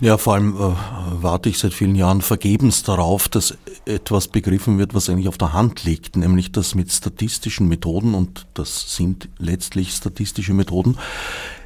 Ja, 0.00 0.18
vor 0.18 0.34
allem 0.34 0.56
äh, 0.56 0.74
warte 1.22 1.48
ich 1.48 1.58
seit 1.58 1.72
vielen 1.72 1.94
Jahren 1.94 2.20
vergebens 2.20 2.82
darauf, 2.82 3.28
dass 3.28 3.56
etwas 3.84 4.28
begriffen 4.28 4.78
wird, 4.78 4.94
was 4.94 5.08
eigentlich 5.08 5.28
auf 5.28 5.38
der 5.38 5.52
Hand 5.52 5.84
liegt, 5.84 6.16
nämlich 6.16 6.50
dass 6.50 6.74
mit 6.74 6.90
statistischen 6.90 7.68
Methoden, 7.68 8.14
und 8.14 8.46
das 8.54 8.96
sind 8.96 9.28
letztlich 9.38 9.92
statistische 9.92 10.54
Methoden, 10.54 10.98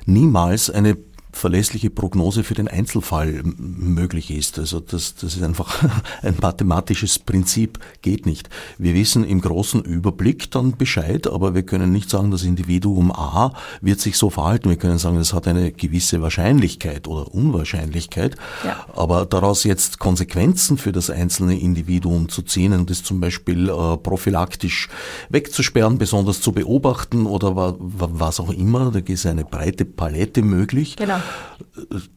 niemals 0.04 0.68
eine 0.70 0.96
verlässliche 1.36 1.90
Prognose 1.90 2.42
für 2.44 2.54
den 2.54 2.66
Einzelfall 2.66 3.42
möglich 3.44 4.30
ist. 4.30 4.58
Also 4.58 4.80
das, 4.80 5.14
das 5.14 5.36
ist 5.36 5.42
einfach 5.42 5.84
ein 6.22 6.36
mathematisches 6.40 7.18
Prinzip, 7.18 7.78
geht 8.02 8.26
nicht. 8.26 8.48
Wir 8.78 8.94
wissen 8.94 9.22
im 9.24 9.40
großen 9.40 9.82
Überblick 9.82 10.50
dann 10.50 10.76
Bescheid, 10.76 11.26
aber 11.26 11.54
wir 11.54 11.62
können 11.62 11.92
nicht 11.92 12.08
sagen, 12.08 12.30
das 12.30 12.42
Individuum 12.42 13.12
A 13.12 13.52
wird 13.80 14.00
sich 14.00 14.16
so 14.16 14.30
verhalten. 14.30 14.70
Wir 14.70 14.76
können 14.76 14.98
sagen, 14.98 15.18
das 15.18 15.34
hat 15.34 15.46
eine 15.46 15.72
gewisse 15.72 16.22
Wahrscheinlichkeit 16.22 17.06
oder 17.06 17.32
Unwahrscheinlichkeit. 17.34 18.36
Ja. 18.64 18.86
Aber 18.96 19.26
daraus 19.26 19.64
jetzt 19.64 19.98
Konsequenzen 19.98 20.78
für 20.78 20.92
das 20.92 21.10
einzelne 21.10 21.58
Individuum 21.60 22.30
zu 22.30 22.42
ziehen 22.42 22.72
und 22.72 22.88
das 22.88 23.02
zum 23.02 23.20
Beispiel 23.20 23.68
äh, 23.68 23.96
prophylaktisch 23.98 24.88
wegzusperren, 25.28 25.98
besonders 25.98 26.40
zu 26.40 26.52
beobachten 26.52 27.26
oder 27.26 27.76
was 27.78 28.40
auch 28.40 28.50
immer, 28.50 28.90
da 28.90 29.00
ist 29.00 29.26
eine 29.26 29.44
breite 29.44 29.84
Palette 29.84 30.42
möglich. 30.42 30.96
Genau. 30.96 31.20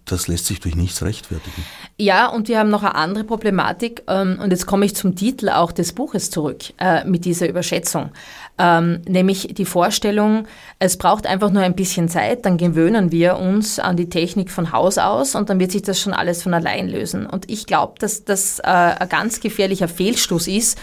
Das 0.06 0.28
lässt 0.28 0.45
sich 0.45 0.60
durch 0.60 0.76
nichts 0.76 1.02
rechtfertigen. 1.04 1.63
Ja, 1.98 2.28
und 2.28 2.48
wir 2.48 2.60
haben 2.60 2.69
noch 2.69 2.84
eine 2.84 2.95
andere 2.95 3.24
Problematik. 3.24 4.04
Ähm, 4.08 4.39
und 4.41 4.52
jetzt 4.52 4.65
komme 4.65 4.86
ich 4.86 4.95
zum 4.95 5.15
Titel 5.15 5.50
auch 5.50 5.72
des 5.72 5.93
Buches 5.93 6.30
zurück 6.30 6.63
äh, 6.78 7.06
mit 7.06 7.26
dieser 7.26 7.48
Überschätzung. 7.48 8.12
Ähm, 8.60 9.02
nämlich 9.08 9.54
die 9.54 9.65
Vorstellung, 9.65 10.45
es 10.80 10.98
braucht 10.98 11.26
einfach 11.26 11.50
nur 11.50 11.63
ein 11.63 11.76
bisschen 11.76 12.10
Zeit, 12.10 12.45
dann 12.45 12.58
gewöhnen 12.58 13.12
wir 13.12 13.38
uns 13.38 13.80
an 13.80 13.95
die 13.95 14.10
Technik 14.10 14.52
von 14.52 14.74
Haus 14.74 14.98
aus 14.98 15.34
und 15.34 15.50
dann 15.50 15.60
wird 15.60 15.72
sich 15.72 15.82
das 15.82 16.00
schon 16.00 16.13
alles 16.13 16.43
von 16.43 16.54
allein 16.54 16.89
lösen. 16.89 17.26
Und 17.26 17.50
ich 17.50 17.65
glaube, 17.65 17.93
dass 18.00 18.26
das 18.26 18.60
äh, 18.60 18.63
ein 18.63 19.08
ganz 19.08 19.39
gefährlicher 19.39 19.88
Fehlschluss 19.88 20.48
ist, 20.48 20.78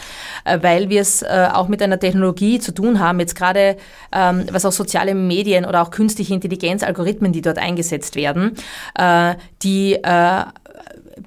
äh, 0.45 0.59
weil 0.63 0.89
wir 0.89 1.03
es 1.03 1.21
äh, 1.21 1.49
auch 1.53 1.69
mit 1.69 1.83
einer 1.83 2.01
Technologie 2.01 2.59
zu 2.61 2.73
tun 2.73 2.99
haben, 2.99 3.21
jetzt 3.21 3.37
gerade 3.37 3.77
ähm, 4.11 4.47
was 4.51 4.65
auch 4.65 4.73
soziale 4.73 5.15
Medien 5.15 5.67
oder 5.67 5.83
auch 5.83 5.91
künstliche 5.91 6.33
Intelligenz, 6.33 6.83
Algorithmen, 6.83 7.33
die 7.33 7.43
dort 7.43 7.59
eingesetzt 7.59 8.17
werden, 8.17 8.57
äh, 8.99 9.35
die 9.63 9.95
äh, 9.95 10.45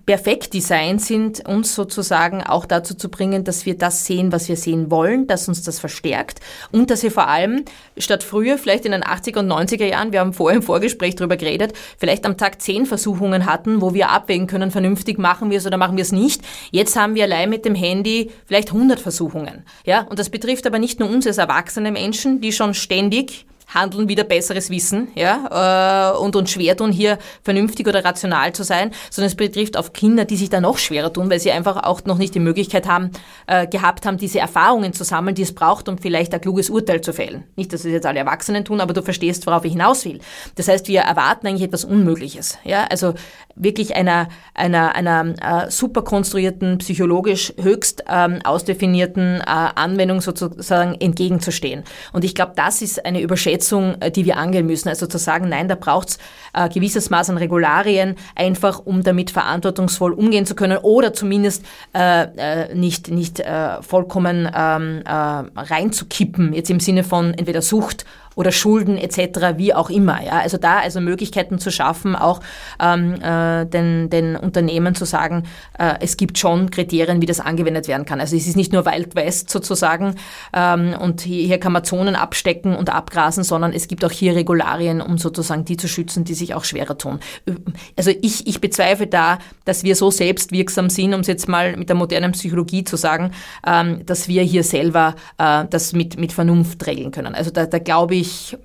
perfekt 0.05 0.53
designt 0.53 1.01
sind, 1.01 1.47
uns 1.47 1.73
sozusagen 1.73 2.43
auch 2.43 2.65
dazu 2.65 2.93
zu 2.93 3.09
bringen, 3.09 3.43
dass 3.43 3.65
wir 3.65 3.77
das 3.77 4.05
sehen, 4.05 4.31
was 4.31 4.47
wir 4.47 4.55
sehen 4.55 4.91
wollen, 4.91 5.25
dass 5.25 5.47
uns 5.47 5.63
das 5.63 5.79
verstärkt 5.79 6.39
und 6.71 6.91
dass 6.91 7.01
wir 7.01 7.11
vor 7.11 7.27
allem 7.27 7.65
statt 7.97 8.23
früher, 8.23 8.57
vielleicht 8.57 8.85
in 8.85 8.91
den 8.91 9.03
80er 9.03 9.39
und 9.39 9.51
90er 9.51 9.85
Jahren, 9.85 10.11
wir 10.11 10.19
haben 10.19 10.33
vorher 10.33 10.57
im 10.57 10.63
Vorgespräch 10.63 11.15
darüber 11.15 11.37
geredet, 11.37 11.73
vielleicht 11.97 12.25
am 12.25 12.37
Tag 12.37 12.61
zehn 12.61 12.85
Versuchungen 12.85 13.47
hatten, 13.47 13.81
wo 13.81 13.93
wir 13.93 14.09
abwägen 14.09 14.45
können, 14.45 14.69
vernünftig 14.69 15.17
machen 15.17 15.49
wir 15.49 15.57
es 15.57 15.65
oder 15.65 15.77
machen 15.77 15.97
wir 15.97 16.03
es 16.03 16.11
nicht. 16.11 16.41
Jetzt 16.71 16.95
haben 16.95 17.15
wir 17.15 17.23
allein 17.23 17.49
mit 17.49 17.65
dem 17.65 17.75
Handy 17.75 18.31
vielleicht 18.45 18.71
100 18.71 18.99
Versuchungen. 18.99 19.65
Ja, 19.85 20.01
und 20.01 20.19
das 20.19 20.29
betrifft 20.29 20.67
aber 20.67 20.77
nicht 20.77 20.99
nur 20.99 21.09
uns 21.09 21.25
als 21.25 21.39
erwachsene 21.39 21.91
Menschen, 21.91 22.41
die 22.41 22.51
schon 22.51 22.75
ständig 22.75 23.47
Handeln 23.73 24.09
wieder 24.09 24.23
besseres 24.23 24.69
Wissen 24.69 25.09
ja, 25.15 26.13
äh, 26.13 26.17
und 26.17 26.35
uns 26.35 26.51
schwer 26.51 26.75
tun, 26.75 26.91
hier 26.91 27.19
vernünftig 27.43 27.87
oder 27.87 28.03
rational 28.03 28.53
zu 28.53 28.63
sein, 28.63 28.91
sondern 29.11 29.27
es 29.27 29.35
betrifft 29.35 29.77
auch 29.77 29.93
Kinder, 29.93 30.25
die 30.25 30.37
sich 30.37 30.49
da 30.49 30.59
noch 30.59 30.77
schwerer 30.77 31.13
tun, 31.13 31.29
weil 31.29 31.39
sie 31.39 31.51
einfach 31.51 31.83
auch 31.83 32.03
noch 32.05 32.17
nicht 32.17 32.33
die 32.33 32.39
Möglichkeit 32.39 32.87
haben, 32.87 33.11
äh, 33.47 33.67
gehabt 33.67 34.05
haben, 34.05 34.17
diese 34.17 34.39
Erfahrungen 34.39 34.93
zu 34.93 35.03
sammeln, 35.03 35.35
die 35.35 35.43
es 35.43 35.53
braucht, 35.53 35.87
um 35.87 35.97
vielleicht 35.97 36.33
ein 36.33 36.41
kluges 36.41 36.69
Urteil 36.69 37.01
zu 37.01 37.13
fällen. 37.13 37.43
Nicht, 37.55 37.71
dass 37.71 37.85
es 37.85 37.91
jetzt 37.91 38.05
alle 38.05 38.19
Erwachsenen 38.19 38.65
tun, 38.65 38.81
aber 38.81 38.93
du 38.93 39.03
verstehst, 39.03 39.45
worauf 39.45 39.65
ich 39.65 39.73
hinaus 39.73 40.03
will. 40.05 40.19
Das 40.55 40.67
heißt, 40.67 40.87
wir 40.87 41.01
erwarten 41.01 41.47
eigentlich 41.47 41.63
etwas 41.63 41.85
Unmögliches. 41.85 42.57
Ja? 42.63 42.85
Also 42.89 43.13
wirklich 43.55 43.95
einer, 43.95 44.29
einer, 44.53 44.95
einer 44.95 45.65
äh, 45.65 45.69
super 45.69 46.01
konstruierten, 46.01 46.79
psychologisch 46.79 47.53
höchst 47.61 48.03
ähm, 48.09 48.39
ausdefinierten 48.43 49.41
äh, 49.41 49.43
Anwendung 49.45 50.21
sozusagen 50.21 50.95
entgegenzustehen. 50.99 51.83
Und 52.13 52.23
ich 52.23 52.33
glaube, 52.33 52.53
das 52.55 52.81
ist 52.81 53.05
eine 53.05 53.21
Überschätzung 53.21 53.58
Übersetzung, 53.59 53.95
äh, 53.99 54.11
die 54.11 54.25
wir 54.25 54.37
angehen 54.37 54.65
müssen. 54.65 54.89
Also 54.89 55.05
zu 55.07 55.17
sagen, 55.17 55.49
nein, 55.49 55.67
da 55.67 55.75
braucht 55.75 56.09
es 56.09 56.17
äh, 56.53 56.69
gewisses 56.69 57.09
Maß 57.09 57.29
an 57.29 57.37
Regularien, 57.37 58.15
einfach 58.35 58.79
um 58.85 59.03
damit 59.03 59.31
verantwortungsvoll 59.31 60.13
umgehen 60.13 60.45
zu 60.45 60.55
können 60.55 60.77
oder 60.77 61.13
zumindest 61.13 61.65
äh, 61.93 62.23
äh, 62.23 62.75
nicht, 62.75 63.09
nicht 63.09 63.39
äh, 63.39 63.81
vollkommen 63.81 64.49
ähm, 64.55 65.01
äh, 65.05 65.09
reinzukippen, 65.09 66.53
jetzt 66.53 66.69
im 66.69 66.79
Sinne 66.79 67.03
von 67.03 67.33
entweder 67.33 67.61
Sucht 67.61 68.05
oder 68.35 68.51
Schulden 68.51 68.97
etc., 68.97 69.57
wie 69.57 69.73
auch 69.73 69.89
immer. 69.89 70.23
Ja? 70.23 70.39
Also 70.39 70.57
da 70.57 70.79
also 70.79 71.01
Möglichkeiten 71.01 71.59
zu 71.59 71.71
schaffen, 71.71 72.15
auch 72.15 72.41
ähm, 72.81 73.15
äh, 73.21 73.65
den, 73.65 74.09
den 74.09 74.35
Unternehmen 74.35 74.95
zu 74.95 75.05
sagen, 75.05 75.43
äh, 75.77 75.95
es 75.99 76.17
gibt 76.17 76.37
schon 76.37 76.71
Kriterien, 76.71 77.21
wie 77.21 77.25
das 77.25 77.39
angewendet 77.39 77.87
werden 77.87 78.05
kann. 78.05 78.19
Also 78.19 78.35
es 78.35 78.47
ist 78.47 78.55
nicht 78.55 78.73
nur 78.73 78.85
Wild 78.85 79.15
West 79.15 79.49
sozusagen 79.49 80.15
ähm, 80.53 80.95
und 80.99 81.21
hier, 81.21 81.45
hier 81.47 81.59
kann 81.59 81.73
man 81.73 81.83
Zonen 81.83 82.15
abstecken 82.15 82.75
und 82.75 82.89
abgrasen, 82.89 83.43
sondern 83.43 83.73
es 83.73 83.87
gibt 83.87 84.05
auch 84.05 84.11
hier 84.11 84.35
Regularien, 84.35 85.01
um 85.01 85.17
sozusagen 85.17 85.65
die 85.65 85.77
zu 85.77 85.87
schützen, 85.87 86.23
die 86.23 86.33
sich 86.33 86.53
auch 86.53 86.63
schwerer 86.63 86.97
tun. 86.97 87.19
Also 87.97 88.11
ich, 88.21 88.47
ich 88.47 88.61
bezweifle 88.61 89.07
da, 89.07 89.39
dass 89.65 89.83
wir 89.83 89.95
so 89.95 90.11
selbstwirksam 90.11 90.89
sind, 90.89 91.13
um 91.13 91.21
es 91.21 91.27
jetzt 91.27 91.47
mal 91.47 91.75
mit 91.75 91.89
der 91.89 91.95
modernen 91.95 92.31
Psychologie 92.31 92.83
zu 92.83 92.95
sagen, 92.95 93.31
ähm, 93.65 94.05
dass 94.05 94.27
wir 94.27 94.43
hier 94.43 94.63
selber 94.63 95.15
äh, 95.37 95.65
das 95.69 95.93
mit, 95.93 96.19
mit 96.19 96.33
Vernunft 96.33 96.85
regeln 96.87 97.11
können. 97.11 97.35
Also 97.35 97.51
da, 97.51 97.65
da 97.65 97.79
glaube 97.79 98.15
ich, 98.15 98.28
ich, 98.29 98.57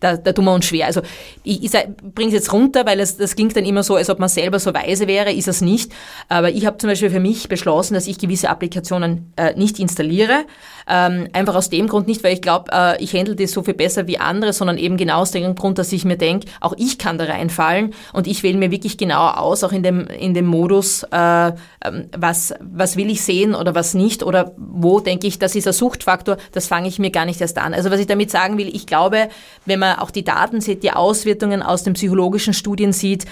da, 0.00 0.16
da 0.16 0.32
tun 0.32 0.44
wir 0.44 0.54
uns 0.54 0.66
schwer. 0.66 0.86
Also 0.86 1.02
ich, 1.42 1.64
ich 1.64 1.70
bringe 2.14 2.28
es 2.28 2.34
jetzt 2.34 2.52
runter, 2.52 2.86
weil 2.86 3.00
es, 3.00 3.16
das 3.16 3.36
klingt 3.36 3.56
dann 3.56 3.64
immer 3.64 3.82
so, 3.82 3.96
als 3.96 4.10
ob 4.10 4.18
man 4.18 4.28
selber 4.28 4.58
so 4.58 4.72
weise 4.72 5.06
wäre, 5.06 5.32
ist 5.32 5.48
es 5.48 5.60
nicht. 5.60 5.92
Aber 6.28 6.50
ich 6.50 6.66
habe 6.66 6.78
zum 6.78 6.88
Beispiel 6.88 7.10
für 7.10 7.20
mich 7.20 7.48
beschlossen, 7.48 7.94
dass 7.94 8.06
ich 8.06 8.18
gewisse 8.18 8.48
Applikationen 8.48 9.32
äh, 9.36 9.54
nicht 9.54 9.78
installiere. 9.78 10.44
Ähm, 10.88 11.28
einfach 11.32 11.54
aus 11.56 11.68
dem 11.68 11.88
Grund 11.88 12.06
nicht, 12.06 12.22
weil 12.22 12.34
ich 12.34 12.42
glaube, 12.42 12.70
äh, 12.72 13.02
ich 13.02 13.12
handle 13.14 13.34
das 13.34 13.50
so 13.50 13.62
viel 13.62 13.74
besser 13.74 14.06
wie 14.06 14.18
andere, 14.18 14.52
sondern 14.52 14.78
eben 14.78 14.96
genau 14.96 15.18
aus 15.20 15.32
dem 15.32 15.54
Grund, 15.56 15.78
dass 15.78 15.92
ich 15.92 16.04
mir 16.04 16.16
denke, 16.16 16.46
auch 16.60 16.74
ich 16.76 16.98
kann 16.98 17.18
da 17.18 17.24
reinfallen 17.24 17.92
und 18.12 18.28
ich 18.28 18.42
wähle 18.44 18.56
mir 18.56 18.70
wirklich 18.70 18.96
genau 18.96 19.26
aus, 19.26 19.64
auch 19.64 19.72
in 19.72 19.82
dem, 19.82 20.06
in 20.06 20.32
dem 20.34 20.46
Modus, 20.46 21.02
äh, 21.10 21.48
ähm, 21.48 22.08
was, 22.16 22.54
was 22.60 22.96
will 22.96 23.10
ich 23.10 23.22
sehen 23.22 23.54
oder 23.54 23.74
was 23.74 23.94
nicht 23.94 24.22
oder 24.22 24.52
wo 24.56 25.00
denke 25.00 25.26
ich, 25.26 25.40
das 25.40 25.56
ist 25.56 25.66
ein 25.66 25.72
Suchtfaktor, 25.72 26.36
das 26.52 26.68
fange 26.68 26.86
ich 26.86 27.00
mir 27.00 27.10
gar 27.10 27.24
nicht 27.24 27.40
erst 27.40 27.58
an. 27.58 27.74
Also 27.74 27.90
was 27.90 27.98
ich 27.98 28.06
damit 28.06 28.30
sagen 28.30 28.56
will, 28.56 28.68
ich 28.68 28.86
glaube, 28.86 29.28
wenn 29.64 29.80
man 29.80 29.98
auch 29.98 30.12
die 30.12 30.24
Daten 30.24 30.60
sieht, 30.60 30.84
die 30.84 30.92
Auswertungen 30.92 31.62
aus 31.62 31.82
den 31.82 31.94
psychologischen 31.94 32.54
Studien 32.54 32.92
sieht, 32.92 33.26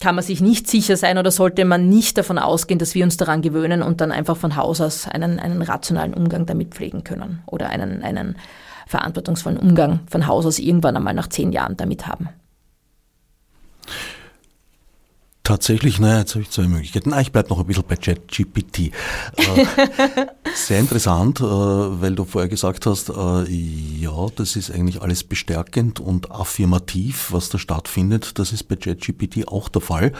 kann 0.00 0.14
man 0.14 0.24
sich 0.24 0.40
nicht 0.40 0.68
sicher 0.68 0.96
sein 0.96 1.18
oder 1.18 1.30
sollte 1.30 1.64
man 1.64 1.88
nicht 1.88 2.18
davon 2.18 2.38
ausgehen, 2.38 2.78
dass 2.78 2.94
wir 2.94 3.04
uns 3.04 3.16
daran 3.16 3.42
gewöhnen 3.42 3.82
und 3.82 4.00
dann 4.00 4.12
einfach 4.12 4.36
von 4.36 4.56
Haus 4.56 4.80
aus 4.80 5.08
einen, 5.08 5.38
einen 5.38 5.62
rationalen 5.62 6.14
Umgang 6.14 6.46
damit 6.46 6.74
pflegen 6.74 7.04
können 7.04 7.42
oder 7.46 7.70
einen, 7.70 8.02
einen 8.02 8.36
verantwortungsvollen 8.86 9.58
Umgang 9.58 10.00
von 10.08 10.26
Haus 10.26 10.46
aus 10.46 10.58
irgendwann 10.58 10.96
einmal 10.96 11.14
nach 11.14 11.28
zehn 11.28 11.52
Jahren 11.52 11.76
damit 11.76 12.06
haben. 12.06 12.28
Tatsächlich, 15.42 16.00
naja, 16.00 16.18
jetzt 16.18 16.34
habe 16.34 16.42
ich 16.42 16.50
zwei 16.50 16.64
Möglichkeiten. 16.64 17.12
Ah, 17.12 17.20
ich 17.20 17.30
bleibe 17.30 17.50
noch 17.50 17.60
ein 17.60 17.66
bisschen 17.66 17.84
bei 17.86 17.94
ChatGPT. 17.94 18.90
Äh, 20.46 20.56
sehr 20.56 20.80
interessant, 20.80 21.40
äh, 21.40 21.44
weil 21.44 22.14
du 22.14 22.24
vorher 22.24 22.48
gesagt 22.48 22.86
hast, 22.86 23.10
äh, 23.10 23.50
ja, 23.50 24.26
das 24.36 24.56
ist 24.56 24.70
eigentlich 24.70 25.02
alles 25.02 25.24
bestärkend 25.24 26.00
und 26.00 26.30
affirmativ, 26.30 27.32
was 27.32 27.48
da 27.48 27.58
stattfindet. 27.58 28.38
Das 28.38 28.52
ist 28.52 28.64
bei 28.64 28.76
ChatGPT 28.76 29.48
auch 29.48 29.68
der 29.68 29.82
Fall. 29.82 30.12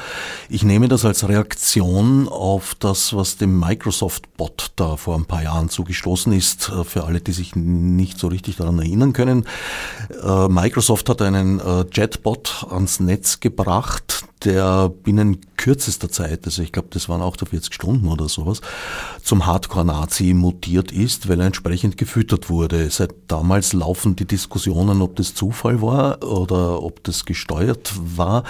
Ich 0.48 0.62
nehme 0.62 0.88
das 0.88 1.04
als 1.04 1.28
Reaktion 1.28 2.28
auf 2.28 2.74
das, 2.74 3.14
was 3.14 3.36
dem 3.36 3.58
Microsoft-Bot 3.58 4.72
da 4.76 4.96
vor 4.96 5.16
ein 5.16 5.24
paar 5.24 5.42
Jahren 5.42 5.68
zugestoßen 5.68 6.32
ist. 6.32 6.70
Für 6.84 7.04
alle, 7.04 7.20
die 7.20 7.32
sich 7.32 7.56
nicht 7.56 8.18
so 8.18 8.28
richtig 8.28 8.56
daran 8.56 8.78
erinnern 8.78 9.12
können. 9.12 9.46
Microsoft 10.48 11.08
hat 11.08 11.22
einen 11.22 11.60
Chatbot 11.90 12.66
ans 12.70 13.00
Netz 13.00 13.40
gebracht, 13.40 14.24
der 14.44 14.88
binnen 14.88 15.40
kürzester 15.56 16.10
Zeit, 16.10 16.44
also 16.44 16.62
ich 16.62 16.72
glaube, 16.72 16.88
das 16.90 17.08
waren 17.08 17.22
auch 17.22 17.36
da 17.36 17.46
40 17.46 17.74
Stunden 17.74 18.06
oder 18.08 18.28
sowas, 18.28 18.60
zum 19.22 19.46
Hardcore-Nazi 19.46 20.15
mutiert 20.20 20.92
ist, 20.92 21.28
weil 21.28 21.40
er 21.40 21.46
entsprechend 21.46 21.96
gefüttert 21.96 22.48
wurde. 22.50 22.90
Seit 22.90 23.14
damals 23.28 23.72
laufen 23.72 24.16
die 24.16 24.24
Diskussionen, 24.24 25.02
ob 25.02 25.16
das 25.16 25.34
Zufall 25.34 25.82
war 25.82 26.22
oder 26.22 26.82
ob 26.82 27.02
das 27.04 27.24
gesteuert 27.24 27.92
war. 28.16 28.44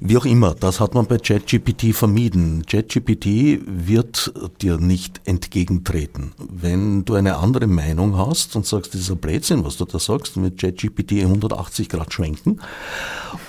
Wie 0.00 0.16
auch 0.16 0.24
immer, 0.24 0.54
das 0.54 0.80
hat 0.80 0.94
man 0.94 1.06
bei 1.06 1.18
ChatGPT 1.18 1.94
vermieden. 1.94 2.64
ChatGPT 2.66 3.60
wird 3.66 4.32
dir 4.60 4.78
nicht 4.78 5.20
entgegentreten. 5.24 6.32
Wenn 6.38 7.04
du 7.04 7.14
eine 7.14 7.36
andere 7.36 7.66
Meinung 7.66 8.16
hast 8.16 8.56
und 8.56 8.66
sagst, 8.66 8.94
das 8.94 9.02
ist 9.02 9.10
ein 9.10 9.18
Blödsinn, 9.18 9.64
was 9.64 9.76
du 9.76 9.84
da 9.84 9.98
sagst, 9.98 10.36
mit 10.36 10.58
ChatGPT 10.60 11.12
180 11.22 11.88
Grad 11.88 12.12
schwenken 12.12 12.60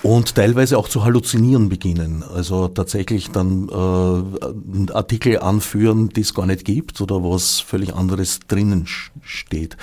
und 0.04 0.36
teilweise 0.36 0.78
auch 0.78 0.90
zu 0.90 1.04
halluzinieren 1.04 1.70
beginnen. 1.70 2.24
Also 2.24 2.68
tatsächlich 2.68 3.32
dann 3.32 3.70
äh, 3.70 4.92
Artikel 4.94 5.40
anführen, 5.40 6.10
die 6.10 6.22
es 6.22 6.34
gar 6.34 6.46
nicht 6.46 6.66
gibt 6.66 7.02
oder 7.02 7.24
was 7.24 7.47
völlig 7.60 7.94
anderes 7.96 8.40
drinnen 8.48 8.88
steht. 9.22 9.78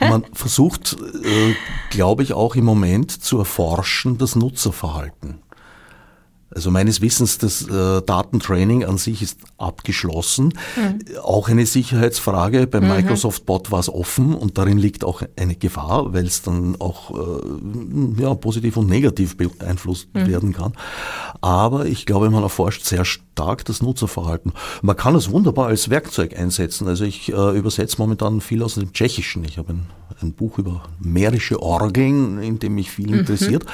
Man 0.00 0.24
versucht, 0.32 0.96
äh, 1.22 1.54
glaube 1.90 2.22
ich, 2.22 2.32
auch 2.32 2.56
im 2.56 2.64
Moment 2.64 3.10
zu 3.10 3.38
erforschen 3.38 4.18
das 4.18 4.36
Nutzerverhalten. 4.36 5.40
Also 6.52 6.72
meines 6.72 7.00
Wissens, 7.00 7.38
das 7.38 7.62
äh, 7.68 8.02
Datentraining 8.02 8.84
an 8.84 8.98
sich 8.98 9.22
ist 9.22 9.38
abgeschlossen. 9.56 10.52
Mhm. 10.76 11.18
Auch 11.22 11.48
eine 11.48 11.64
Sicherheitsfrage. 11.64 12.66
Beim 12.66 12.84
mhm. 12.84 12.90
Microsoft 12.90 13.46
Bot 13.46 13.70
war 13.70 13.78
es 13.78 13.88
offen 13.88 14.34
und 14.34 14.58
darin 14.58 14.76
liegt 14.76 15.04
auch 15.04 15.22
eine 15.36 15.54
Gefahr, 15.54 16.12
weil 16.12 16.26
es 16.26 16.42
dann 16.42 16.74
auch 16.80 17.12
äh, 17.12 18.22
ja, 18.22 18.34
positiv 18.34 18.76
und 18.76 18.88
negativ 18.88 19.36
beeinflusst 19.36 20.08
mhm. 20.12 20.26
werden 20.26 20.52
kann. 20.52 20.72
Aber 21.40 21.86
ich 21.86 22.04
glaube, 22.04 22.30
man 22.30 22.42
erforscht 22.42 22.84
sehr 22.84 23.04
stark 23.04 23.64
das 23.64 23.80
Nutzerverhalten. 23.80 24.52
Man 24.82 24.96
kann 24.96 25.14
es 25.14 25.30
wunderbar 25.30 25.68
als 25.68 25.88
Werkzeug 25.88 26.36
einsetzen. 26.36 26.88
Also 26.88 27.04
ich 27.04 27.32
äh, 27.32 27.56
übersetze 27.56 27.96
momentan 27.98 28.40
viel 28.40 28.64
aus 28.64 28.74
dem 28.74 28.92
Tschechischen. 28.92 29.44
Ich 29.44 29.56
habe 29.56 29.74
ein, 29.74 29.86
ein 30.20 30.32
Buch 30.32 30.58
über 30.58 30.82
mährische 30.98 31.62
Orgeln, 31.62 32.42
in 32.42 32.58
dem 32.58 32.74
mich 32.74 32.90
viel 32.90 33.12
mhm. 33.12 33.20
interessiert. 33.20 33.66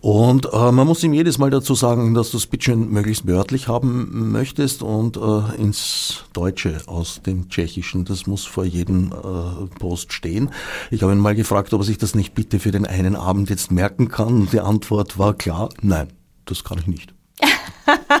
Und 0.00 0.48
äh, 0.52 0.72
man 0.72 0.86
muss 0.86 1.02
ihm 1.02 1.12
jedes 1.12 1.38
Mal 1.38 1.50
dazu 1.50 1.74
sagen, 1.74 2.14
dass 2.14 2.30
du 2.30 2.36
es 2.36 2.46
bitteschön 2.46 2.90
möglichst 2.90 3.26
wörtlich 3.26 3.66
haben 3.66 4.30
möchtest 4.30 4.82
und 4.82 5.16
äh, 5.16 5.60
ins 5.60 6.24
Deutsche 6.32 6.82
aus 6.86 7.20
dem 7.22 7.48
Tschechischen. 7.48 8.04
Das 8.04 8.26
muss 8.26 8.44
vor 8.44 8.64
jedem 8.64 9.12
äh, 9.12 9.66
Post 9.78 10.12
stehen. 10.12 10.50
Ich 10.90 11.02
habe 11.02 11.12
ihn 11.12 11.18
mal 11.18 11.34
gefragt, 11.34 11.74
ob 11.74 11.80
er 11.80 11.84
sich 11.84 11.98
das 11.98 12.14
nicht 12.14 12.34
bitte 12.34 12.60
für 12.60 12.70
den 12.70 12.86
einen 12.86 13.16
Abend 13.16 13.50
jetzt 13.50 13.72
merken 13.72 14.08
kann. 14.08 14.42
Und 14.42 14.52
die 14.52 14.60
Antwort 14.60 15.18
war 15.18 15.34
klar, 15.34 15.68
nein, 15.80 16.08
das 16.44 16.62
kann 16.62 16.78
ich 16.78 16.86
nicht. 16.86 17.14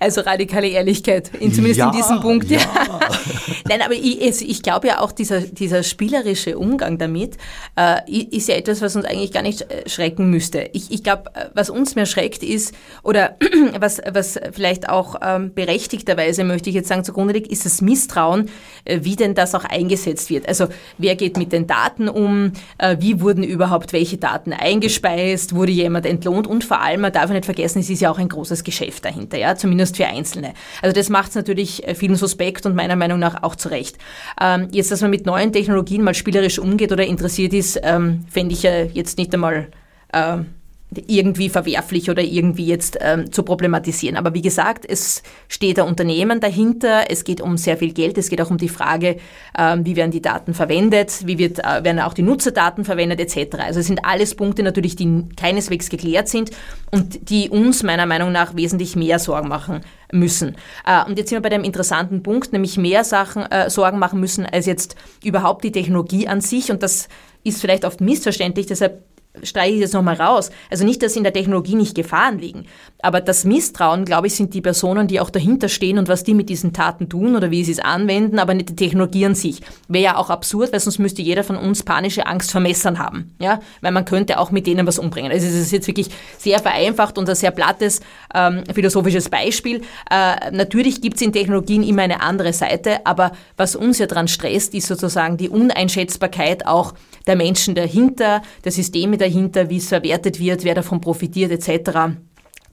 Also 0.00 0.20
radikale 0.20 0.68
Ehrlichkeit, 0.68 1.30
in, 1.40 1.52
zumindest 1.52 1.80
ja, 1.80 1.90
in 1.90 1.96
diesem 1.96 2.20
Punkt. 2.20 2.50
Ja. 2.50 2.60
Nein, 3.68 3.82
aber 3.82 3.94
ich, 3.94 4.48
ich 4.48 4.62
glaube 4.62 4.88
ja 4.88 5.00
auch, 5.00 5.12
dieser, 5.12 5.40
dieser 5.40 5.82
spielerische 5.82 6.58
Umgang 6.58 6.98
damit 6.98 7.36
äh, 7.76 8.10
ist 8.10 8.48
ja 8.48 8.54
etwas, 8.54 8.80
was 8.80 8.94
uns 8.96 9.04
eigentlich 9.04 9.32
gar 9.32 9.42
nicht 9.42 9.62
äh, 9.62 9.88
schrecken 9.88 10.30
müsste. 10.30 10.70
Ich, 10.72 10.90
ich 10.90 11.02
glaube, 11.02 11.30
äh, 11.34 11.46
was 11.54 11.68
uns 11.68 11.96
mehr 11.96 12.06
schreckt 12.06 12.42
ist, 12.42 12.74
oder 13.02 13.36
was, 13.78 14.00
was 14.10 14.38
vielleicht 14.52 14.88
auch 14.88 15.16
ähm, 15.22 15.52
berechtigterweise, 15.52 16.44
möchte 16.44 16.70
ich 16.70 16.76
jetzt 16.76 16.88
sagen, 16.88 17.04
zugrunde 17.04 17.34
liegt, 17.34 17.50
ist 17.50 17.64
das 17.64 17.82
Misstrauen, 17.82 18.50
äh, 18.84 19.00
wie 19.02 19.16
denn 19.16 19.34
das 19.34 19.54
auch 19.54 19.64
eingesetzt 19.64 20.30
wird. 20.30 20.48
Also 20.48 20.68
wer 20.96 21.16
geht 21.16 21.36
mit 21.36 21.52
den 21.52 21.66
Daten 21.66 22.08
um, 22.08 22.52
äh, 22.78 22.96
wie 23.00 23.20
wurden 23.20 23.42
überhaupt 23.42 23.92
welche 23.92 24.16
Daten 24.16 24.52
eingespeist, 24.52 25.54
wurde 25.54 25.72
jemand 25.72 26.06
entlohnt 26.06 26.46
und 26.46 26.64
vor 26.64 26.80
allem, 26.80 27.00
man 27.00 27.12
darf 27.12 27.30
nicht 27.30 27.44
vergessen, 27.44 27.80
es 27.80 27.90
ist 27.90 28.00
ja 28.00 28.10
auch 28.10 28.18
ein 28.18 28.28
großes 28.28 28.64
Geschäft 28.64 29.04
dahinter, 29.04 29.38
ja, 29.38 29.56
zumindest 29.56 29.87
zumindest 29.88 29.96
für 29.96 30.06
Einzelne. 30.06 30.54
Also 30.82 30.94
das 30.94 31.08
macht 31.08 31.30
es 31.30 31.34
natürlich 31.34 31.86
äh, 31.86 31.94
vielen 31.94 32.16
suspekt 32.16 32.66
und 32.66 32.74
meiner 32.74 32.96
Meinung 32.96 33.18
nach 33.18 33.42
auch 33.42 33.56
zu 33.56 33.68
Recht. 33.68 33.96
Ähm, 34.40 34.68
jetzt, 34.72 34.90
dass 34.90 35.00
man 35.00 35.10
mit 35.10 35.26
neuen 35.26 35.52
Technologien 35.52 36.02
mal 36.02 36.14
spielerisch 36.14 36.58
umgeht 36.58 36.92
oder 36.92 37.06
interessiert 37.06 37.52
ist, 37.52 37.80
ähm, 37.82 38.24
fände 38.30 38.54
ich 38.54 38.62
ja 38.62 38.84
jetzt 38.84 39.18
nicht 39.18 39.32
einmal 39.34 39.68
ähm, 40.12 40.46
irgendwie 40.94 41.50
verwerflich 41.50 42.10
oder 42.10 42.22
irgendwie 42.22 42.66
jetzt 42.66 42.98
ähm, 43.00 43.30
zu 43.30 43.42
problematisieren. 43.42 44.16
Aber 44.16 44.32
wie 44.32 44.40
gesagt, 44.40 44.86
es 44.88 45.22
steht 45.48 45.78
ein 45.78 45.86
Unternehmen 45.86 46.40
dahinter, 46.40 47.10
es 47.10 47.24
geht 47.24 47.42
um 47.42 47.58
sehr 47.58 47.76
viel 47.76 47.92
Geld, 47.92 48.16
es 48.16 48.30
geht 48.30 48.40
auch 48.40 48.50
um 48.50 48.56
die 48.56 48.70
Frage, 48.70 49.18
ähm, 49.58 49.84
wie 49.84 49.96
werden 49.96 50.10
die 50.10 50.22
Daten 50.22 50.54
verwendet, 50.54 51.26
wie 51.26 51.36
wird, 51.36 51.58
äh, 51.58 51.84
werden 51.84 52.00
auch 52.00 52.14
die 52.14 52.22
Nutzerdaten 52.22 52.86
verwendet 52.86 53.20
etc. 53.20 53.56
Also 53.58 53.80
es 53.80 53.86
sind 53.86 54.04
alles 54.04 54.34
Punkte 54.34 54.62
natürlich, 54.62 54.96
die 54.96 55.26
keineswegs 55.36 55.90
geklärt 55.90 56.28
sind 56.28 56.52
und 56.90 57.28
die 57.28 57.50
uns 57.50 57.82
meiner 57.82 58.06
Meinung 58.06 58.32
nach 58.32 58.56
wesentlich 58.56 58.96
mehr 58.96 59.18
Sorgen 59.18 59.48
machen 59.48 59.82
müssen. 60.10 60.56
Äh, 60.86 61.04
und 61.04 61.18
jetzt 61.18 61.28
sind 61.28 61.36
wir 61.36 61.42
bei 61.42 61.54
dem 61.54 61.64
interessanten 61.64 62.22
Punkt, 62.22 62.54
nämlich 62.54 62.78
mehr 62.78 63.04
Sachen 63.04 63.42
äh, 63.42 63.68
Sorgen 63.68 63.98
machen 63.98 64.20
müssen 64.20 64.46
als 64.46 64.64
jetzt 64.64 64.96
überhaupt 65.22 65.64
die 65.64 65.72
Technologie 65.72 66.28
an 66.28 66.40
sich 66.40 66.70
und 66.70 66.82
das 66.82 67.08
ist 67.44 67.60
vielleicht 67.60 67.84
oft 67.84 68.00
missverständlich, 68.00 68.66
deshalb 68.66 69.02
streiche 69.42 69.76
ich 69.76 69.80
das 69.82 69.92
nochmal 69.92 70.16
raus. 70.16 70.50
Also 70.70 70.84
nicht, 70.84 71.02
dass 71.02 71.16
in 71.16 71.22
der 71.22 71.32
Technologie 71.32 71.74
nicht 71.74 71.94
Gefahren 71.94 72.38
liegen, 72.38 72.66
aber 73.00 73.20
das 73.20 73.44
Misstrauen, 73.44 74.04
glaube 74.04 74.26
ich, 74.26 74.34
sind 74.34 74.54
die 74.54 74.60
Personen, 74.60 75.06
die 75.06 75.20
auch 75.20 75.30
dahinter 75.30 75.68
stehen 75.68 75.98
und 75.98 76.08
was 76.08 76.24
die 76.24 76.34
mit 76.34 76.48
diesen 76.48 76.72
Taten 76.72 77.08
tun 77.08 77.36
oder 77.36 77.50
wie 77.50 77.62
sie 77.62 77.72
es 77.72 77.78
anwenden, 77.78 78.38
aber 78.38 78.54
nicht 78.54 78.70
die 78.70 78.76
Technologie 78.76 79.24
an 79.26 79.34
sich. 79.34 79.60
Wäre 79.86 80.04
ja 80.04 80.16
auch 80.16 80.30
absurd, 80.30 80.72
weil 80.72 80.80
sonst 80.80 80.98
müsste 80.98 81.22
jeder 81.22 81.44
von 81.44 81.56
uns 81.56 81.84
panische 81.84 82.26
Angst 82.26 82.50
vor 82.50 82.60
Messern 82.60 82.98
haben, 82.98 83.34
ja, 83.40 83.60
weil 83.82 83.92
man 83.92 84.04
könnte 84.04 84.38
auch 84.38 84.50
mit 84.50 84.66
denen 84.66 84.86
was 84.86 84.98
umbringen. 84.98 85.30
Also 85.30 85.46
es 85.46 85.54
ist 85.54 85.72
jetzt 85.72 85.86
wirklich 85.86 86.08
sehr 86.38 86.58
vereinfacht 86.58 87.18
und 87.18 87.28
ein 87.28 87.36
sehr 87.36 87.52
plattes 87.52 88.00
ähm, 88.34 88.64
philosophisches 88.72 89.28
Beispiel. 89.28 89.82
Äh, 90.10 90.50
natürlich 90.50 91.00
gibt 91.00 91.16
es 91.16 91.22
in 91.22 91.32
Technologien 91.32 91.84
immer 91.84 92.02
eine 92.02 92.20
andere 92.20 92.52
Seite, 92.52 93.06
aber 93.06 93.32
was 93.56 93.76
uns 93.76 93.98
ja 93.98 94.06
daran 94.06 94.26
stresst, 94.26 94.74
ist 94.74 94.88
sozusagen 94.88 95.36
die 95.36 95.48
Uneinschätzbarkeit 95.48 96.66
auch 96.66 96.94
der 97.26 97.36
Menschen 97.36 97.74
dahinter, 97.74 98.42
der 98.64 98.72
Systeme 98.72 99.18
dahinter, 99.18 99.27
wie 99.70 99.76
es 99.76 99.88
verwertet 99.88 100.38
wird, 100.38 100.64
wer 100.64 100.74
davon 100.74 101.00
profitiert 101.00 101.50
etc 101.50 102.16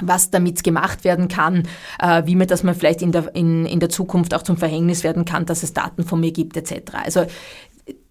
was 0.01 0.29
damit 0.29 0.63
gemacht 0.63 1.03
werden 1.03 1.27
kann, 1.27 1.63
äh, 1.99 2.23
wie 2.25 2.35
mir 2.35 2.47
das 2.47 2.63
man 2.63 2.75
vielleicht 2.75 3.01
in 3.01 3.11
der, 3.11 3.33
in, 3.33 3.65
in 3.65 3.79
der 3.79 3.89
Zukunft 3.89 4.33
auch 4.33 4.43
zum 4.43 4.57
Verhängnis 4.57 5.03
werden 5.03 5.25
kann, 5.25 5.45
dass 5.45 5.63
es 5.63 5.73
Daten 5.73 6.03
von 6.03 6.19
mir 6.19 6.31
gibt 6.31 6.57
etc. 6.57 6.95
Also 7.03 7.25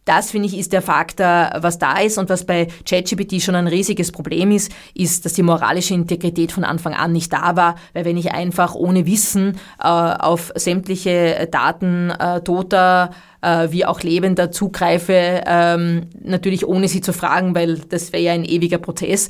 das, 0.04 0.30
finde 0.30 0.48
ich, 0.48 0.58
ist 0.58 0.72
der 0.72 0.82
Faktor, 0.82 1.50
was 1.60 1.78
da 1.78 1.98
ist 1.98 2.18
und 2.18 2.28
was 2.28 2.44
bei 2.44 2.68
ChatGPT 2.88 3.40
schon 3.40 3.54
ein 3.54 3.66
riesiges 3.66 4.12
Problem 4.12 4.50
ist, 4.50 4.70
ist, 4.94 5.24
dass 5.24 5.32
die 5.32 5.42
moralische 5.42 5.94
Integrität 5.94 6.52
von 6.52 6.64
Anfang 6.64 6.94
an 6.94 7.12
nicht 7.12 7.32
da 7.32 7.56
war, 7.56 7.76
weil 7.92 8.04
wenn 8.04 8.16
ich 8.16 8.32
einfach 8.32 8.74
ohne 8.74 9.06
Wissen 9.06 9.58
äh, 9.82 9.86
auf 9.86 10.52
sämtliche 10.54 11.48
Daten 11.50 12.10
äh, 12.10 12.40
toter 12.42 13.10
äh, 13.44 13.70
wie 13.70 13.84
auch 13.84 14.00
Lebender 14.00 14.50
zugreife, 14.50 15.42
ähm, 15.46 16.06
natürlich 16.22 16.66
ohne 16.66 16.88
sie 16.88 17.00
zu 17.00 17.12
fragen, 17.12 17.54
weil 17.54 17.78
das 17.78 18.12
wäre 18.12 18.22
ja 18.22 18.32
ein 18.32 18.44
ewiger 18.44 18.78
Prozess, 18.78 19.28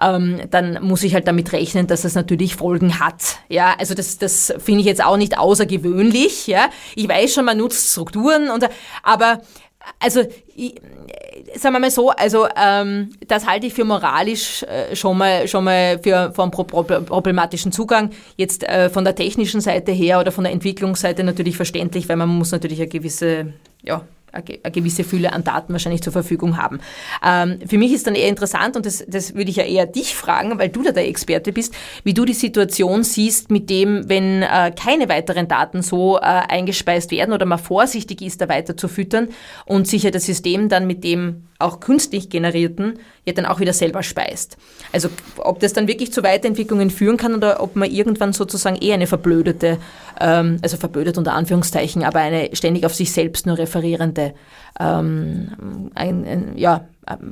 ähm, 0.00 0.40
dann 0.50 0.78
muss 0.82 1.04
ich 1.04 1.14
halt 1.14 1.28
damit 1.28 1.52
rechnen, 1.52 1.86
dass 1.86 2.02
das 2.02 2.14
natürlich 2.14 2.56
Folgen 2.56 2.98
hat. 2.98 3.38
Ja, 3.48 3.74
also 3.78 3.94
das, 3.94 4.18
das 4.18 4.52
finde 4.58 4.80
ich 4.80 4.86
jetzt 4.86 5.04
auch 5.04 5.16
nicht 5.16 5.38
außergewöhnlich. 5.38 6.46
Ja, 6.46 6.68
ich 6.96 7.08
weiß 7.08 7.34
schon, 7.34 7.44
man 7.44 7.58
nutzt 7.58 7.92
Strukturen 7.92 8.50
und, 8.50 8.68
aber 9.02 9.40
also 9.98 10.24
ich, 10.54 10.74
sagen 11.56 11.74
wir 11.74 11.80
mal 11.80 11.90
so, 11.90 12.10
also 12.10 12.46
ähm, 12.56 13.10
das 13.26 13.46
halte 13.46 13.66
ich 13.66 13.74
für 13.74 13.84
moralisch 13.84 14.62
äh, 14.64 14.94
schon 14.94 15.18
mal 15.18 15.48
schon 15.48 15.64
mal 15.64 15.98
für 15.98 16.32
vom 16.34 16.50
problematischen 16.50 17.72
Zugang. 17.72 18.10
Jetzt 18.36 18.64
äh, 18.64 18.90
von 18.90 19.04
der 19.04 19.14
technischen 19.14 19.60
Seite 19.60 19.92
her 19.92 20.20
oder 20.20 20.32
von 20.32 20.44
der 20.44 20.52
Entwicklungsseite 20.52 21.24
natürlich 21.24 21.56
verständlich, 21.56 22.08
weil 22.08 22.16
man 22.16 22.28
muss 22.28 22.52
natürlich 22.52 22.80
eine 22.80 22.88
gewisse 22.88 23.52
ja, 23.82 24.02
eine 24.32 24.72
gewisse 24.72 25.04
Fülle 25.04 25.32
an 25.32 25.44
Daten 25.44 25.72
wahrscheinlich 25.72 26.02
zur 26.02 26.12
Verfügung 26.12 26.56
haben. 26.56 26.80
Ähm, 27.24 27.58
für 27.66 27.78
mich 27.78 27.92
ist 27.92 28.06
dann 28.06 28.14
eher 28.14 28.28
interessant, 28.28 28.76
und 28.76 28.86
das, 28.86 29.04
das 29.06 29.34
würde 29.34 29.50
ich 29.50 29.56
ja 29.56 29.64
eher 29.64 29.86
dich 29.86 30.14
fragen, 30.14 30.58
weil 30.58 30.68
du 30.68 30.82
da 30.82 30.92
der 30.92 31.08
Experte 31.08 31.52
bist, 31.52 31.74
wie 32.04 32.14
du 32.14 32.24
die 32.24 32.34
Situation 32.34 33.04
siehst 33.04 33.50
mit 33.50 33.70
dem, 33.70 34.08
wenn 34.08 34.42
äh, 34.42 34.72
keine 34.74 35.08
weiteren 35.08 35.48
Daten 35.48 35.82
so 35.82 36.16
äh, 36.16 36.20
eingespeist 36.20 37.10
werden 37.10 37.32
oder 37.32 37.46
man 37.46 37.58
vorsichtig 37.58 38.22
ist, 38.22 38.40
da 38.40 38.48
weiter 38.48 38.76
zu 38.76 38.88
füttern 38.88 39.28
und 39.66 39.86
sicher 39.86 40.10
das 40.10 40.24
System 40.24 40.68
dann 40.68 40.86
mit 40.86 41.04
dem 41.04 41.44
auch 41.62 41.80
künstlich 41.80 42.28
generierten 42.28 42.98
ja 43.24 43.32
dann 43.32 43.46
auch 43.46 43.60
wieder 43.60 43.72
selber 43.72 44.02
speist. 44.02 44.56
Also 44.92 45.08
ob 45.38 45.60
das 45.60 45.72
dann 45.72 45.88
wirklich 45.88 46.12
zu 46.12 46.22
Weiterentwicklungen 46.22 46.90
führen 46.90 47.16
kann 47.16 47.34
oder 47.34 47.62
ob 47.62 47.76
man 47.76 47.90
irgendwann 47.90 48.32
sozusagen 48.32 48.76
eher 48.76 48.94
eine 48.94 49.06
verblödete, 49.06 49.78
ähm, 50.20 50.58
also 50.62 50.76
verblödet 50.76 51.18
unter 51.18 51.34
Anführungszeichen, 51.34 52.04
aber 52.04 52.20
eine 52.20 52.50
ständig 52.54 52.84
auf 52.84 52.94
sich 52.94 53.12
selbst 53.12 53.46
nur 53.46 53.58
referierende 53.58 54.34
ähm, 54.80 55.90
ein, 55.94 56.24
ein, 56.24 56.52
ja, 56.56 56.86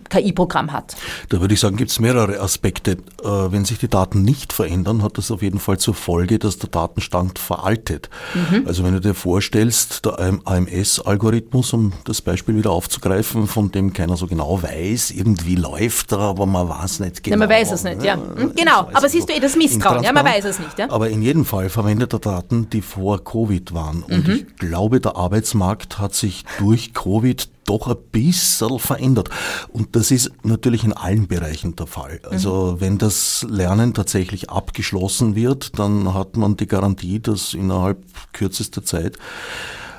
KI-Programm 0.08 0.72
hat. 0.72 0.96
Da 1.28 1.40
würde 1.40 1.54
ich 1.54 1.60
sagen, 1.60 1.76
gibt 1.76 1.92
es 1.92 2.00
mehrere 2.00 2.40
Aspekte. 2.40 2.92
Äh, 3.22 3.24
wenn 3.24 3.64
sich 3.64 3.78
die 3.78 3.86
Daten 3.86 4.22
nicht 4.22 4.52
verändern, 4.52 5.04
hat 5.04 5.16
das 5.16 5.30
auf 5.30 5.42
jeden 5.42 5.60
Fall 5.60 5.78
zur 5.78 5.94
Folge, 5.94 6.40
dass 6.40 6.58
der 6.58 6.70
Datenstand 6.70 7.38
veraltet. 7.38 8.10
Mhm. 8.34 8.66
Also 8.66 8.82
wenn 8.82 8.94
du 8.94 9.00
dir 9.00 9.14
vorstellst, 9.14 10.04
der 10.04 10.18
AMS-Algorithmus, 10.44 11.72
um 11.72 11.92
das 12.04 12.20
Beispiel 12.20 12.56
wieder 12.56 12.72
aufzugreifen, 12.72 13.46
von 13.46 13.70
dem 13.70 13.92
keiner 13.92 14.16
so 14.16 14.26
genau 14.26 14.60
weiß, 14.60 15.12
irgendwie 15.12 15.54
läuft 15.54 16.10
er, 16.12 16.18
aber 16.18 16.46
man 16.46 16.68
weiß 16.68 16.98
nicht 17.00 17.22
genau. 17.22 17.34
Ja, 17.34 17.38
man 17.38 17.48
weiß 17.48 17.70
es 17.70 17.84
nicht, 17.84 18.02
ja. 18.02 18.16
Mhm, 18.16 18.54
genau, 18.56 18.90
aber 18.92 19.08
siehst 19.08 19.28
du 19.28 19.34
eh 19.34 19.40
das 19.40 19.54
Misstrauen, 19.54 20.02
ja, 20.02 20.12
man 20.12 20.24
weiß 20.24 20.46
es 20.46 20.58
nicht. 20.58 20.78
Ja? 20.80 20.90
Aber 20.90 21.10
in 21.10 21.22
jedem 21.22 21.44
Fall 21.44 21.68
verwendet 21.68 22.12
er 22.12 22.18
Daten, 22.18 22.68
die 22.70 22.82
vor 22.82 23.22
Covid 23.22 23.72
waren. 23.72 24.02
Und 24.02 24.26
mhm. 24.26 24.34
ich 24.34 24.56
glaube, 24.56 25.00
der 25.00 25.14
Arbeitsmarkt 25.14 26.00
hat 26.00 26.14
sich 26.14 26.44
durch 26.58 26.92
Covid 26.92 27.48
doch 27.64 27.88
ein 27.88 27.96
bisschen 28.10 28.78
verändert. 28.78 29.30
Und 29.68 29.94
das 29.96 30.10
ist 30.10 30.30
natürlich 30.42 30.84
in 30.84 30.92
allen 30.92 31.28
Bereichen 31.28 31.76
der 31.76 31.86
Fall. 31.86 32.20
Also 32.28 32.72
mhm. 32.72 32.80
wenn 32.80 32.98
das 32.98 33.46
Lernen 33.48 33.94
tatsächlich 33.94 34.50
abgeschlossen 34.50 35.34
wird, 35.34 35.78
dann 35.78 36.14
hat 36.14 36.36
man 36.36 36.56
die 36.56 36.66
Garantie, 36.66 37.20
dass 37.20 37.54
innerhalb 37.54 38.02
kürzester 38.32 38.84
Zeit 38.84 39.16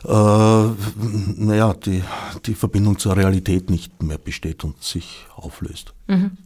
äh, 0.03 0.09
naja, 0.09 1.74
die, 1.74 2.03
die 2.45 2.55
Verbindung 2.55 2.97
zur 2.97 3.16
Realität 3.16 3.70
nicht 3.70 4.01
mehr 4.01 4.18
besteht 4.18 4.64
und 4.64 4.82
sich 4.84 5.26
auflöst. 5.36 5.93
Mhm. 6.07 6.38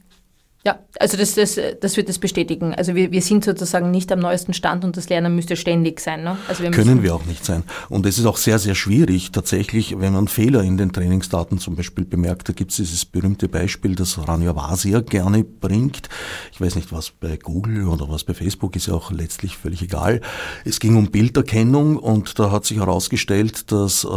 Ja, 0.66 0.80
also 1.00 1.16
das, 1.16 1.36
das, 1.36 1.60
das 1.80 1.96
wird 1.96 2.10
das 2.10 2.18
bestätigen. 2.18 2.74
Also 2.74 2.96
wir, 2.96 3.12
wir 3.12 3.22
sind 3.22 3.46
sozusagen 3.46 3.92
nicht 3.92 4.12
am 4.12 4.18
neuesten 4.18 4.52
Stand 4.52 4.84
und 4.84 4.98
das 4.98 5.10
Lernen 5.10 5.36
müsste 5.36 5.56
ständig 5.56 6.00
sein. 6.00 6.24
Ne? 6.24 6.40
Also 6.48 6.64
wir 6.64 6.72
Können 6.72 7.04
wir 7.04 7.14
auch 7.14 7.26
nicht 7.26 7.46
sein. 7.46 7.62
Und 7.88 8.08
es 8.08 8.18
ist 8.18 8.26
auch 8.26 8.38
sehr, 8.38 8.58
sehr 8.58 8.74
schwierig 8.74 9.32
tatsächlich, 9.32 10.00
wenn 10.00 10.14
man 10.14 10.28
Fehler 10.28 10.64
in 10.64 10.78
den 10.78 10.92
Trainingsdaten 10.92 11.60
zum 11.60 11.76
Beispiel 11.76 12.04
bemerkt. 12.04 12.50
Da 12.50 12.54
gibt 12.54 12.72
es 12.72 12.78
dieses 12.78 13.06
berühmte 13.06 13.48
Beispiel, 13.48 13.94
das 13.94 14.28
Rania 14.28 14.56
Vasia 14.56 15.02
gerne 15.02 15.44
bringt. 15.44 16.10
Ich 16.52 16.60
weiß 16.60 16.76
nicht, 16.78 16.92
was 16.92 17.12
bei 17.12 17.38
Google 17.38 17.88
oder 17.88 18.10
was 18.10 18.24
bei 18.24 18.34
Facebook 18.34 18.76
ist 18.76 18.88
ja 18.88 18.96
auch 18.96 19.12
letztlich 19.12 19.58
völlig 19.58 19.84
egal. 19.84 20.20
Es 20.64 20.80
ging 20.80 20.96
um 20.96 21.12
Bilderkennung 21.12 21.98
und 21.98 22.40
da 22.40 22.50
hat 22.50 22.66
sich 22.66 22.80
herausgestellt, 22.80 23.72
dass 23.72 24.04
äh, 24.04 24.08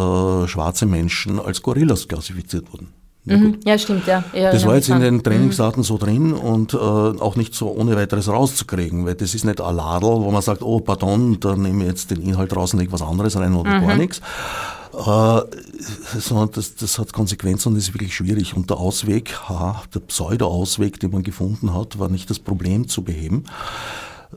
schwarze 0.49 0.87
Menschen 0.87 1.39
als 1.39 1.61
Gorillas 1.61 2.09
klassifiziert 2.09 2.73
wurden. 2.73 2.98
Mhm. 3.29 3.59
Ja, 3.65 3.79
stimmt, 3.79 4.07
ja. 4.07 4.25
ja 4.33 4.53
das 4.53 4.67
war 4.67 4.75
jetzt 4.75 4.89
in 4.89 5.01
den 5.01 5.23
Trainingsdaten 5.23 5.81
mhm. 5.81 5.85
so 5.85 5.99
drin 5.99 6.33
und 6.33 6.75
äh, 6.75 6.77
auch 6.77 7.37
nicht 7.37 7.55
so 7.55 7.71
ohne 7.71 7.97
weiteres 7.97 8.29
rauszukriegen, 8.29 9.07
weil 9.07 9.15
das 9.15 9.35
ist 9.35 9.45
nicht 9.45 9.61
ein 9.61 9.77
Ladel, 9.77 10.09
wo 10.09 10.31
man 10.31 10.43
sagt, 10.43 10.63
oh, 10.63 10.81
pardon, 10.81 11.39
da 11.41 11.57
nehme 11.57 11.85
ich 11.85 11.91
jetzt 11.91 12.11
den 12.11 12.23
Inhalt 12.23 12.55
raus 12.55 12.73
und 12.73 12.81
lege 12.81 12.93
was 12.93 13.03
anderes 13.03 13.37
rein 13.37 13.55
oder 13.55 13.81
mhm. 13.81 13.87
gar 13.87 13.97
nichts. 13.97 14.21
Äh, 14.99 15.41
sondern 16.19 16.51
das, 16.53 16.75
das 16.75 16.99
hat 16.99 17.13
Konsequenzen 17.13 17.73
und 17.73 17.77
ist 17.79 17.95
wirklich 17.95 18.15
schwierig. 18.15 18.57
Und 18.57 18.71
der 18.71 18.79
Ausweg, 18.79 19.33
ha, 19.49 19.83
der 19.95 20.01
Pseudo-Ausweg, 20.01 20.99
den 20.99 21.13
man 21.13 21.23
gefunden 21.23 21.73
hat, 21.75 21.99
war 21.99 22.09
nicht 22.09 22.29
das 22.31 22.39
Problem 22.39 22.89
zu 22.89 23.03
beheben, 23.03 23.45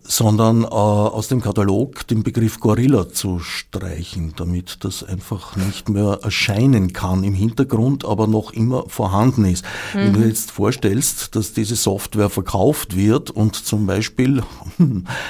sondern 0.03 0.63
äh, 0.63 0.67
aus 0.67 1.27
dem 1.27 1.41
Katalog 1.41 2.07
den 2.07 2.23
Begriff 2.23 2.59
Gorilla 2.59 3.09
zu 3.09 3.39
streichen, 3.39 4.33
damit 4.37 4.83
das 4.85 5.03
einfach 5.03 5.55
nicht 5.55 5.89
mehr 5.89 6.19
erscheinen 6.23 6.93
kann 6.93 7.23
im 7.23 7.33
Hintergrund, 7.33 8.05
aber 8.05 8.27
noch 8.27 8.53
immer 8.53 8.85
vorhanden 8.87 9.45
ist. 9.45 9.65
Mhm. 9.93 9.99
Wenn 9.99 10.13
du 10.13 10.19
mhm. 10.19 10.27
jetzt 10.27 10.51
vorstellst, 10.51 11.35
dass 11.35 11.53
diese 11.53 11.75
Software 11.75 12.29
verkauft 12.29 12.95
wird 12.95 13.31
und 13.31 13.55
zum 13.55 13.85
Beispiel 13.85 14.43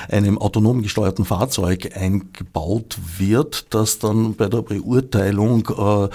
einem 0.09 0.38
autonom 0.38 0.82
gesteuerten 0.84 1.26
Fahrzeug 1.26 1.95
eingebaut 1.95 2.97
wird, 3.18 3.74
das 3.74 3.99
dann 3.99 4.36
bei 4.36 4.47
der 4.47 4.62
Beurteilung 4.62 5.68
äh, 5.70 6.09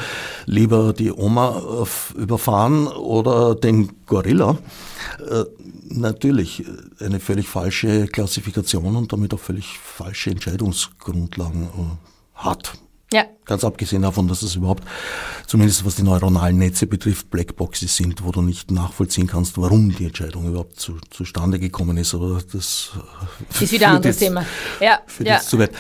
lieber 0.47 0.93
die 0.93 1.13
Oma 1.13 1.63
äh, 1.85 2.21
überfahren 2.21 2.87
oder 2.87 3.55
den 3.55 3.91
Gorilla, 4.07 4.57
äh, 5.29 5.45
natürlich 5.91 6.65
äh, 6.67 7.05
eine 7.05 7.21
völlig 7.21 7.49
falsche 7.49 8.07
Klassifikation 8.07 8.97
und 8.97 9.13
damit 9.13 9.35
auch 9.35 9.41
völlig 9.41 9.79
falsche 9.79 10.31
Entscheidungsgrundlagen 10.31 11.65
äh, 11.65 11.97
hat. 12.35 12.79
Ja. 13.13 13.25
Ganz 13.45 13.63
abgesehen 13.63 14.03
davon, 14.03 14.27
dass 14.27 14.43
es 14.43 14.57
überhaupt, 14.57 14.83
zumindest 15.47 15.85
was 15.85 15.95
die 15.95 16.03
neuronalen 16.03 16.59
Netze 16.59 16.89
betrifft, 16.89 17.31
Blackboxes 17.31 17.95
sind, 17.95 18.25
wo 18.25 18.33
du 18.33 18.43
nicht 18.43 18.73
nachvollziehen 18.73 19.29
kannst, 19.29 19.57
warum 19.59 19.95
die 19.95 20.07
Entscheidung 20.07 20.49
überhaupt 20.49 20.81
zu, 20.81 20.99
zustande 21.11 21.61
gekommen 21.61 21.97
ist. 21.99 22.15
Aber 22.15 22.41
das 22.53 22.91
ist 23.61 23.71
wieder 23.71 23.91
ein 23.91 23.97
anderes 23.97 24.19
jetzt, 24.19 24.29
Thema. 24.29 24.45
Ja, 24.81 24.99
ja. 25.21 25.39
zu 25.39 25.61
weit. 25.61 25.71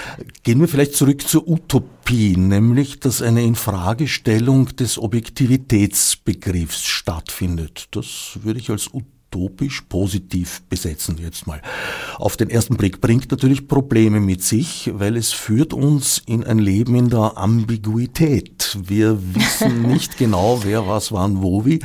Gehen 0.44 0.60
wir 0.60 0.68
vielleicht 0.68 0.94
zurück 0.94 1.26
zur 1.26 1.48
Utopie, 1.48 2.36
nämlich, 2.36 3.00
dass 3.00 3.20
eine 3.22 3.42
Infragestellung 3.42 4.76
des 4.76 4.96
Objektivitätsbegriffs 4.96 6.84
stattfindet. 6.84 7.88
Das 7.90 8.38
würde 8.44 8.60
ich 8.60 8.70
als 8.70 8.86
Utopie 8.86 9.15
utopisch 9.36 9.82
positiv 9.82 10.62
besetzen 10.68 11.16
jetzt 11.18 11.46
mal. 11.46 11.60
Auf 12.16 12.36
den 12.36 12.50
ersten 12.50 12.76
Blick 12.76 13.00
bringt 13.00 13.30
natürlich 13.30 13.68
Probleme 13.68 14.20
mit 14.20 14.42
sich, 14.42 14.90
weil 14.94 15.16
es 15.16 15.32
führt 15.32 15.72
uns 15.72 16.22
in 16.26 16.44
ein 16.44 16.58
Leben 16.58 16.94
in 16.94 17.10
der 17.10 17.36
Ambiguität. 17.36 18.78
Wir 18.82 19.18
wissen 19.34 19.82
nicht 19.88 20.16
genau, 20.16 20.60
wer 20.64 20.86
was 20.86 21.12
wann 21.12 21.42
wo 21.42 21.64
wie. 21.64 21.80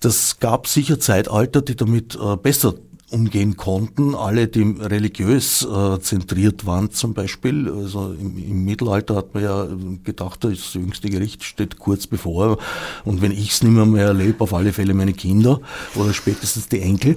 Das 0.00 0.38
gab 0.38 0.66
sicher 0.66 0.98
Zeitalter, 0.98 1.62
die 1.62 1.76
damit 1.76 2.16
äh, 2.16 2.36
besser 2.36 2.74
umgehen 3.10 3.56
konnten. 3.56 4.14
Alle, 4.14 4.48
die 4.48 4.62
religiös 4.62 5.64
äh, 5.64 5.98
zentriert 6.00 6.66
waren 6.66 6.90
zum 6.90 7.14
Beispiel. 7.14 7.70
Also 7.70 8.14
im, 8.18 8.36
im, 8.36 8.64
Mittelalter 8.64 9.16
hat 9.16 9.34
man 9.34 9.42
ja 9.42 9.66
gedacht, 10.04 10.44
das 10.44 10.74
jüngste 10.74 11.08
Gericht 11.08 11.42
steht 11.44 11.78
kurz 11.78 12.06
bevor. 12.06 12.58
Und 13.04 13.22
wenn 13.22 13.32
ich 13.32 13.50
es 13.52 13.62
nicht 13.62 13.72
mehr, 13.72 13.86
mehr 13.86 14.06
erlebe, 14.06 14.44
auf 14.44 14.52
alle 14.52 14.72
Fälle 14.72 14.94
meine 14.94 15.14
Kinder 15.14 15.60
oder 15.94 16.12
spätestens 16.12 16.68
die 16.68 16.80
Enkel, 16.80 17.16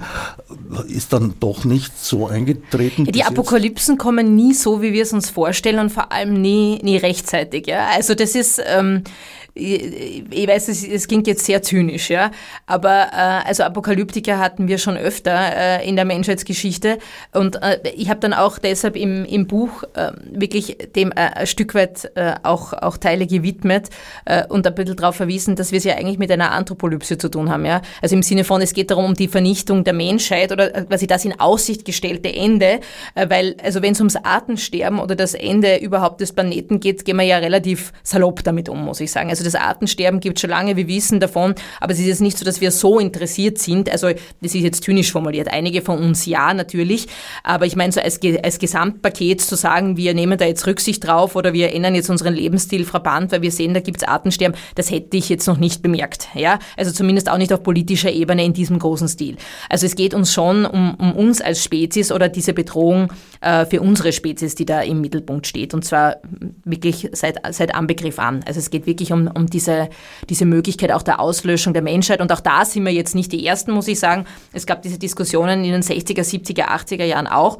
ist 0.87 1.13
dann 1.13 1.33
doch 1.39 1.65
nicht 1.65 1.97
so 1.97 2.27
eingetreten. 2.27 3.05
Die 3.05 3.23
Apokalypsen 3.23 3.97
kommen 3.97 4.35
nie 4.35 4.53
so, 4.53 4.81
wie 4.81 4.93
wir 4.93 5.03
es 5.03 5.13
uns 5.13 5.29
vorstellen 5.29 5.79
und 5.79 5.91
vor 5.91 6.11
allem 6.11 6.41
nie, 6.41 6.79
nie 6.83 6.97
rechtzeitig. 6.97 7.67
Ja? 7.67 7.87
Also 7.93 8.15
das 8.15 8.35
ist... 8.35 8.61
Ähm, 8.65 9.03
ich 9.53 10.47
weiß, 10.47 10.69
es, 10.69 10.87
es 10.87 11.07
klingt 11.07 11.27
jetzt 11.27 11.45
sehr 11.45 11.61
zynisch, 11.61 12.09
ja, 12.09 12.31
aber 12.65 13.07
äh, 13.11 13.47
also 13.47 13.63
Apokalyptiker 13.63 14.39
hatten 14.39 14.67
wir 14.67 14.77
schon 14.77 14.97
öfter 14.97 15.33
äh, 15.55 15.87
in 15.87 15.95
der 15.95 16.05
Menschheitsgeschichte 16.05 16.97
und 17.33 17.61
äh, 17.61 17.79
ich 17.95 18.09
habe 18.09 18.19
dann 18.19 18.33
auch 18.33 18.59
deshalb 18.59 18.95
im, 18.95 19.25
im 19.25 19.47
Buch 19.47 19.83
äh, 19.93 20.11
wirklich 20.31 20.77
dem 20.95 21.11
äh, 21.11 21.31
ein 21.35 21.47
Stück 21.47 21.75
weit 21.75 22.11
äh, 22.15 22.35
auch, 22.43 22.73
auch 22.73 22.97
Teile 22.97 23.27
gewidmet 23.27 23.89
äh, 24.25 24.45
und 24.47 24.65
ein 24.65 24.75
bisschen 24.75 24.95
darauf 24.95 25.15
verwiesen, 25.15 25.55
dass 25.55 25.71
wir 25.71 25.77
es 25.77 25.83
ja 25.83 25.95
eigentlich 25.95 26.19
mit 26.19 26.31
einer 26.31 26.51
Anthropolypse 26.51 27.17
zu 27.17 27.29
tun 27.29 27.49
haben, 27.49 27.65
ja, 27.65 27.81
also 28.01 28.15
im 28.15 28.23
Sinne 28.23 28.43
von, 28.43 28.61
es 28.61 28.73
geht 28.73 28.91
darum, 28.91 29.05
um 29.05 29.13
die 29.15 29.27
Vernichtung 29.27 29.83
der 29.83 29.93
Menschheit 29.93 30.51
oder 30.51 30.73
äh, 30.73 30.85
quasi 30.85 31.07
das 31.07 31.25
in 31.25 31.39
Aussicht 31.39 31.85
gestellte 31.85 32.33
Ende, 32.33 32.79
äh, 33.15 33.29
weil 33.29 33.55
also 33.63 33.81
wenn 33.81 33.93
es 33.93 33.99
ums 33.99 34.15
Artensterben 34.15 34.99
oder 34.99 35.15
das 35.15 35.33
Ende 35.33 35.77
überhaupt 35.77 36.21
des 36.21 36.33
Planeten 36.33 36.79
geht, 36.79 37.03
gehen 37.05 37.17
wir 37.17 37.23
ja 37.23 37.37
relativ 37.37 37.91
salopp 38.03 38.43
damit 38.43 38.69
um, 38.69 38.83
muss 38.83 38.99
ich 38.99 39.11
sagen. 39.11 39.29
Also 39.29 39.40
Also 39.41 39.57
das 39.57 39.61
Artensterben 39.61 40.19
gibt 40.19 40.37
es 40.37 40.41
schon 40.41 40.51
lange, 40.51 40.75
wir 40.75 40.87
wissen 40.87 41.19
davon, 41.19 41.55
aber 41.79 41.93
es 41.93 41.99
ist 41.99 42.05
jetzt 42.05 42.21
nicht 42.21 42.37
so, 42.37 42.45
dass 42.45 42.61
wir 42.61 42.69
so 42.69 42.99
interessiert 42.99 43.57
sind. 43.57 43.89
Also 43.91 44.09
das 44.09 44.53
ist 44.53 44.61
jetzt 44.61 44.83
zynisch 44.83 45.11
formuliert. 45.11 45.51
Einige 45.51 45.81
von 45.81 45.97
uns 45.97 46.27
ja, 46.27 46.53
natürlich. 46.53 47.07
Aber 47.43 47.65
ich 47.65 47.75
meine, 47.75 47.91
so 47.91 47.99
als, 48.01 48.19
als 48.43 48.59
Gesamtpaket 48.59 49.41
zu 49.41 49.55
sagen, 49.55 49.97
wir 49.97 50.13
nehmen 50.13 50.37
da 50.37 50.45
jetzt 50.45 50.67
Rücksicht 50.67 51.07
drauf 51.07 51.35
oder 51.35 51.53
wir 51.53 51.73
ändern 51.73 51.95
jetzt 51.95 52.09
unseren 52.11 52.35
Lebensstil 52.35 52.85
Verband, 52.85 53.31
weil 53.31 53.41
wir 53.41 53.51
sehen, 53.51 53.73
da 53.73 53.79
gibt 53.79 53.97
es 53.97 54.07
Artensterben, 54.07 54.55
das 54.75 54.91
hätte 54.91 55.17
ich 55.17 55.27
jetzt 55.29 55.47
noch 55.47 55.57
nicht 55.57 55.81
bemerkt. 55.81 56.27
Ja? 56.35 56.59
Also 56.77 56.91
zumindest 56.91 57.27
auch 57.27 57.39
nicht 57.39 57.51
auf 57.51 57.63
politischer 57.63 58.11
Ebene 58.11 58.45
in 58.45 58.53
diesem 58.53 58.77
großen 58.77 59.07
Stil. 59.07 59.37
Also 59.69 59.87
es 59.87 59.95
geht 59.95 60.13
uns 60.13 60.31
schon 60.31 60.67
um, 60.67 60.93
um 60.99 61.13
uns 61.13 61.41
als 61.41 61.63
Spezies 61.63 62.11
oder 62.11 62.29
diese 62.29 62.53
Bedrohung 62.53 63.11
äh, 63.41 63.65
für 63.65 63.81
unsere 63.81 64.11
Spezies, 64.11 64.53
die 64.53 64.65
da 64.65 64.81
im 64.81 65.01
Mittelpunkt 65.01 65.47
steht. 65.47 65.73
Und 65.73 65.83
zwar 65.83 66.17
wirklich 66.63 67.09
seit, 67.13 67.39
seit 67.55 67.73
Anbegriff 67.73 68.19
an. 68.19 68.41
Also 68.45 68.59
es 68.59 68.69
geht 68.69 68.85
wirklich 68.85 69.11
um, 69.11 69.27
um 69.31 69.47
diese, 69.47 69.89
diese 70.29 70.45
Möglichkeit 70.45 70.91
auch 70.91 71.01
der 71.01 71.19
Auslöschung 71.19 71.73
der 71.73 71.81
Menschheit. 71.81 72.21
Und 72.21 72.31
auch 72.31 72.39
da 72.39 72.65
sind 72.65 72.85
wir 72.85 72.93
jetzt 72.93 73.15
nicht 73.15 73.31
die 73.31 73.45
Ersten, 73.45 73.71
muss 73.71 73.87
ich 73.87 73.99
sagen. 73.99 74.25
Es 74.53 74.65
gab 74.65 74.81
diese 74.81 74.99
Diskussionen 74.99 75.63
in 75.63 75.71
den 75.71 75.81
60er, 75.81 76.21
70er, 76.21 76.67
80er 76.67 77.05
Jahren 77.05 77.27
auch 77.27 77.59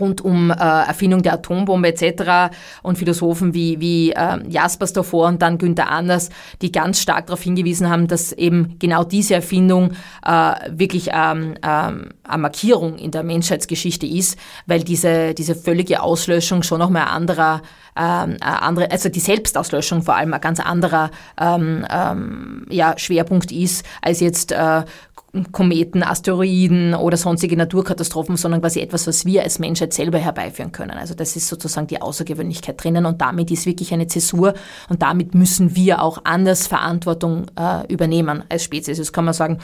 rund 0.00 0.20
um 0.20 0.50
äh, 0.50 0.54
Erfindung 0.54 1.22
der 1.22 1.34
Atombombe 1.34 1.88
etc. 1.88 2.54
und 2.82 2.98
Philosophen 2.98 3.54
wie, 3.54 3.80
wie 3.80 4.12
äh, 4.12 4.38
Jaspers 4.48 4.92
davor 4.92 5.28
und 5.28 5.42
dann 5.42 5.58
Günther 5.58 5.90
Anders, 5.90 6.30
die 6.60 6.72
ganz 6.72 7.00
stark 7.00 7.26
darauf 7.26 7.42
hingewiesen 7.42 7.88
haben, 7.88 8.06
dass 8.08 8.32
eben 8.32 8.76
genau 8.78 9.04
diese 9.04 9.34
Erfindung 9.34 9.92
äh, 10.24 10.54
wirklich 10.70 11.10
ähm, 11.12 11.54
ähm, 11.62 12.10
eine 12.24 12.42
Markierung 12.42 12.96
in 12.96 13.10
der 13.10 13.22
Menschheitsgeschichte 13.22 14.06
ist, 14.06 14.38
weil 14.66 14.82
diese, 14.82 15.34
diese 15.34 15.54
völlige 15.54 16.02
Auslöschung 16.02 16.62
schon 16.62 16.78
nochmal 16.78 17.02
ein 17.02 17.08
anderer, 17.08 17.62
ähm, 17.96 18.36
andere, 18.40 18.90
also 18.90 19.08
die 19.08 19.20
Selbstauslöschung 19.20 20.02
vor 20.02 20.16
allem 20.16 20.32
ein 20.32 20.40
ganz 20.40 20.60
anderer 20.60 21.10
ähm, 21.38 21.84
ähm, 21.90 22.66
ja, 22.70 22.94
Schwerpunkt 22.96 23.52
ist, 23.52 23.84
als 24.00 24.20
jetzt 24.20 24.52
äh, 24.52 24.84
Kometen, 25.50 26.02
Asteroiden 26.02 26.94
oder 26.94 27.16
sonstige 27.16 27.56
Naturkatastrophen, 27.56 28.36
sondern 28.36 28.60
quasi 28.60 28.80
etwas, 28.80 29.06
was 29.06 29.24
wir 29.24 29.42
als 29.42 29.58
Menschheit 29.58 29.94
selber 29.94 30.18
herbeiführen 30.18 30.72
können. 30.72 30.90
Also 30.90 31.14
das 31.14 31.36
ist 31.36 31.48
sozusagen 31.48 31.86
die 31.86 32.02
Außergewöhnlichkeit 32.02 32.82
drinnen 32.82 33.06
und 33.06 33.22
damit 33.22 33.50
ist 33.50 33.64
wirklich 33.64 33.94
eine 33.94 34.06
Zäsur 34.06 34.52
und 34.90 35.00
damit 35.00 35.34
müssen 35.34 35.74
wir 35.74 36.02
auch 36.02 36.18
anders 36.24 36.66
Verantwortung 36.66 37.46
äh, 37.58 37.90
übernehmen 37.90 38.44
als 38.50 38.64
Spezies. 38.64 38.98
Das 38.98 39.12
kann 39.12 39.24
man 39.24 39.32
sagen, 39.32 39.58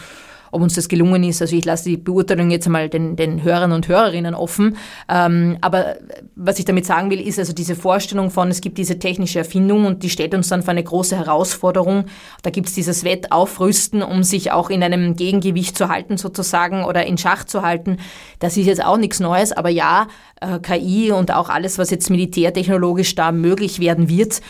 ob 0.51 0.63
uns 0.63 0.75
das 0.75 0.89
gelungen 0.89 1.25
ist. 1.25 1.43
Also 1.43 1.57
ich 1.57 1.65
lasse 1.65 1.89
die 1.89 1.97
Beurteilung 1.97 2.51
jetzt 2.51 2.67
einmal 2.67 2.89
den, 2.89 3.17
den 3.17 3.43
Hörern 3.43 3.73
und 3.73 3.89
Hörerinnen 3.89 4.35
offen. 4.35 4.77
Ähm, 5.09 5.59
aber 5.61 5.97
was 6.37 6.59
ich 6.59 6.65
damit 6.65 6.87
sagen 6.87 7.11
will, 7.11 7.21
ist 7.21 7.39
also 7.39 7.53
diese 7.53 7.77
Vorstellung 7.77 8.31
von, 8.31 8.49
es 8.49 8.61
gibt 8.61 8.79
diese 8.79 8.99
technische 8.99 9.41
Erfindung 9.41 9.87
und 9.87 10.03
die 10.03 10.11
stellt 10.11 10.35
uns 10.35 10.49
dann 10.49 10.63
vor 10.63 10.71
eine 10.71 10.85
große 10.85 11.17
Herausforderung. 11.17 12.05
Da 12.43 12.51
gibt 12.51 12.69
es 12.69 12.75
dieses 12.75 13.05
Wettaufrüsten, 13.05 14.03
um 14.03 14.23
sich 14.23 14.53
auch 14.53 14.71
in 14.71 14.83
einem 14.83 15.17
Gegengewicht 15.17 15.77
zu 15.77 15.89
halten 15.89 16.17
sozusagen 16.17 16.85
oder 16.85 17.07
in 17.07 17.19
Schach 17.19 17.45
zu 17.45 17.63
halten. 17.63 17.99
Das 18.39 18.57
ist 18.57 18.67
jetzt 18.67 18.85
auch 18.85 18.97
nichts 18.97 19.21
Neues, 19.21 19.53
aber 19.53 19.69
ja, 19.69 20.09
äh, 20.41 20.59
KI 20.61 21.13
und 21.13 21.33
auch 21.33 21.49
alles, 21.49 21.79
was 21.79 21.91
jetzt 21.91 22.11
militärtechnologisch 22.11 23.15
da 23.15 23.33
möglich 23.33 23.81
werden 23.81 24.09
wird, 24.09 24.41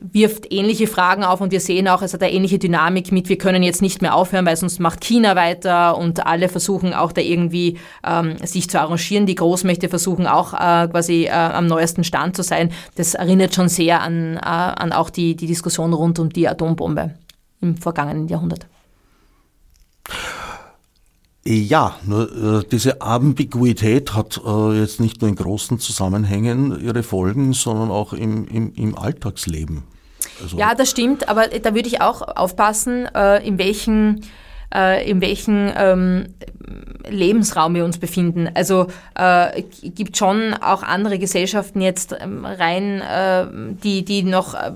wirft 0.00 0.52
ähnliche 0.52 0.86
Fragen 0.86 1.24
auf 1.24 1.40
und 1.40 1.52
wir 1.52 1.60
sehen 1.60 1.88
auch, 1.88 2.02
es 2.02 2.14
hat 2.14 2.22
eine 2.22 2.32
ähnliche 2.32 2.58
Dynamik 2.58 3.12
mit, 3.12 3.28
wir 3.28 3.38
können 3.38 3.62
jetzt 3.62 3.82
nicht 3.82 4.02
mehr 4.02 4.14
aufhören, 4.14 4.46
weil 4.46 4.56
sonst 4.56 4.80
macht 4.80 5.00
China 5.02 5.36
weiter 5.36 5.96
und 5.96 6.26
alle 6.26 6.48
versuchen 6.48 6.94
auch 6.94 7.12
da 7.12 7.20
irgendwie 7.20 7.78
ähm, 8.04 8.36
sich 8.38 8.68
zu 8.70 8.80
arrangieren. 8.80 9.26
Die 9.26 9.34
Großmächte 9.34 9.88
versuchen 9.88 10.26
auch 10.26 10.54
äh, 10.54 10.88
quasi 10.88 11.24
äh, 11.24 11.30
am 11.30 11.66
neuesten 11.66 12.04
Stand 12.04 12.36
zu 12.36 12.42
sein. 12.42 12.72
Das 12.94 13.14
erinnert 13.14 13.54
schon 13.54 13.68
sehr 13.68 14.00
an, 14.02 14.36
äh, 14.36 14.40
an 14.40 14.92
auch 14.92 15.10
die, 15.10 15.36
die 15.36 15.46
Diskussion 15.46 15.92
rund 15.92 16.18
um 16.18 16.30
die 16.30 16.48
Atombombe 16.48 17.14
im 17.60 17.76
vergangenen 17.76 18.28
Jahrhundert. 18.28 18.66
Ja, 21.44 21.96
nur 22.04 22.60
äh, 22.60 22.64
diese 22.70 23.00
Ambiguität 23.00 24.14
hat 24.14 24.40
äh, 24.44 24.78
jetzt 24.78 25.00
nicht 25.00 25.22
nur 25.22 25.30
in 25.30 25.36
großen 25.36 25.78
Zusammenhängen 25.78 26.78
ihre 26.84 27.02
Folgen, 27.02 27.54
sondern 27.54 27.90
auch 27.90 28.12
im, 28.12 28.46
im, 28.46 28.74
im 28.74 28.98
Alltagsleben. 28.98 29.84
Also 30.42 30.58
ja, 30.58 30.74
das 30.74 30.90
stimmt, 30.90 31.28
aber 31.28 31.48
da 31.48 31.74
würde 31.74 31.88
ich 31.88 32.02
auch 32.02 32.20
aufpassen, 32.22 33.06
äh, 33.14 33.46
in 33.46 33.58
welchen 33.58 34.20
äh, 34.74 35.08
in 35.08 35.20
welchem 35.20 35.70
ähm, 35.76 36.26
Lebensraum 37.08 37.74
wir 37.74 37.84
uns 37.84 37.98
befinden. 37.98 38.48
Also 38.54 38.86
äh, 39.14 39.62
gibt 39.82 40.16
schon 40.16 40.54
auch 40.54 40.82
andere 40.82 41.18
Gesellschaften 41.18 41.80
jetzt 41.80 42.14
ähm, 42.18 42.44
rein, 42.44 43.00
äh, 43.00 43.46
die, 43.82 44.04
die 44.04 44.22
noch 44.22 44.54
äh, 44.54 44.72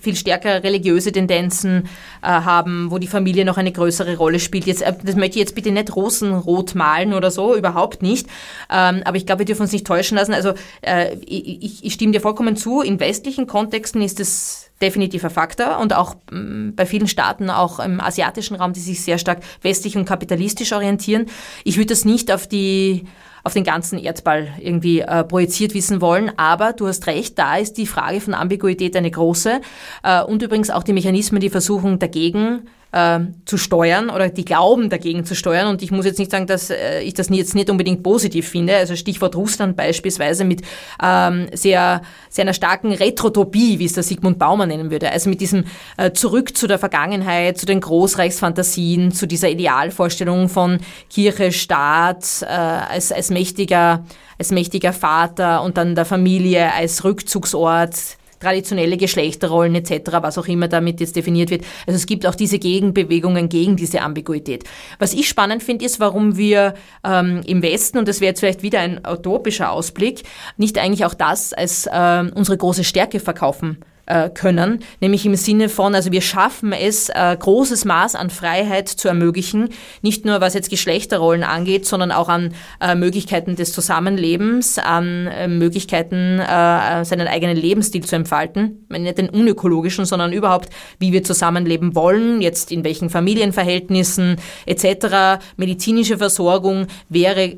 viel 0.00 0.16
stärker 0.16 0.62
religiöse 0.62 1.12
Tendenzen 1.12 1.88
äh, 2.22 2.26
haben, 2.26 2.90
wo 2.90 2.98
die 2.98 3.06
Familie 3.06 3.44
noch 3.44 3.56
eine 3.56 3.72
größere 3.72 4.16
Rolle 4.16 4.38
spielt. 4.38 4.66
Jetzt, 4.66 4.82
äh, 4.82 4.94
das 5.02 5.16
möchte 5.16 5.36
ich 5.36 5.40
jetzt 5.40 5.54
bitte 5.54 5.70
nicht 5.70 5.94
rosenrot 5.94 6.74
malen 6.74 7.14
oder 7.14 7.30
so, 7.30 7.56
überhaupt 7.56 8.02
nicht. 8.02 8.26
Ähm, 8.70 9.02
aber 9.04 9.16
ich 9.16 9.26
glaube, 9.26 9.40
wir 9.40 9.46
dürfen 9.46 9.62
uns 9.62 9.72
nicht 9.72 9.86
täuschen 9.86 10.16
lassen. 10.16 10.34
Also 10.34 10.52
äh, 10.82 11.16
ich, 11.26 11.84
ich 11.84 11.92
stimme 11.92 12.12
dir 12.12 12.20
vollkommen 12.20 12.56
zu, 12.56 12.82
in 12.82 13.00
westlichen 13.00 13.46
Kontexten 13.46 14.02
ist 14.02 14.20
es 14.20 14.71
definitiver 14.82 15.30
Faktor 15.30 15.78
und 15.78 15.94
auch 15.94 16.16
mm, 16.30 16.74
bei 16.74 16.84
vielen 16.84 17.08
Staaten, 17.08 17.48
auch 17.48 17.78
im 17.78 18.00
asiatischen 18.00 18.56
Raum, 18.56 18.72
die 18.72 18.80
sich 18.80 19.02
sehr 19.02 19.18
stark 19.18 19.38
westlich 19.62 19.96
und 19.96 20.04
kapitalistisch 20.04 20.72
orientieren. 20.72 21.26
Ich 21.64 21.76
würde 21.76 21.88
das 21.88 22.04
nicht 22.04 22.32
auf 22.32 22.46
die 22.46 23.04
auf 23.44 23.54
den 23.54 23.64
ganzen 23.64 23.98
Erdball 23.98 24.48
irgendwie 24.60 25.00
äh, 25.00 25.24
projiziert 25.24 25.74
wissen 25.74 26.00
wollen. 26.00 26.30
Aber 26.36 26.72
du 26.72 26.86
hast 26.86 27.06
recht, 27.08 27.38
da 27.38 27.56
ist 27.56 27.76
die 27.76 27.86
Frage 27.86 28.20
von 28.20 28.34
Ambiguität 28.34 28.96
eine 28.96 29.10
große. 29.10 29.60
Äh, 30.04 30.22
und 30.22 30.42
übrigens 30.42 30.70
auch 30.70 30.84
die 30.84 30.92
Mechanismen, 30.92 31.40
die 31.40 31.50
versuchen 31.50 31.98
dagegen 31.98 32.68
äh, 32.92 33.20
zu 33.44 33.56
steuern 33.56 34.10
oder 34.10 34.28
die 34.28 34.44
glauben 34.44 34.90
dagegen 34.90 35.24
zu 35.24 35.34
steuern. 35.34 35.66
Und 35.66 35.82
ich 35.82 35.90
muss 35.90 36.04
jetzt 36.04 36.18
nicht 36.18 36.30
sagen, 36.30 36.46
dass 36.46 36.70
äh, 36.70 37.00
ich 37.00 37.14
das 37.14 37.28
jetzt 37.30 37.54
nicht 37.54 37.70
unbedingt 37.70 38.02
positiv 38.02 38.48
finde. 38.48 38.76
Also 38.76 38.96
Stichwort 38.96 39.34
Russland 39.34 39.76
beispielsweise 39.76 40.44
mit 40.44 40.62
ähm, 41.02 41.48
sehr, 41.52 42.02
sehr 42.28 42.42
einer 42.42 42.54
starken 42.54 42.92
Retrotopie, 42.92 43.78
wie 43.78 43.86
es 43.86 43.94
der 43.94 44.02
Sigmund 44.02 44.38
Baumer 44.38 44.66
nennen 44.66 44.90
würde. 44.90 45.10
Also 45.10 45.30
mit 45.30 45.40
diesem 45.40 45.64
äh, 45.96 46.12
Zurück 46.12 46.56
zu 46.56 46.66
der 46.66 46.78
Vergangenheit, 46.78 47.58
zu 47.58 47.66
den 47.66 47.80
Großreichsfantasien, 47.80 49.12
zu 49.12 49.26
dieser 49.26 49.48
Idealvorstellung 49.48 50.48
von 50.48 50.78
Kirche, 51.08 51.52
Staat 51.52 52.42
äh, 52.42 52.46
als, 52.46 53.10
als 53.10 53.30
mächtiger 53.30 54.04
als 54.38 54.50
mächtiger 54.50 54.92
Vater 54.92 55.62
und 55.62 55.76
dann 55.76 55.94
der 55.94 56.04
Familie 56.04 56.72
als 56.72 57.04
Rückzugsort 57.04 57.94
traditionelle 58.42 58.96
Geschlechterrollen 58.96 59.74
etc., 59.74 60.18
was 60.20 60.38
auch 60.38 60.48
immer 60.48 60.68
damit 60.68 61.00
jetzt 61.00 61.16
definiert 61.16 61.50
wird. 61.50 61.64
Also 61.86 61.96
es 61.96 62.06
gibt 62.06 62.26
auch 62.26 62.34
diese 62.34 62.58
Gegenbewegungen 62.58 63.48
gegen 63.48 63.76
diese 63.76 64.02
Ambiguität. 64.02 64.64
Was 64.98 65.14
ich 65.14 65.28
spannend 65.28 65.62
finde, 65.62 65.84
ist, 65.84 66.00
warum 66.00 66.36
wir 66.36 66.74
ähm, 67.04 67.42
im 67.46 67.62
Westen, 67.62 67.98
und 67.98 68.08
das 68.08 68.20
wäre 68.20 68.30
jetzt 68.30 68.40
vielleicht 68.40 68.62
wieder 68.62 68.80
ein 68.80 69.00
utopischer 69.06 69.70
Ausblick, 69.70 70.22
nicht 70.56 70.78
eigentlich 70.78 71.04
auch 71.04 71.14
das 71.14 71.52
als 71.52 71.86
äh, 71.86 72.24
unsere 72.34 72.56
große 72.56 72.84
Stärke 72.84 73.20
verkaufen 73.20 73.78
äh, 74.12 74.28
können, 74.28 74.80
nämlich 75.00 75.24
im 75.24 75.36
Sinne 75.36 75.70
von, 75.70 75.94
also 75.94 76.12
wir 76.12 76.20
schaffen 76.20 76.74
es, 76.74 77.08
äh, 77.08 77.34
großes 77.38 77.86
Maß 77.86 78.14
an 78.14 78.28
Freiheit 78.28 78.90
zu 78.90 79.08
ermöglichen, 79.08 79.70
nicht 80.02 80.26
nur 80.26 80.42
was 80.42 80.52
jetzt 80.52 80.68
Geschlechterrollen 80.68 81.42
angeht, 81.42 81.86
sondern 81.86 82.12
auch 82.12 82.28
an 82.28 82.52
äh, 82.82 82.94
Möglichkeiten 82.94 83.56
des 83.56 83.72
Zusammenlebens, 83.72 84.78
an 84.78 85.30
Möglichkeiten, 85.58 86.38
seinen 86.38 87.26
eigenen 87.26 87.56
Lebensstil 87.56 88.04
zu 88.04 88.16
entfalten, 88.16 88.86
nicht 88.90 89.18
den 89.18 89.30
unökologischen, 89.30 90.04
sondern 90.04 90.32
überhaupt, 90.32 90.68
wie 90.98 91.12
wir 91.12 91.24
zusammenleben 91.24 91.94
wollen, 91.94 92.42
jetzt 92.42 92.70
in 92.70 92.84
welchen 92.84 93.08
Familienverhältnissen 93.08 94.36
etc. 94.66 95.42
Medizinische 95.56 96.18
Versorgung 96.18 96.86
wäre 97.08 97.56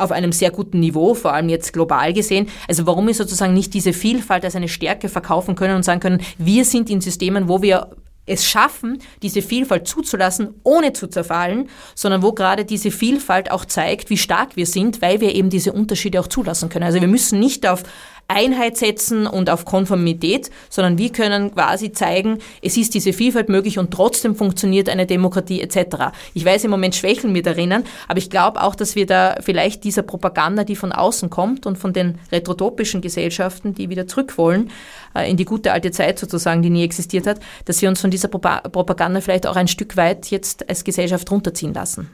auf 0.00 0.12
einem 0.12 0.32
sehr 0.32 0.50
guten 0.50 0.80
Niveau, 0.80 1.14
vor 1.14 1.32
allem 1.32 1.48
jetzt 1.48 1.72
global 1.72 2.12
gesehen. 2.12 2.48
Also 2.68 2.86
warum 2.86 3.06
wir 3.06 3.14
sozusagen 3.14 3.54
nicht 3.54 3.74
diese 3.74 3.92
Vielfalt 3.92 4.44
als 4.44 4.56
eine 4.56 4.68
Stärke 4.68 5.08
verkaufen 5.08 5.54
können 5.54 5.76
und 5.76 5.84
sagen 5.84 6.00
können, 6.00 6.22
wir 6.38 6.64
sind 6.64 6.90
in 6.90 7.00
Systemen, 7.00 7.48
wo 7.48 7.62
wir 7.62 7.90
es 8.28 8.44
schaffen, 8.44 8.98
diese 9.22 9.42
Vielfalt 9.42 9.88
zuzulassen, 9.88 10.54
ohne 10.62 10.92
zu 10.92 11.08
zerfallen, 11.08 11.68
sondern 11.94 12.22
wo 12.22 12.32
gerade 12.32 12.64
diese 12.64 12.90
Vielfalt 12.90 13.50
auch 13.50 13.64
zeigt, 13.64 14.10
wie 14.10 14.18
stark 14.18 14.56
wir 14.56 14.66
sind, 14.66 15.02
weil 15.02 15.20
wir 15.20 15.34
eben 15.34 15.50
diese 15.50 15.72
Unterschiede 15.72 16.20
auch 16.20 16.28
zulassen 16.28 16.68
können. 16.68 16.84
Also 16.84 17.00
wir 17.00 17.08
müssen 17.08 17.40
nicht 17.40 17.66
auf 17.66 17.82
Einheit 18.28 18.76
setzen 18.76 19.26
und 19.26 19.48
auf 19.48 19.64
Konformität, 19.64 20.50
sondern 20.68 20.98
wir 20.98 21.10
können 21.10 21.54
quasi 21.54 21.92
zeigen, 21.92 22.38
es 22.60 22.76
ist 22.76 22.92
diese 22.92 23.14
Vielfalt 23.14 23.48
möglich 23.48 23.78
und 23.78 23.90
trotzdem 23.90 24.36
funktioniert 24.36 24.90
eine 24.90 25.06
Demokratie 25.06 25.62
etc. 25.62 26.12
Ich 26.34 26.44
weiß, 26.44 26.64
im 26.64 26.70
Moment 26.70 26.94
schwächeln 26.94 27.34
wir 27.34 27.42
darin, 27.42 27.72
aber 28.06 28.18
ich 28.18 28.28
glaube 28.28 28.62
auch, 28.62 28.74
dass 28.74 28.94
wir 28.94 29.06
da 29.06 29.36
vielleicht 29.40 29.82
dieser 29.84 30.02
Propaganda, 30.02 30.64
die 30.64 30.76
von 30.76 30.92
außen 30.92 31.30
kommt 31.30 31.64
und 31.64 31.78
von 31.78 31.94
den 31.94 32.18
retrotopischen 32.30 33.00
Gesellschaften, 33.00 33.74
die 33.74 33.88
wieder 33.88 34.06
zurück 34.06 34.36
wollen, 34.36 34.70
äh, 35.14 35.30
in 35.30 35.38
die 35.38 35.46
gute 35.46 35.72
alte 35.72 35.90
Zeit 35.90 36.18
sozusagen, 36.18 36.60
die 36.62 36.70
nie 36.70 36.84
existiert 36.84 37.26
hat, 37.26 37.40
dass 37.64 37.80
wir 37.80 37.88
uns 37.88 38.00
von 38.00 38.10
dieser 38.10 38.28
Propaganda 38.28 39.22
vielleicht 39.22 39.46
auch 39.46 39.56
ein 39.56 39.68
Stück 39.68 39.96
weit 39.96 40.30
jetzt 40.30 40.68
als 40.68 40.84
Gesellschaft 40.84 41.30
runterziehen 41.30 41.72
lassen. 41.72 42.10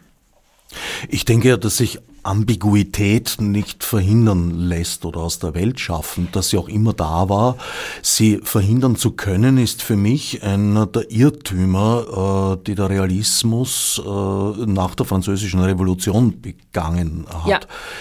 Ich 1.09 1.25
denke 1.25 1.49
ja, 1.49 1.57
dass 1.57 1.77
sich 1.77 1.99
Ambiguität 2.25 3.37
nicht 3.39 3.85
verhindern 3.85 4.51
lässt 4.51 5.05
oder 5.05 5.21
aus 5.21 5.39
der 5.39 5.55
Welt 5.55 5.79
schaffen, 5.79 6.29
dass 6.33 6.51
sie 6.51 6.59
auch 6.59 6.69
immer 6.69 6.93
da 6.93 7.29
war. 7.29 7.57
Sie 8.03 8.41
verhindern 8.43 8.97
zu 8.97 9.13
können, 9.13 9.59
ist 9.59 9.83
für 9.83 9.97
mich 9.97 10.43
einer 10.43 10.87
der 10.87 11.11
Irrtümer, 11.11 12.57
äh, 12.59 12.65
die 12.67 12.75
der 12.75 12.91
Realismus 12.91 14.01
äh, 14.05 14.09
nach 14.09 14.95
der 14.95 15.07
Französischen 15.07 15.61
Revolution 15.61 16.41
begangen 16.41 17.27
hat. 17.29 17.47
Ja. 17.47 17.61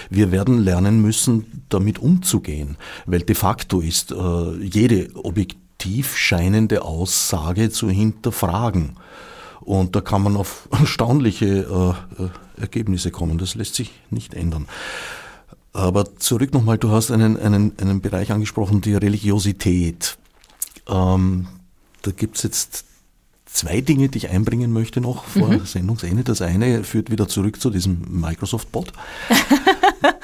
Wir 0.10 0.32
werden 0.32 0.60
lernen 0.60 1.02
müssen, 1.02 1.66
damit 1.70 2.00
umzugehen, 2.00 2.78
weil 3.06 3.22
de 3.22 3.36
facto 3.36 3.82
ist 3.82 4.12
äh, 4.12 4.58
jede 4.62 5.10
objektiv 5.16 6.16
scheinende 6.16 6.84
Aussage 6.84 7.70
zu 7.70 7.90
hinterfragen. 7.90 8.96
Und 9.66 9.96
da 9.96 10.02
kann 10.02 10.24
man 10.24 10.36
auf 10.36 10.68
erstaunliche 10.72 11.96
äh, 12.18 12.62
Ergebnisse 12.62 13.12
kommen. 13.12 13.38
Das 13.38 13.56
lässt 13.56 13.76
sich 13.76 13.92
nicht 14.10 14.34
ändern. 14.34 14.68
Aber 15.74 16.16
zurück 16.18 16.54
nochmal, 16.54 16.78
du 16.78 16.92
hast 16.92 17.10
einen, 17.10 17.38
einen, 17.38 17.74
einen 17.80 18.02
Bereich 18.02 18.32
angesprochen, 18.32 18.82
die 18.82 18.94
Religiosität. 18.94 20.18
Ähm, 20.88 21.48
da 22.04 22.12
gibt 22.12 22.38
es 22.38 22.44
jetzt 22.44 22.86
zwei 23.46 23.82
Dinge, 23.82 24.10
die 24.10 24.18
ich 24.18 24.30
einbringen 24.30 24.72
möchte 24.72 25.00
noch 25.00 25.24
vor 25.26 25.48
mhm. 25.48 25.66
Sendungsende. 25.66 26.24
Das 26.24 26.42
eine 26.42 26.84
führt 26.84 27.12
wieder 27.12 27.28
zurück 27.28 27.62
zu 27.62 27.70
diesem 27.70 28.02
Microsoft-Bot, 28.10 28.94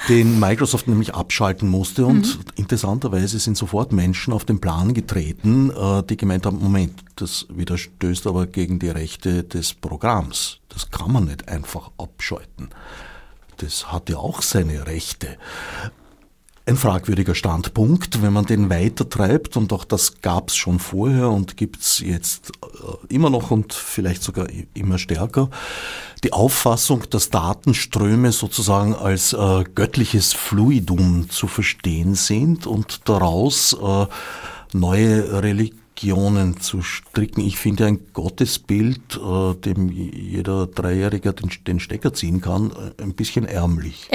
den 0.10 0.40
Microsoft 0.40 0.88
nämlich 0.88 1.16
abschalten 1.16 1.70
musste. 1.70 2.06
Und 2.06 2.38
mhm. 2.38 2.44
interessanterweise 2.56 3.40
sind 3.40 3.58
sofort 3.58 3.92
Menschen 3.92 4.34
auf 4.34 4.46
den 4.46 4.60
Plan 4.60 4.94
getreten, 4.94 5.72
äh, 5.72 6.04
die 6.04 6.18
gemeint 6.18 6.46
haben, 6.46 6.60
Moment, 6.60 7.04
das 7.16 7.46
widerstößt 7.50 8.28
aber 8.28 8.48
gegen 8.48 8.80
die 8.80 8.90
Rechte 8.90 9.44
des 9.44 9.74
Programms. 9.74 10.60
Das 10.70 10.92
kann 10.92 11.12
man 11.12 11.26
nicht 11.26 11.48
einfach 11.48 11.92
abschalten. 11.98 12.70
Das 13.58 13.92
hat 13.92 14.10
ja 14.10 14.18
auch 14.18 14.42
seine 14.42 14.88
Rechte. 14.88 15.38
Ein 16.70 16.78
fragwürdiger 16.78 17.34
Standpunkt, 17.34 18.22
wenn 18.22 18.32
man 18.32 18.46
den 18.46 18.70
weitertreibt, 18.70 19.58
und 19.58 19.74
auch 19.74 19.84
das 19.84 20.22
gab 20.22 20.50
es 20.50 20.56
schon 20.56 20.78
vorher 20.78 21.30
und 21.32 21.58
gibt 21.58 21.82
es 21.82 22.00
jetzt 22.00 22.52
äh, 22.62 23.12
immer 23.12 23.32
noch 23.32 23.50
und 23.50 23.74
vielleicht 23.74 24.22
sogar 24.22 24.46
immer 24.76 25.00
stärker, 25.00 25.50
die 26.24 26.32
Auffassung, 26.32 27.10
dass 27.10 27.32
Datenströme 27.32 28.32
sozusagen 28.32 28.94
als 28.94 29.34
äh, 29.34 29.64
göttliches 29.74 30.34
Fluidum 30.34 31.32
zu 31.32 31.48
verstehen 31.48 32.14
sind 32.14 32.68
und 32.68 33.10
daraus 33.10 33.74
äh, 33.74 34.06
neue 34.78 35.42
Religionen 35.42 35.79
Religionen 36.00 36.60
zu 36.62 36.82
stricken. 36.82 37.42
Ich 37.42 37.58
finde 37.58 37.86
ein 37.86 38.00
Gottesbild, 38.14 39.18
äh, 39.18 39.56
dem 39.56 39.90
jeder 39.90 40.68
Dreijährige 40.68 41.34
den, 41.34 41.50
den 41.68 41.80
Stecker 41.80 42.14
ziehen 42.14 42.42
kann, 42.42 42.72
äh, 42.72 43.04
ein 43.04 43.14
bisschen 43.14 43.46
ärmlich. 43.46 44.10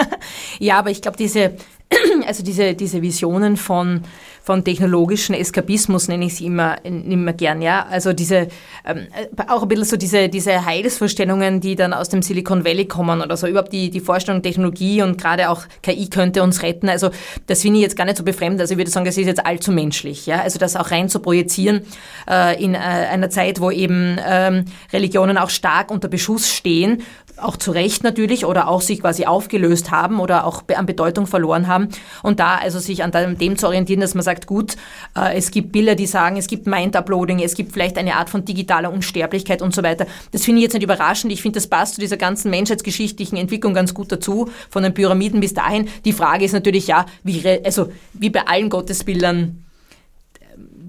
ja, 0.58 0.78
aber 0.78 0.90
ich 0.90 1.00
glaube, 1.00 1.16
diese, 1.16 1.56
also 2.26 2.42
diese, 2.42 2.74
diese 2.74 3.02
Visionen 3.02 3.56
von 3.56 4.02
von 4.48 4.64
technologischen 4.64 5.34
Eskapismus, 5.34 6.08
nenne 6.08 6.24
ich 6.24 6.36
sie 6.36 6.46
immer, 6.46 6.82
immer 6.82 7.34
gern, 7.34 7.60
ja. 7.60 7.84
Also 7.90 8.14
diese, 8.14 8.48
ähm, 8.86 9.06
auch 9.46 9.60
ein 9.60 9.68
bisschen 9.68 9.84
so 9.84 9.98
diese, 9.98 10.30
diese 10.30 10.64
Heilsvorstellungen, 10.64 11.60
die 11.60 11.76
dann 11.76 11.92
aus 11.92 12.08
dem 12.08 12.22
Silicon 12.22 12.64
Valley 12.64 12.86
kommen 12.86 13.20
oder 13.20 13.36
so, 13.36 13.46
überhaupt 13.46 13.74
die, 13.74 13.90
die 13.90 14.00
Vorstellung 14.00 14.40
Technologie 14.40 15.02
und 15.02 15.20
gerade 15.20 15.50
auch 15.50 15.66
KI 15.82 16.08
könnte 16.08 16.42
uns 16.42 16.62
retten. 16.62 16.88
Also 16.88 17.10
das 17.46 17.60
finde 17.60 17.76
ich 17.76 17.82
jetzt 17.82 17.94
gar 17.94 18.06
nicht 18.06 18.16
so 18.16 18.24
befremd. 18.24 18.58
Also 18.58 18.72
ich 18.72 18.78
würde 18.78 18.90
sagen, 18.90 19.04
das 19.04 19.18
ist 19.18 19.26
jetzt 19.26 19.44
allzu 19.44 19.70
menschlich, 19.70 20.24
ja. 20.24 20.40
Also 20.40 20.58
das 20.58 20.76
auch 20.76 20.90
rein 20.92 21.10
zu 21.10 21.20
projizieren 21.20 21.82
äh, 22.26 22.64
in 22.64 22.74
äh, 22.74 22.78
einer 22.78 23.28
Zeit, 23.28 23.60
wo 23.60 23.70
eben 23.70 24.16
ähm, 24.26 24.64
Religionen 24.94 25.36
auch 25.36 25.50
stark 25.50 25.90
unter 25.90 26.08
Beschuss 26.08 26.48
stehen, 26.48 27.02
auch 27.36 27.56
zu 27.56 27.70
Recht 27.70 28.02
natürlich 28.02 28.44
oder 28.44 28.68
auch 28.68 28.80
sich 28.80 29.00
quasi 29.00 29.26
aufgelöst 29.26 29.90
haben 29.90 30.20
oder 30.20 30.46
auch 30.46 30.62
an 30.74 30.86
Bedeutung 30.86 31.26
verloren 31.26 31.66
haben. 31.66 31.88
Und 32.22 32.40
da 32.40 32.56
also 32.56 32.78
sich 32.78 33.02
an 33.04 33.12
dem 33.12 33.58
zu 33.58 33.66
orientieren, 33.66 34.00
dass 34.00 34.14
man 34.14 34.24
sagt, 34.24 34.37
sagt, 34.38 34.46
gut, 34.46 34.76
äh, 35.16 35.36
es 35.36 35.50
gibt 35.50 35.72
Bilder, 35.72 35.94
die 35.94 36.06
sagen, 36.06 36.36
es 36.36 36.46
gibt 36.46 36.66
Mind-Uploading, 36.66 37.40
es 37.40 37.54
gibt 37.54 37.72
vielleicht 37.72 37.98
eine 37.98 38.14
Art 38.14 38.30
von 38.30 38.44
digitaler 38.44 38.92
Unsterblichkeit 38.92 39.62
und 39.62 39.74
so 39.74 39.82
weiter. 39.82 40.06
Das 40.32 40.44
finde 40.44 40.60
ich 40.60 40.64
jetzt 40.64 40.74
nicht 40.74 40.82
überraschend. 40.82 41.32
Ich 41.32 41.42
finde, 41.42 41.56
das 41.56 41.66
passt 41.66 41.94
zu 41.94 42.00
dieser 42.00 42.16
ganzen 42.16 42.50
menschheitsgeschichtlichen 42.50 43.36
Entwicklung 43.36 43.74
ganz 43.74 43.94
gut 43.94 44.12
dazu, 44.12 44.48
von 44.70 44.82
den 44.82 44.94
Pyramiden 44.94 45.40
bis 45.40 45.54
dahin. 45.54 45.88
Die 46.04 46.12
Frage 46.12 46.44
ist 46.44 46.52
natürlich 46.52 46.86
ja, 46.86 47.06
wie, 47.24 47.42
also, 47.64 47.90
wie 48.12 48.30
bei 48.30 48.46
allen 48.46 48.70
Gottesbildern, 48.70 49.64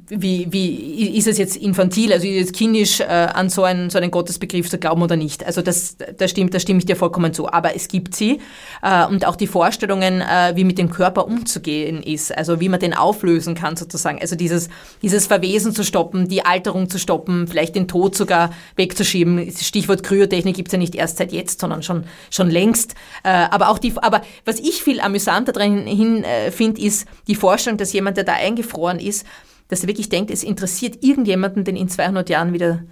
wie, 0.09 0.47
wie 0.51 1.17
ist 1.17 1.27
es 1.27 1.37
jetzt 1.37 1.55
infantil, 1.55 2.11
also 2.11 2.27
ist 2.27 2.47
es 2.47 2.51
kindisch, 2.51 2.99
äh, 2.99 3.03
an 3.03 3.49
so 3.49 3.63
einen, 3.63 3.89
so 3.89 3.99
einen 3.99 4.09
Gottesbegriff 4.09 4.69
zu 4.69 4.79
glauben 4.79 5.01
oder 5.01 5.15
nicht. 5.15 5.45
Also 5.45 5.61
das, 5.61 5.97
das 6.17 6.31
stimmt, 6.31 6.53
da 6.53 6.59
stimme 6.59 6.79
ich 6.79 6.85
dir 6.85 6.95
vollkommen 6.95 7.33
zu. 7.33 7.47
Aber 7.51 7.75
es 7.75 7.87
gibt 7.87 8.15
sie 8.15 8.39
äh, 8.81 9.05
und 9.05 9.25
auch 9.25 9.35
die 9.35 9.47
Vorstellungen, 9.47 10.21
äh, 10.21 10.53
wie 10.55 10.63
mit 10.63 10.77
dem 10.79 10.89
Körper 10.89 11.25
umzugehen 11.25 12.01
ist, 12.01 12.35
also 12.35 12.59
wie 12.59 12.69
man 12.69 12.79
den 12.79 12.95
auflösen 12.95 13.53
kann 13.53 13.75
sozusagen. 13.75 14.19
Also 14.19 14.35
dieses, 14.35 14.69
dieses 15.01 15.27
Verwesen 15.27 15.73
zu 15.73 15.83
stoppen, 15.83 16.27
die 16.27 16.43
Alterung 16.43 16.89
zu 16.89 16.97
stoppen, 16.97 17.47
vielleicht 17.47 17.75
den 17.75 17.87
Tod 17.87 18.15
sogar 18.15 18.51
wegzuschieben. 18.75 19.51
Stichwort 19.51 20.01
Kryotechnik 20.01 20.55
gibt 20.55 20.69
es 20.69 20.73
ja 20.73 20.79
nicht 20.79 20.95
erst 20.95 21.17
seit 21.17 21.31
jetzt, 21.31 21.61
sondern 21.61 21.83
schon, 21.83 22.05
schon 22.31 22.49
längst. 22.49 22.95
Äh, 23.23 23.29
aber 23.29 23.69
auch 23.69 23.77
die, 23.77 23.93
aber 23.95 24.21
was 24.45 24.59
ich 24.59 24.81
viel 24.81 25.01
amüsanter 25.01 25.51
drin 25.51 25.85
hin, 25.85 26.23
äh, 26.23 26.49
finde, 26.51 26.81
ist 26.81 27.07
die 27.27 27.35
Vorstellung, 27.35 27.77
dass 27.77 27.93
jemand, 27.93 28.17
der 28.17 28.23
da 28.23 28.33
eingefroren 28.33 28.99
ist, 28.99 29.25
dass 29.69 29.81
er 29.81 29.87
wirklich 29.87 30.09
denkt, 30.09 30.31
es 30.31 30.43
interessiert 30.43 31.03
irgendjemanden, 31.03 31.63
den 31.63 31.77
in 31.77 31.87
200 31.87 32.29
Jahren 32.29 32.51
wieder 32.53 32.83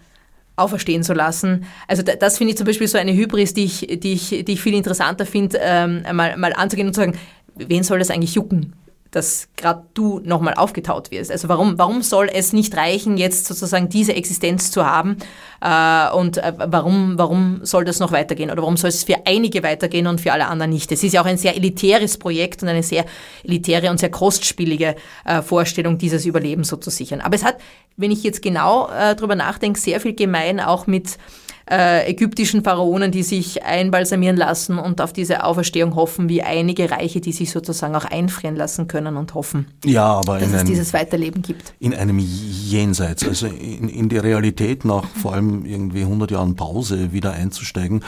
auferstehen 0.56 1.04
zu 1.04 1.14
lassen. 1.14 1.66
Also 1.88 2.02
das 2.02 2.38
finde 2.38 2.52
ich 2.52 2.58
zum 2.58 2.66
Beispiel 2.66 2.88
so 2.88 2.98
eine 2.98 3.14
Hybris, 3.14 3.54
die 3.54 3.66
ich, 3.66 4.00
die 4.00 4.14
ich, 4.14 4.30
die 4.30 4.54
ich 4.54 4.62
viel 4.62 4.74
interessanter 4.74 5.26
finde, 5.26 5.60
ähm, 5.62 6.04
mal, 6.14 6.38
mal 6.38 6.54
anzugehen 6.54 6.88
und 6.88 6.94
zu 6.94 7.02
sagen, 7.02 7.18
wen 7.56 7.84
soll 7.84 8.00
das 8.00 8.10
eigentlich 8.10 8.36
jucken? 8.36 8.74
Dass 9.12 9.50
gerade 9.56 9.84
du 9.94 10.20
nochmal 10.24 10.54
aufgetaut 10.56 11.12
wirst. 11.12 11.32
Also 11.32 11.50
warum, 11.50 11.78
warum 11.78 12.02
soll 12.02 12.30
es 12.32 12.54
nicht 12.54 12.76
reichen, 12.76 13.18
jetzt 13.18 13.46
sozusagen 13.46 13.90
diese 13.90 14.14
Existenz 14.14 14.72
zu 14.72 14.86
haben? 14.86 15.18
Äh, 15.62 16.12
und 16.16 16.38
äh, 16.38 16.54
warum, 16.58 17.18
warum 17.18 17.60
soll 17.64 17.86
das 17.86 18.00
noch 18.00 18.12
weitergehen? 18.12 18.52
Oder 18.52 18.62
warum 18.62 18.78
soll 18.78 18.90
es 18.90 19.04
für 19.04 19.16
einige 19.26 19.64
weitergehen 19.64 20.08
und 20.08 20.22
für 20.22 20.34
alle 20.34 20.48
anderen 20.48 20.72
nicht? 20.72 20.92
Es 20.92 21.04
ist 21.04 21.14
ja 21.14 21.22
auch 21.22 21.26
ein 21.26 21.38
sehr 21.38 21.56
elitäres 21.56 22.18
Projekt 22.18 22.62
und 22.64 22.70
eine 22.70 22.84
sehr 22.84 23.06
elitäre 23.44 23.90
und 23.90 24.00
sehr 24.00 24.12
kostspielige 24.12 24.96
äh, 25.26 25.42
Vorstellung, 25.42 25.98
dieses 25.98 26.26
Überleben 26.26 26.64
so 26.64 26.78
zu 26.78 26.90
sichern. 26.90 27.22
Aber 27.22 27.36
es 27.36 27.44
hat, 27.44 27.58
wenn 27.96 28.12
ich 28.12 28.24
jetzt 28.24 28.42
genau 28.42 28.90
äh, 28.90 29.16
drüber 29.16 29.36
nachdenke, 29.36 29.80
sehr 29.80 30.00
viel 30.00 30.14
gemein 30.14 30.60
auch 30.60 30.88
mit 30.88 31.18
äh, 31.70 32.10
ägyptischen 32.10 32.64
Pharaonen, 32.64 33.12
die 33.12 33.24
sich 33.24 33.64
einbalsamieren 33.64 34.38
lassen 34.38 34.80
und 34.80 35.02
auf 35.02 35.14
diese 35.14 35.44
Auferstehung 35.44 35.96
hoffen, 35.96 36.30
wie 36.30 36.42
einige 36.42 36.90
Reiche, 36.90 37.20
die 37.20 37.32
sich 37.32 37.52
sozusagen 37.52 37.96
auch 37.96 38.06
einfrieren 38.06 38.56
lassen 38.56 38.88
können 38.88 39.18
und 39.18 39.34
hoffen, 39.34 39.68
ja, 39.86 40.06
aber 40.06 40.40
dass 40.40 40.50
es 40.50 40.54
einem, 40.56 40.68
dieses 40.68 40.94
Weiterleben 40.94 41.42
gibt. 41.42 41.74
In 41.80 41.94
einem 41.94 42.20
Jenseits, 42.20 43.28
also 43.28 43.48
in, 43.48 43.90
in 43.90 44.10
die 44.10 44.18
Realität 44.18 44.86
nach 44.86 45.06
vor 45.22 45.34
allem 45.34 45.66
irgendwie 45.66 46.02
100 46.02 46.32
Jahren 46.32 46.56
Pause 46.56 47.12
wieder 47.12 47.34
einzusteigen, 47.34 48.04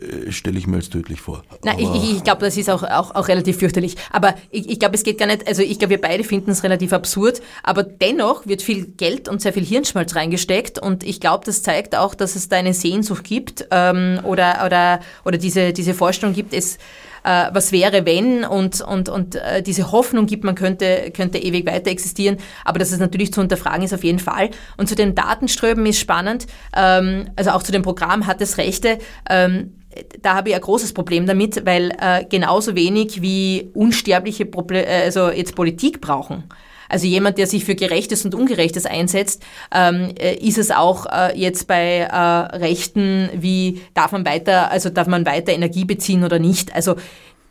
äh, 0.00 0.32
stelle 0.32 0.58
ich 0.58 0.66
mir 0.66 0.76
als 0.76 0.88
tödlich 0.88 1.20
vor. 1.20 1.42
Nein, 1.64 1.78
ich, 1.78 1.94
ich, 1.94 2.16
ich 2.16 2.24
glaube, 2.24 2.40
das 2.40 2.56
ist 2.56 2.70
auch, 2.70 2.82
auch, 2.82 3.14
auch 3.14 3.28
relativ 3.28 3.58
fürchterlich. 3.58 3.96
Aber 4.10 4.34
ich, 4.50 4.68
ich 4.70 4.78
glaube, 4.78 4.94
es 4.94 5.02
geht 5.02 5.18
gar 5.18 5.26
nicht, 5.26 5.46
also 5.46 5.62
ich 5.62 5.78
glaube, 5.78 5.90
wir 5.90 6.00
beide 6.00 6.24
finden 6.24 6.50
es 6.50 6.62
relativ 6.62 6.92
absurd, 6.92 7.42
aber 7.62 7.82
dennoch 7.82 8.46
wird 8.46 8.62
viel 8.62 8.86
Geld 8.86 9.28
und 9.28 9.42
sehr 9.42 9.52
viel 9.52 9.64
Hirnschmalz 9.64 10.16
reingesteckt 10.16 10.78
und 10.78 11.04
ich 11.04 11.20
glaube, 11.20 11.44
das 11.44 11.62
zeigt 11.62 11.94
auch, 11.94 12.14
dass 12.14 12.36
es 12.36 12.48
da 12.48 12.56
eine 12.56 12.72
Sehnsucht 12.72 13.01
Sehnsucht 13.02 13.24
gibt 13.24 13.66
ähm, 13.70 14.20
oder, 14.22 14.62
oder, 14.64 15.00
oder 15.24 15.38
diese, 15.38 15.72
diese 15.72 15.94
Vorstellung 15.94 16.34
gibt, 16.34 16.54
es, 16.54 16.76
äh, 17.24 17.46
was 17.52 17.72
wäre, 17.72 18.06
wenn 18.06 18.44
und, 18.44 18.80
und, 18.80 19.08
und 19.08 19.34
äh, 19.34 19.62
diese 19.62 19.92
Hoffnung 19.92 20.26
gibt, 20.26 20.44
man 20.44 20.54
könnte, 20.54 21.10
könnte 21.14 21.38
ewig 21.38 21.66
weiter 21.66 21.90
existieren, 21.90 22.36
aber 22.64 22.78
dass 22.78 22.92
es 22.92 22.98
natürlich 22.98 23.32
zu 23.32 23.40
hinterfragen 23.40 23.84
ist 23.84 23.92
auf 23.92 24.04
jeden 24.04 24.18
Fall. 24.18 24.50
Und 24.76 24.88
zu 24.88 24.94
den 24.94 25.14
Datenströmen 25.14 25.84
ist 25.86 25.98
spannend, 25.98 26.46
ähm, 26.76 27.30
also 27.36 27.50
auch 27.50 27.62
zu 27.62 27.72
dem 27.72 27.82
Programm 27.82 28.26
hat 28.26 28.40
es 28.40 28.58
Rechte. 28.58 28.98
Ähm, 29.28 29.74
da 30.22 30.34
habe 30.34 30.48
ich 30.48 30.54
ein 30.54 30.60
großes 30.60 30.94
Problem 30.94 31.26
damit, 31.26 31.66
weil 31.66 31.92
äh, 32.00 32.24
genauso 32.24 32.74
wenig 32.74 33.20
wie 33.20 33.70
unsterbliche 33.74 34.46
Proble 34.46 34.86
äh, 34.86 35.04
also 35.04 35.30
jetzt 35.30 35.54
Politik 35.54 36.00
brauchen. 36.00 36.44
Also 36.92 37.06
jemand, 37.06 37.38
der 37.38 37.46
sich 37.46 37.64
für 37.64 37.74
Gerechtes 37.74 38.24
und 38.24 38.34
Ungerechtes 38.34 38.84
einsetzt, 38.84 39.42
ähm, 39.74 40.12
äh, 40.18 40.34
ist 40.36 40.58
es 40.58 40.70
auch 40.70 41.06
äh, 41.06 41.38
jetzt 41.38 41.66
bei 41.66 42.00
äh, 42.00 42.16
Rechten, 42.56 43.30
wie 43.34 43.80
darf 43.94 44.12
man 44.12 44.26
weiter, 44.26 44.70
also 44.70 44.90
darf 44.90 45.06
man 45.06 45.24
weiter 45.24 45.52
Energie 45.52 45.86
beziehen 45.86 46.22
oder 46.22 46.38
nicht. 46.38 46.74
Also 46.74 46.96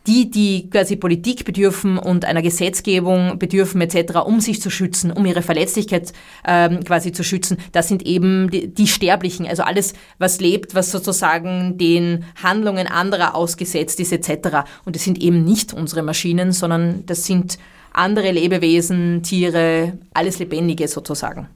die, 0.06 0.30
die 0.30 0.68
quasi 0.70 0.96
Politik 0.96 1.44
bedürfen 1.44 1.98
und 1.98 2.24
einer 2.24 2.42
Gesetzgebung 2.42 3.38
bedürfen 3.38 3.80
etc., 3.80 4.20
um 4.24 4.40
sich 4.40 4.60
zu 4.60 4.70
schützen, 4.70 5.12
um 5.12 5.24
ihre 5.26 5.42
Verletzlichkeit 5.42 6.12
ähm, 6.46 6.82
quasi 6.84 7.12
zu 7.12 7.22
schützen, 7.22 7.58
das 7.72 7.88
sind 7.88 8.04
eben 8.04 8.50
die, 8.50 8.68
die 8.68 8.86
Sterblichen, 8.86 9.46
also 9.46 9.62
alles, 9.62 9.94
was 10.18 10.40
lebt, 10.40 10.74
was 10.74 10.90
sozusagen 10.90 11.78
den 11.78 12.24
Handlungen 12.42 12.86
anderer 12.86 13.34
ausgesetzt 13.34 14.00
ist 14.00 14.12
etc. 14.12 14.68
Und 14.84 14.96
das 14.96 15.04
sind 15.04 15.22
eben 15.22 15.44
nicht 15.44 15.72
unsere 15.72 16.02
Maschinen, 16.02 16.52
sondern 16.52 17.04
das 17.06 17.24
sind 17.24 17.58
andere 17.92 18.30
Lebewesen, 18.30 19.22
Tiere, 19.22 19.98
alles 20.14 20.38
Lebendige 20.38 20.88
sozusagen. 20.88 21.48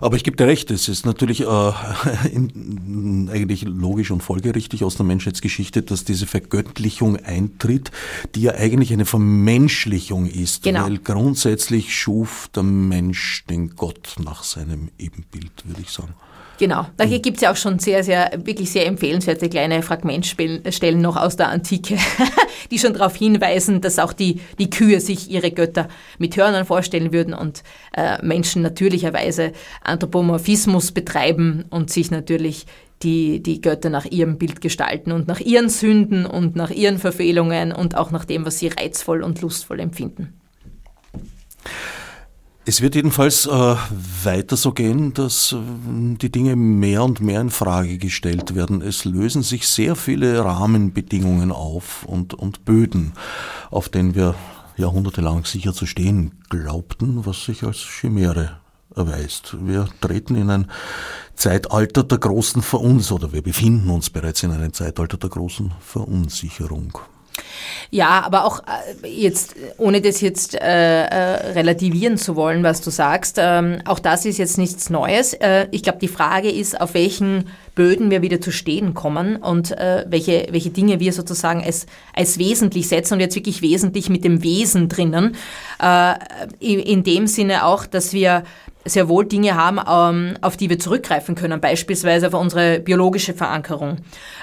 Aber 0.00 0.16
ich 0.16 0.24
gebe 0.24 0.36
dir 0.36 0.46
recht, 0.46 0.70
es 0.70 0.88
ist 0.88 1.06
natürlich 1.06 1.42
äh, 1.42 1.72
in, 2.32 3.30
eigentlich 3.32 3.62
logisch 3.62 4.10
und 4.10 4.22
folgerichtig 4.22 4.84
aus 4.84 4.96
der 4.96 5.06
Menschheitsgeschichte, 5.06 5.82
dass 5.82 6.04
diese 6.04 6.26
Vergöttlichung 6.26 7.16
eintritt, 7.16 7.90
die 8.34 8.42
ja 8.42 8.52
eigentlich 8.52 8.92
eine 8.92 9.06
Vermenschlichung 9.06 10.26
ist. 10.26 10.64
Genau. 10.64 10.84
Weil 10.84 10.98
grundsätzlich 10.98 11.96
schuf 11.96 12.50
der 12.54 12.62
Mensch 12.62 13.44
den 13.48 13.76
Gott 13.76 14.16
nach 14.22 14.44
seinem 14.44 14.90
Ebenbild, 14.98 15.66
würde 15.66 15.80
ich 15.80 15.90
sagen. 15.90 16.14
Genau, 16.58 16.86
da 16.96 17.04
mhm. 17.06 17.22
gibt 17.22 17.36
es 17.36 17.42
ja 17.42 17.52
auch 17.52 17.56
schon 17.56 17.78
sehr, 17.78 18.02
sehr, 18.02 18.30
wirklich 18.44 18.70
sehr 18.70 18.86
empfehlenswerte 18.86 19.48
kleine 19.48 19.82
Fragmentstellen 19.82 21.00
noch 21.00 21.16
aus 21.16 21.36
der 21.36 21.48
Antike, 21.48 21.96
die 22.70 22.78
schon 22.78 22.94
darauf 22.94 23.14
hinweisen, 23.14 23.80
dass 23.80 23.98
auch 23.98 24.12
die, 24.12 24.40
die 24.58 24.70
Kühe 24.70 25.00
sich 25.00 25.30
ihre 25.30 25.50
Götter 25.50 25.88
mit 26.18 26.36
Hörnern 26.36 26.64
vorstellen 26.64 27.12
würden 27.12 27.34
und 27.34 27.62
äh, 27.94 28.24
Menschen 28.24 28.62
natürlicherweise 28.62 29.52
Anthropomorphismus 29.82 30.92
betreiben 30.92 31.66
und 31.68 31.90
sich 31.90 32.10
natürlich 32.10 32.66
die, 33.02 33.42
die 33.42 33.60
Götter 33.60 33.90
nach 33.90 34.06
ihrem 34.06 34.38
Bild 34.38 34.62
gestalten 34.62 35.12
und 35.12 35.28
nach 35.28 35.40
ihren 35.40 35.68
Sünden 35.68 36.24
und 36.24 36.56
nach 36.56 36.70
ihren 36.70 36.98
Verfehlungen 36.98 37.72
und 37.72 37.96
auch 37.96 38.10
nach 38.10 38.24
dem, 38.24 38.46
was 38.46 38.58
sie 38.58 38.68
reizvoll 38.68 39.22
und 39.22 39.42
lustvoll 39.42 39.80
empfinden. 39.80 40.32
Es 42.68 42.80
wird 42.80 42.96
jedenfalls 42.96 43.46
äh, 43.46 43.76
weiter 44.24 44.56
so 44.56 44.72
gehen, 44.72 45.14
dass 45.14 45.52
äh, 45.52 45.56
die 46.16 46.32
Dinge 46.32 46.56
mehr 46.56 47.04
und 47.04 47.20
mehr 47.20 47.40
in 47.40 47.50
Frage 47.50 47.96
gestellt 47.96 48.56
werden. 48.56 48.82
Es 48.82 49.04
lösen 49.04 49.44
sich 49.44 49.68
sehr 49.68 49.94
viele 49.94 50.44
Rahmenbedingungen 50.44 51.52
auf 51.52 52.04
und, 52.06 52.34
und 52.34 52.64
Böden, 52.64 53.12
auf 53.70 53.88
denen 53.88 54.16
wir 54.16 54.34
jahrhundertelang 54.76 55.44
sicher 55.44 55.74
zu 55.74 55.86
stehen 55.86 56.40
glaubten, 56.48 57.24
was 57.24 57.44
sich 57.44 57.62
als 57.62 57.76
Chimäre 57.76 58.58
erweist. 58.96 59.56
Wir 59.60 59.88
treten 60.00 60.34
in 60.34 60.50
ein 60.50 60.66
Zeitalter 61.36 62.02
der 62.02 62.18
großen 62.18 62.62
Veruns 62.62 63.12
oder 63.12 63.32
wir 63.32 63.42
befinden 63.42 63.90
uns 63.90 64.10
bereits 64.10 64.42
in 64.42 64.50
einem 64.50 64.72
Zeitalter 64.72 65.18
der 65.18 65.30
großen 65.30 65.72
Verunsicherung. 65.78 66.98
Ja, 67.90 68.22
aber 68.24 68.44
auch 68.44 68.62
äh, 69.04 69.08
jetzt, 69.08 69.54
ohne 69.78 70.00
das 70.00 70.20
jetzt 70.20 70.54
äh, 70.54 71.04
äh, 71.04 71.52
relativieren 71.52 72.18
zu 72.18 72.36
wollen, 72.36 72.62
was 72.62 72.80
du 72.80 72.90
sagst, 72.90 73.36
ähm, 73.38 73.78
auch 73.84 73.98
das 73.98 74.24
ist 74.24 74.38
jetzt 74.38 74.58
nichts 74.58 74.90
Neues. 74.90 75.34
Äh, 75.34 75.68
ich 75.70 75.82
glaube, 75.82 75.98
die 76.00 76.08
Frage 76.08 76.50
ist, 76.50 76.80
auf 76.80 76.94
welchen 76.94 77.48
Böden 77.74 78.10
wir 78.10 78.22
wieder 78.22 78.40
zu 78.40 78.50
stehen 78.50 78.94
kommen 78.94 79.36
und 79.36 79.70
äh, 79.72 80.04
welche, 80.08 80.48
welche 80.50 80.70
Dinge 80.70 80.98
wir 80.98 81.12
sozusagen 81.12 81.62
als, 81.62 81.86
als 82.14 82.38
wesentlich 82.38 82.88
setzen 82.88 83.14
und 83.14 83.20
jetzt 83.20 83.36
wirklich 83.36 83.62
wesentlich 83.62 84.08
mit 84.08 84.24
dem 84.24 84.42
Wesen 84.42 84.88
drinnen. 84.88 85.36
Äh, 85.80 86.14
in 86.58 87.04
dem 87.04 87.26
Sinne 87.26 87.66
auch, 87.66 87.86
dass 87.86 88.12
wir 88.12 88.44
sehr 88.86 89.08
wohl 89.08 89.26
Dinge 89.26 89.54
haben, 89.54 89.78
ähm, 89.88 90.36
auf 90.40 90.56
die 90.56 90.70
wir 90.70 90.78
zurückgreifen 90.78 91.34
können, 91.34 91.60
beispielsweise 91.60 92.28
auf 92.28 92.34
unsere 92.34 92.80
biologische 92.80 93.34
Verankerung, 93.34 93.98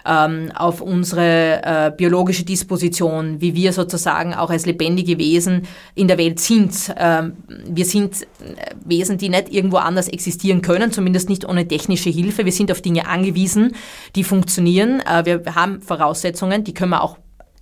ähm, 0.05 0.51
auf 0.55 0.81
unsere 0.81 1.61
äh, 1.63 1.91
biologische 1.95 2.43
Disposition, 2.43 3.41
wie 3.41 3.55
wir 3.55 3.73
sozusagen 3.73 4.33
auch 4.33 4.49
als 4.49 4.65
lebendige 4.65 5.17
Wesen 5.17 5.67
in 5.95 6.07
der 6.07 6.17
Welt 6.17 6.39
sind. 6.39 6.93
Ähm, 6.97 7.37
wir 7.47 7.85
sind 7.85 8.23
äh, 8.23 8.25
Wesen, 8.85 9.17
die 9.17 9.29
nicht 9.29 9.53
irgendwo 9.53 9.77
anders 9.77 10.07
existieren 10.07 10.61
können, 10.61 10.91
zumindest 10.91 11.29
nicht 11.29 11.47
ohne 11.47 11.67
technische 11.67 12.09
Hilfe. 12.09 12.45
Wir 12.45 12.51
sind 12.51 12.71
auf 12.71 12.81
Dinge 12.81 13.07
angewiesen, 13.07 13.75
die 14.15 14.23
funktionieren. 14.23 15.01
Äh, 15.01 15.25
wir 15.25 15.55
haben 15.55 15.81
Voraussetzungen, 15.81 16.63
die 16.63 16.73
können 16.73 16.91
wir 16.91 17.03
auch 17.03 17.17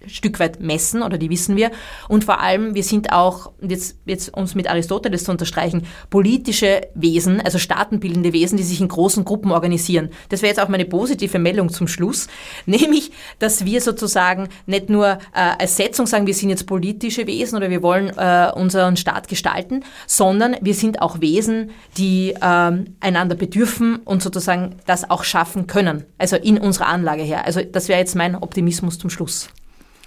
Stück 0.07 0.39
weit 0.39 0.59
messen 0.59 1.01
oder 1.03 1.17
die 1.17 1.29
wissen 1.29 1.55
wir. 1.55 1.71
Und 2.07 2.23
vor 2.23 2.41
allem, 2.41 2.75
wir 2.75 2.83
sind 2.83 3.11
auch, 3.11 3.51
jetzt, 3.61 3.97
jetzt 4.05 4.33
uns 4.35 4.55
mit 4.55 4.69
Aristoteles 4.69 5.23
zu 5.23 5.31
unterstreichen, 5.31 5.83
politische 6.09 6.81
Wesen, 6.95 7.41
also 7.41 7.57
staatenbildende 7.57 8.33
Wesen, 8.33 8.57
die 8.57 8.63
sich 8.63 8.81
in 8.81 8.87
großen 8.87 9.25
Gruppen 9.25 9.51
organisieren. 9.51 10.09
Das 10.29 10.41
wäre 10.41 10.49
jetzt 10.49 10.59
auch 10.59 10.69
meine 10.69 10.85
positive 10.85 11.39
Meldung 11.39 11.69
zum 11.69 11.87
Schluss, 11.87 12.27
nämlich, 12.65 13.11
dass 13.39 13.65
wir 13.65 13.81
sozusagen 13.81 14.49
nicht 14.65 14.89
nur 14.89 15.07
äh, 15.07 15.51
als 15.59 15.77
Setzung 15.77 16.07
sagen, 16.07 16.27
wir 16.27 16.33
sind 16.33 16.49
jetzt 16.49 16.67
politische 16.67 17.27
Wesen 17.27 17.57
oder 17.57 17.69
wir 17.69 17.81
wollen 17.81 18.11
äh, 18.17 18.51
unseren 18.55 18.97
Staat 18.97 19.27
gestalten, 19.27 19.83
sondern 20.07 20.55
wir 20.61 20.73
sind 20.73 21.01
auch 21.01 21.21
Wesen, 21.21 21.71
die 21.97 22.31
äh, 22.31 22.39
einander 22.41 23.35
bedürfen 23.35 23.97
und 23.97 24.23
sozusagen 24.23 24.75
das 24.85 25.09
auch 25.09 25.23
schaffen 25.23 25.67
können. 25.67 26.05
Also 26.17 26.35
in 26.35 26.57
unserer 26.57 26.87
Anlage 26.87 27.23
her. 27.23 27.45
Also 27.45 27.61
das 27.61 27.87
wäre 27.87 27.99
jetzt 27.99 28.15
mein 28.15 28.35
Optimismus 28.35 28.97
zum 28.97 29.09
Schluss 29.09 29.49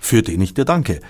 für 0.05 0.23
den 0.23 0.43
ich 0.43 0.53
dir 0.53 0.67
danke. 0.67 1.01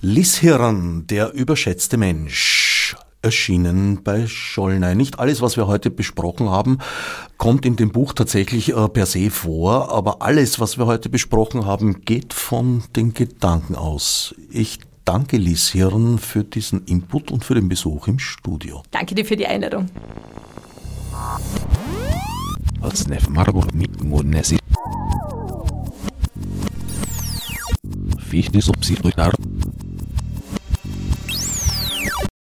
Liz 0.00 0.36
Hirn, 0.36 1.06
der 1.08 1.34
überschätzte 1.34 1.98
Mensch, 1.98 2.96
erschienen 3.20 4.02
bei 4.02 4.26
Schollnei. 4.26 4.94
Nicht 4.94 5.18
alles, 5.18 5.42
was 5.42 5.58
wir 5.58 5.66
heute 5.66 5.90
besprochen 5.90 6.48
haben, 6.48 6.78
kommt 7.36 7.66
in 7.66 7.76
dem 7.76 7.92
Buch 7.92 8.14
tatsächlich 8.14 8.74
äh, 8.74 8.88
per 8.88 9.04
se 9.04 9.30
vor, 9.30 9.92
aber 9.92 10.22
alles, 10.22 10.58
was 10.58 10.78
wir 10.78 10.86
heute 10.86 11.10
besprochen 11.10 11.66
haben, 11.66 12.00
geht 12.06 12.32
von 12.32 12.82
den 12.96 13.12
Gedanken 13.12 13.74
aus. 13.74 14.34
Ich 14.50 14.80
danke 15.04 15.36
Liz 15.36 15.68
Hirn 15.68 16.18
für 16.18 16.42
diesen 16.42 16.86
Input 16.86 17.30
und 17.30 17.44
für 17.44 17.54
den 17.54 17.68
Besuch 17.68 18.08
im 18.08 18.18
Studio. 18.18 18.82
Danke 18.90 19.14
dir 19.14 19.26
für 19.26 19.36
die 19.36 19.46
Einladung 19.46 19.86
wie 28.30 28.40
ich 28.40 28.52
nicht 28.52 28.64
so 28.64 28.72
psychotisch 28.72 29.34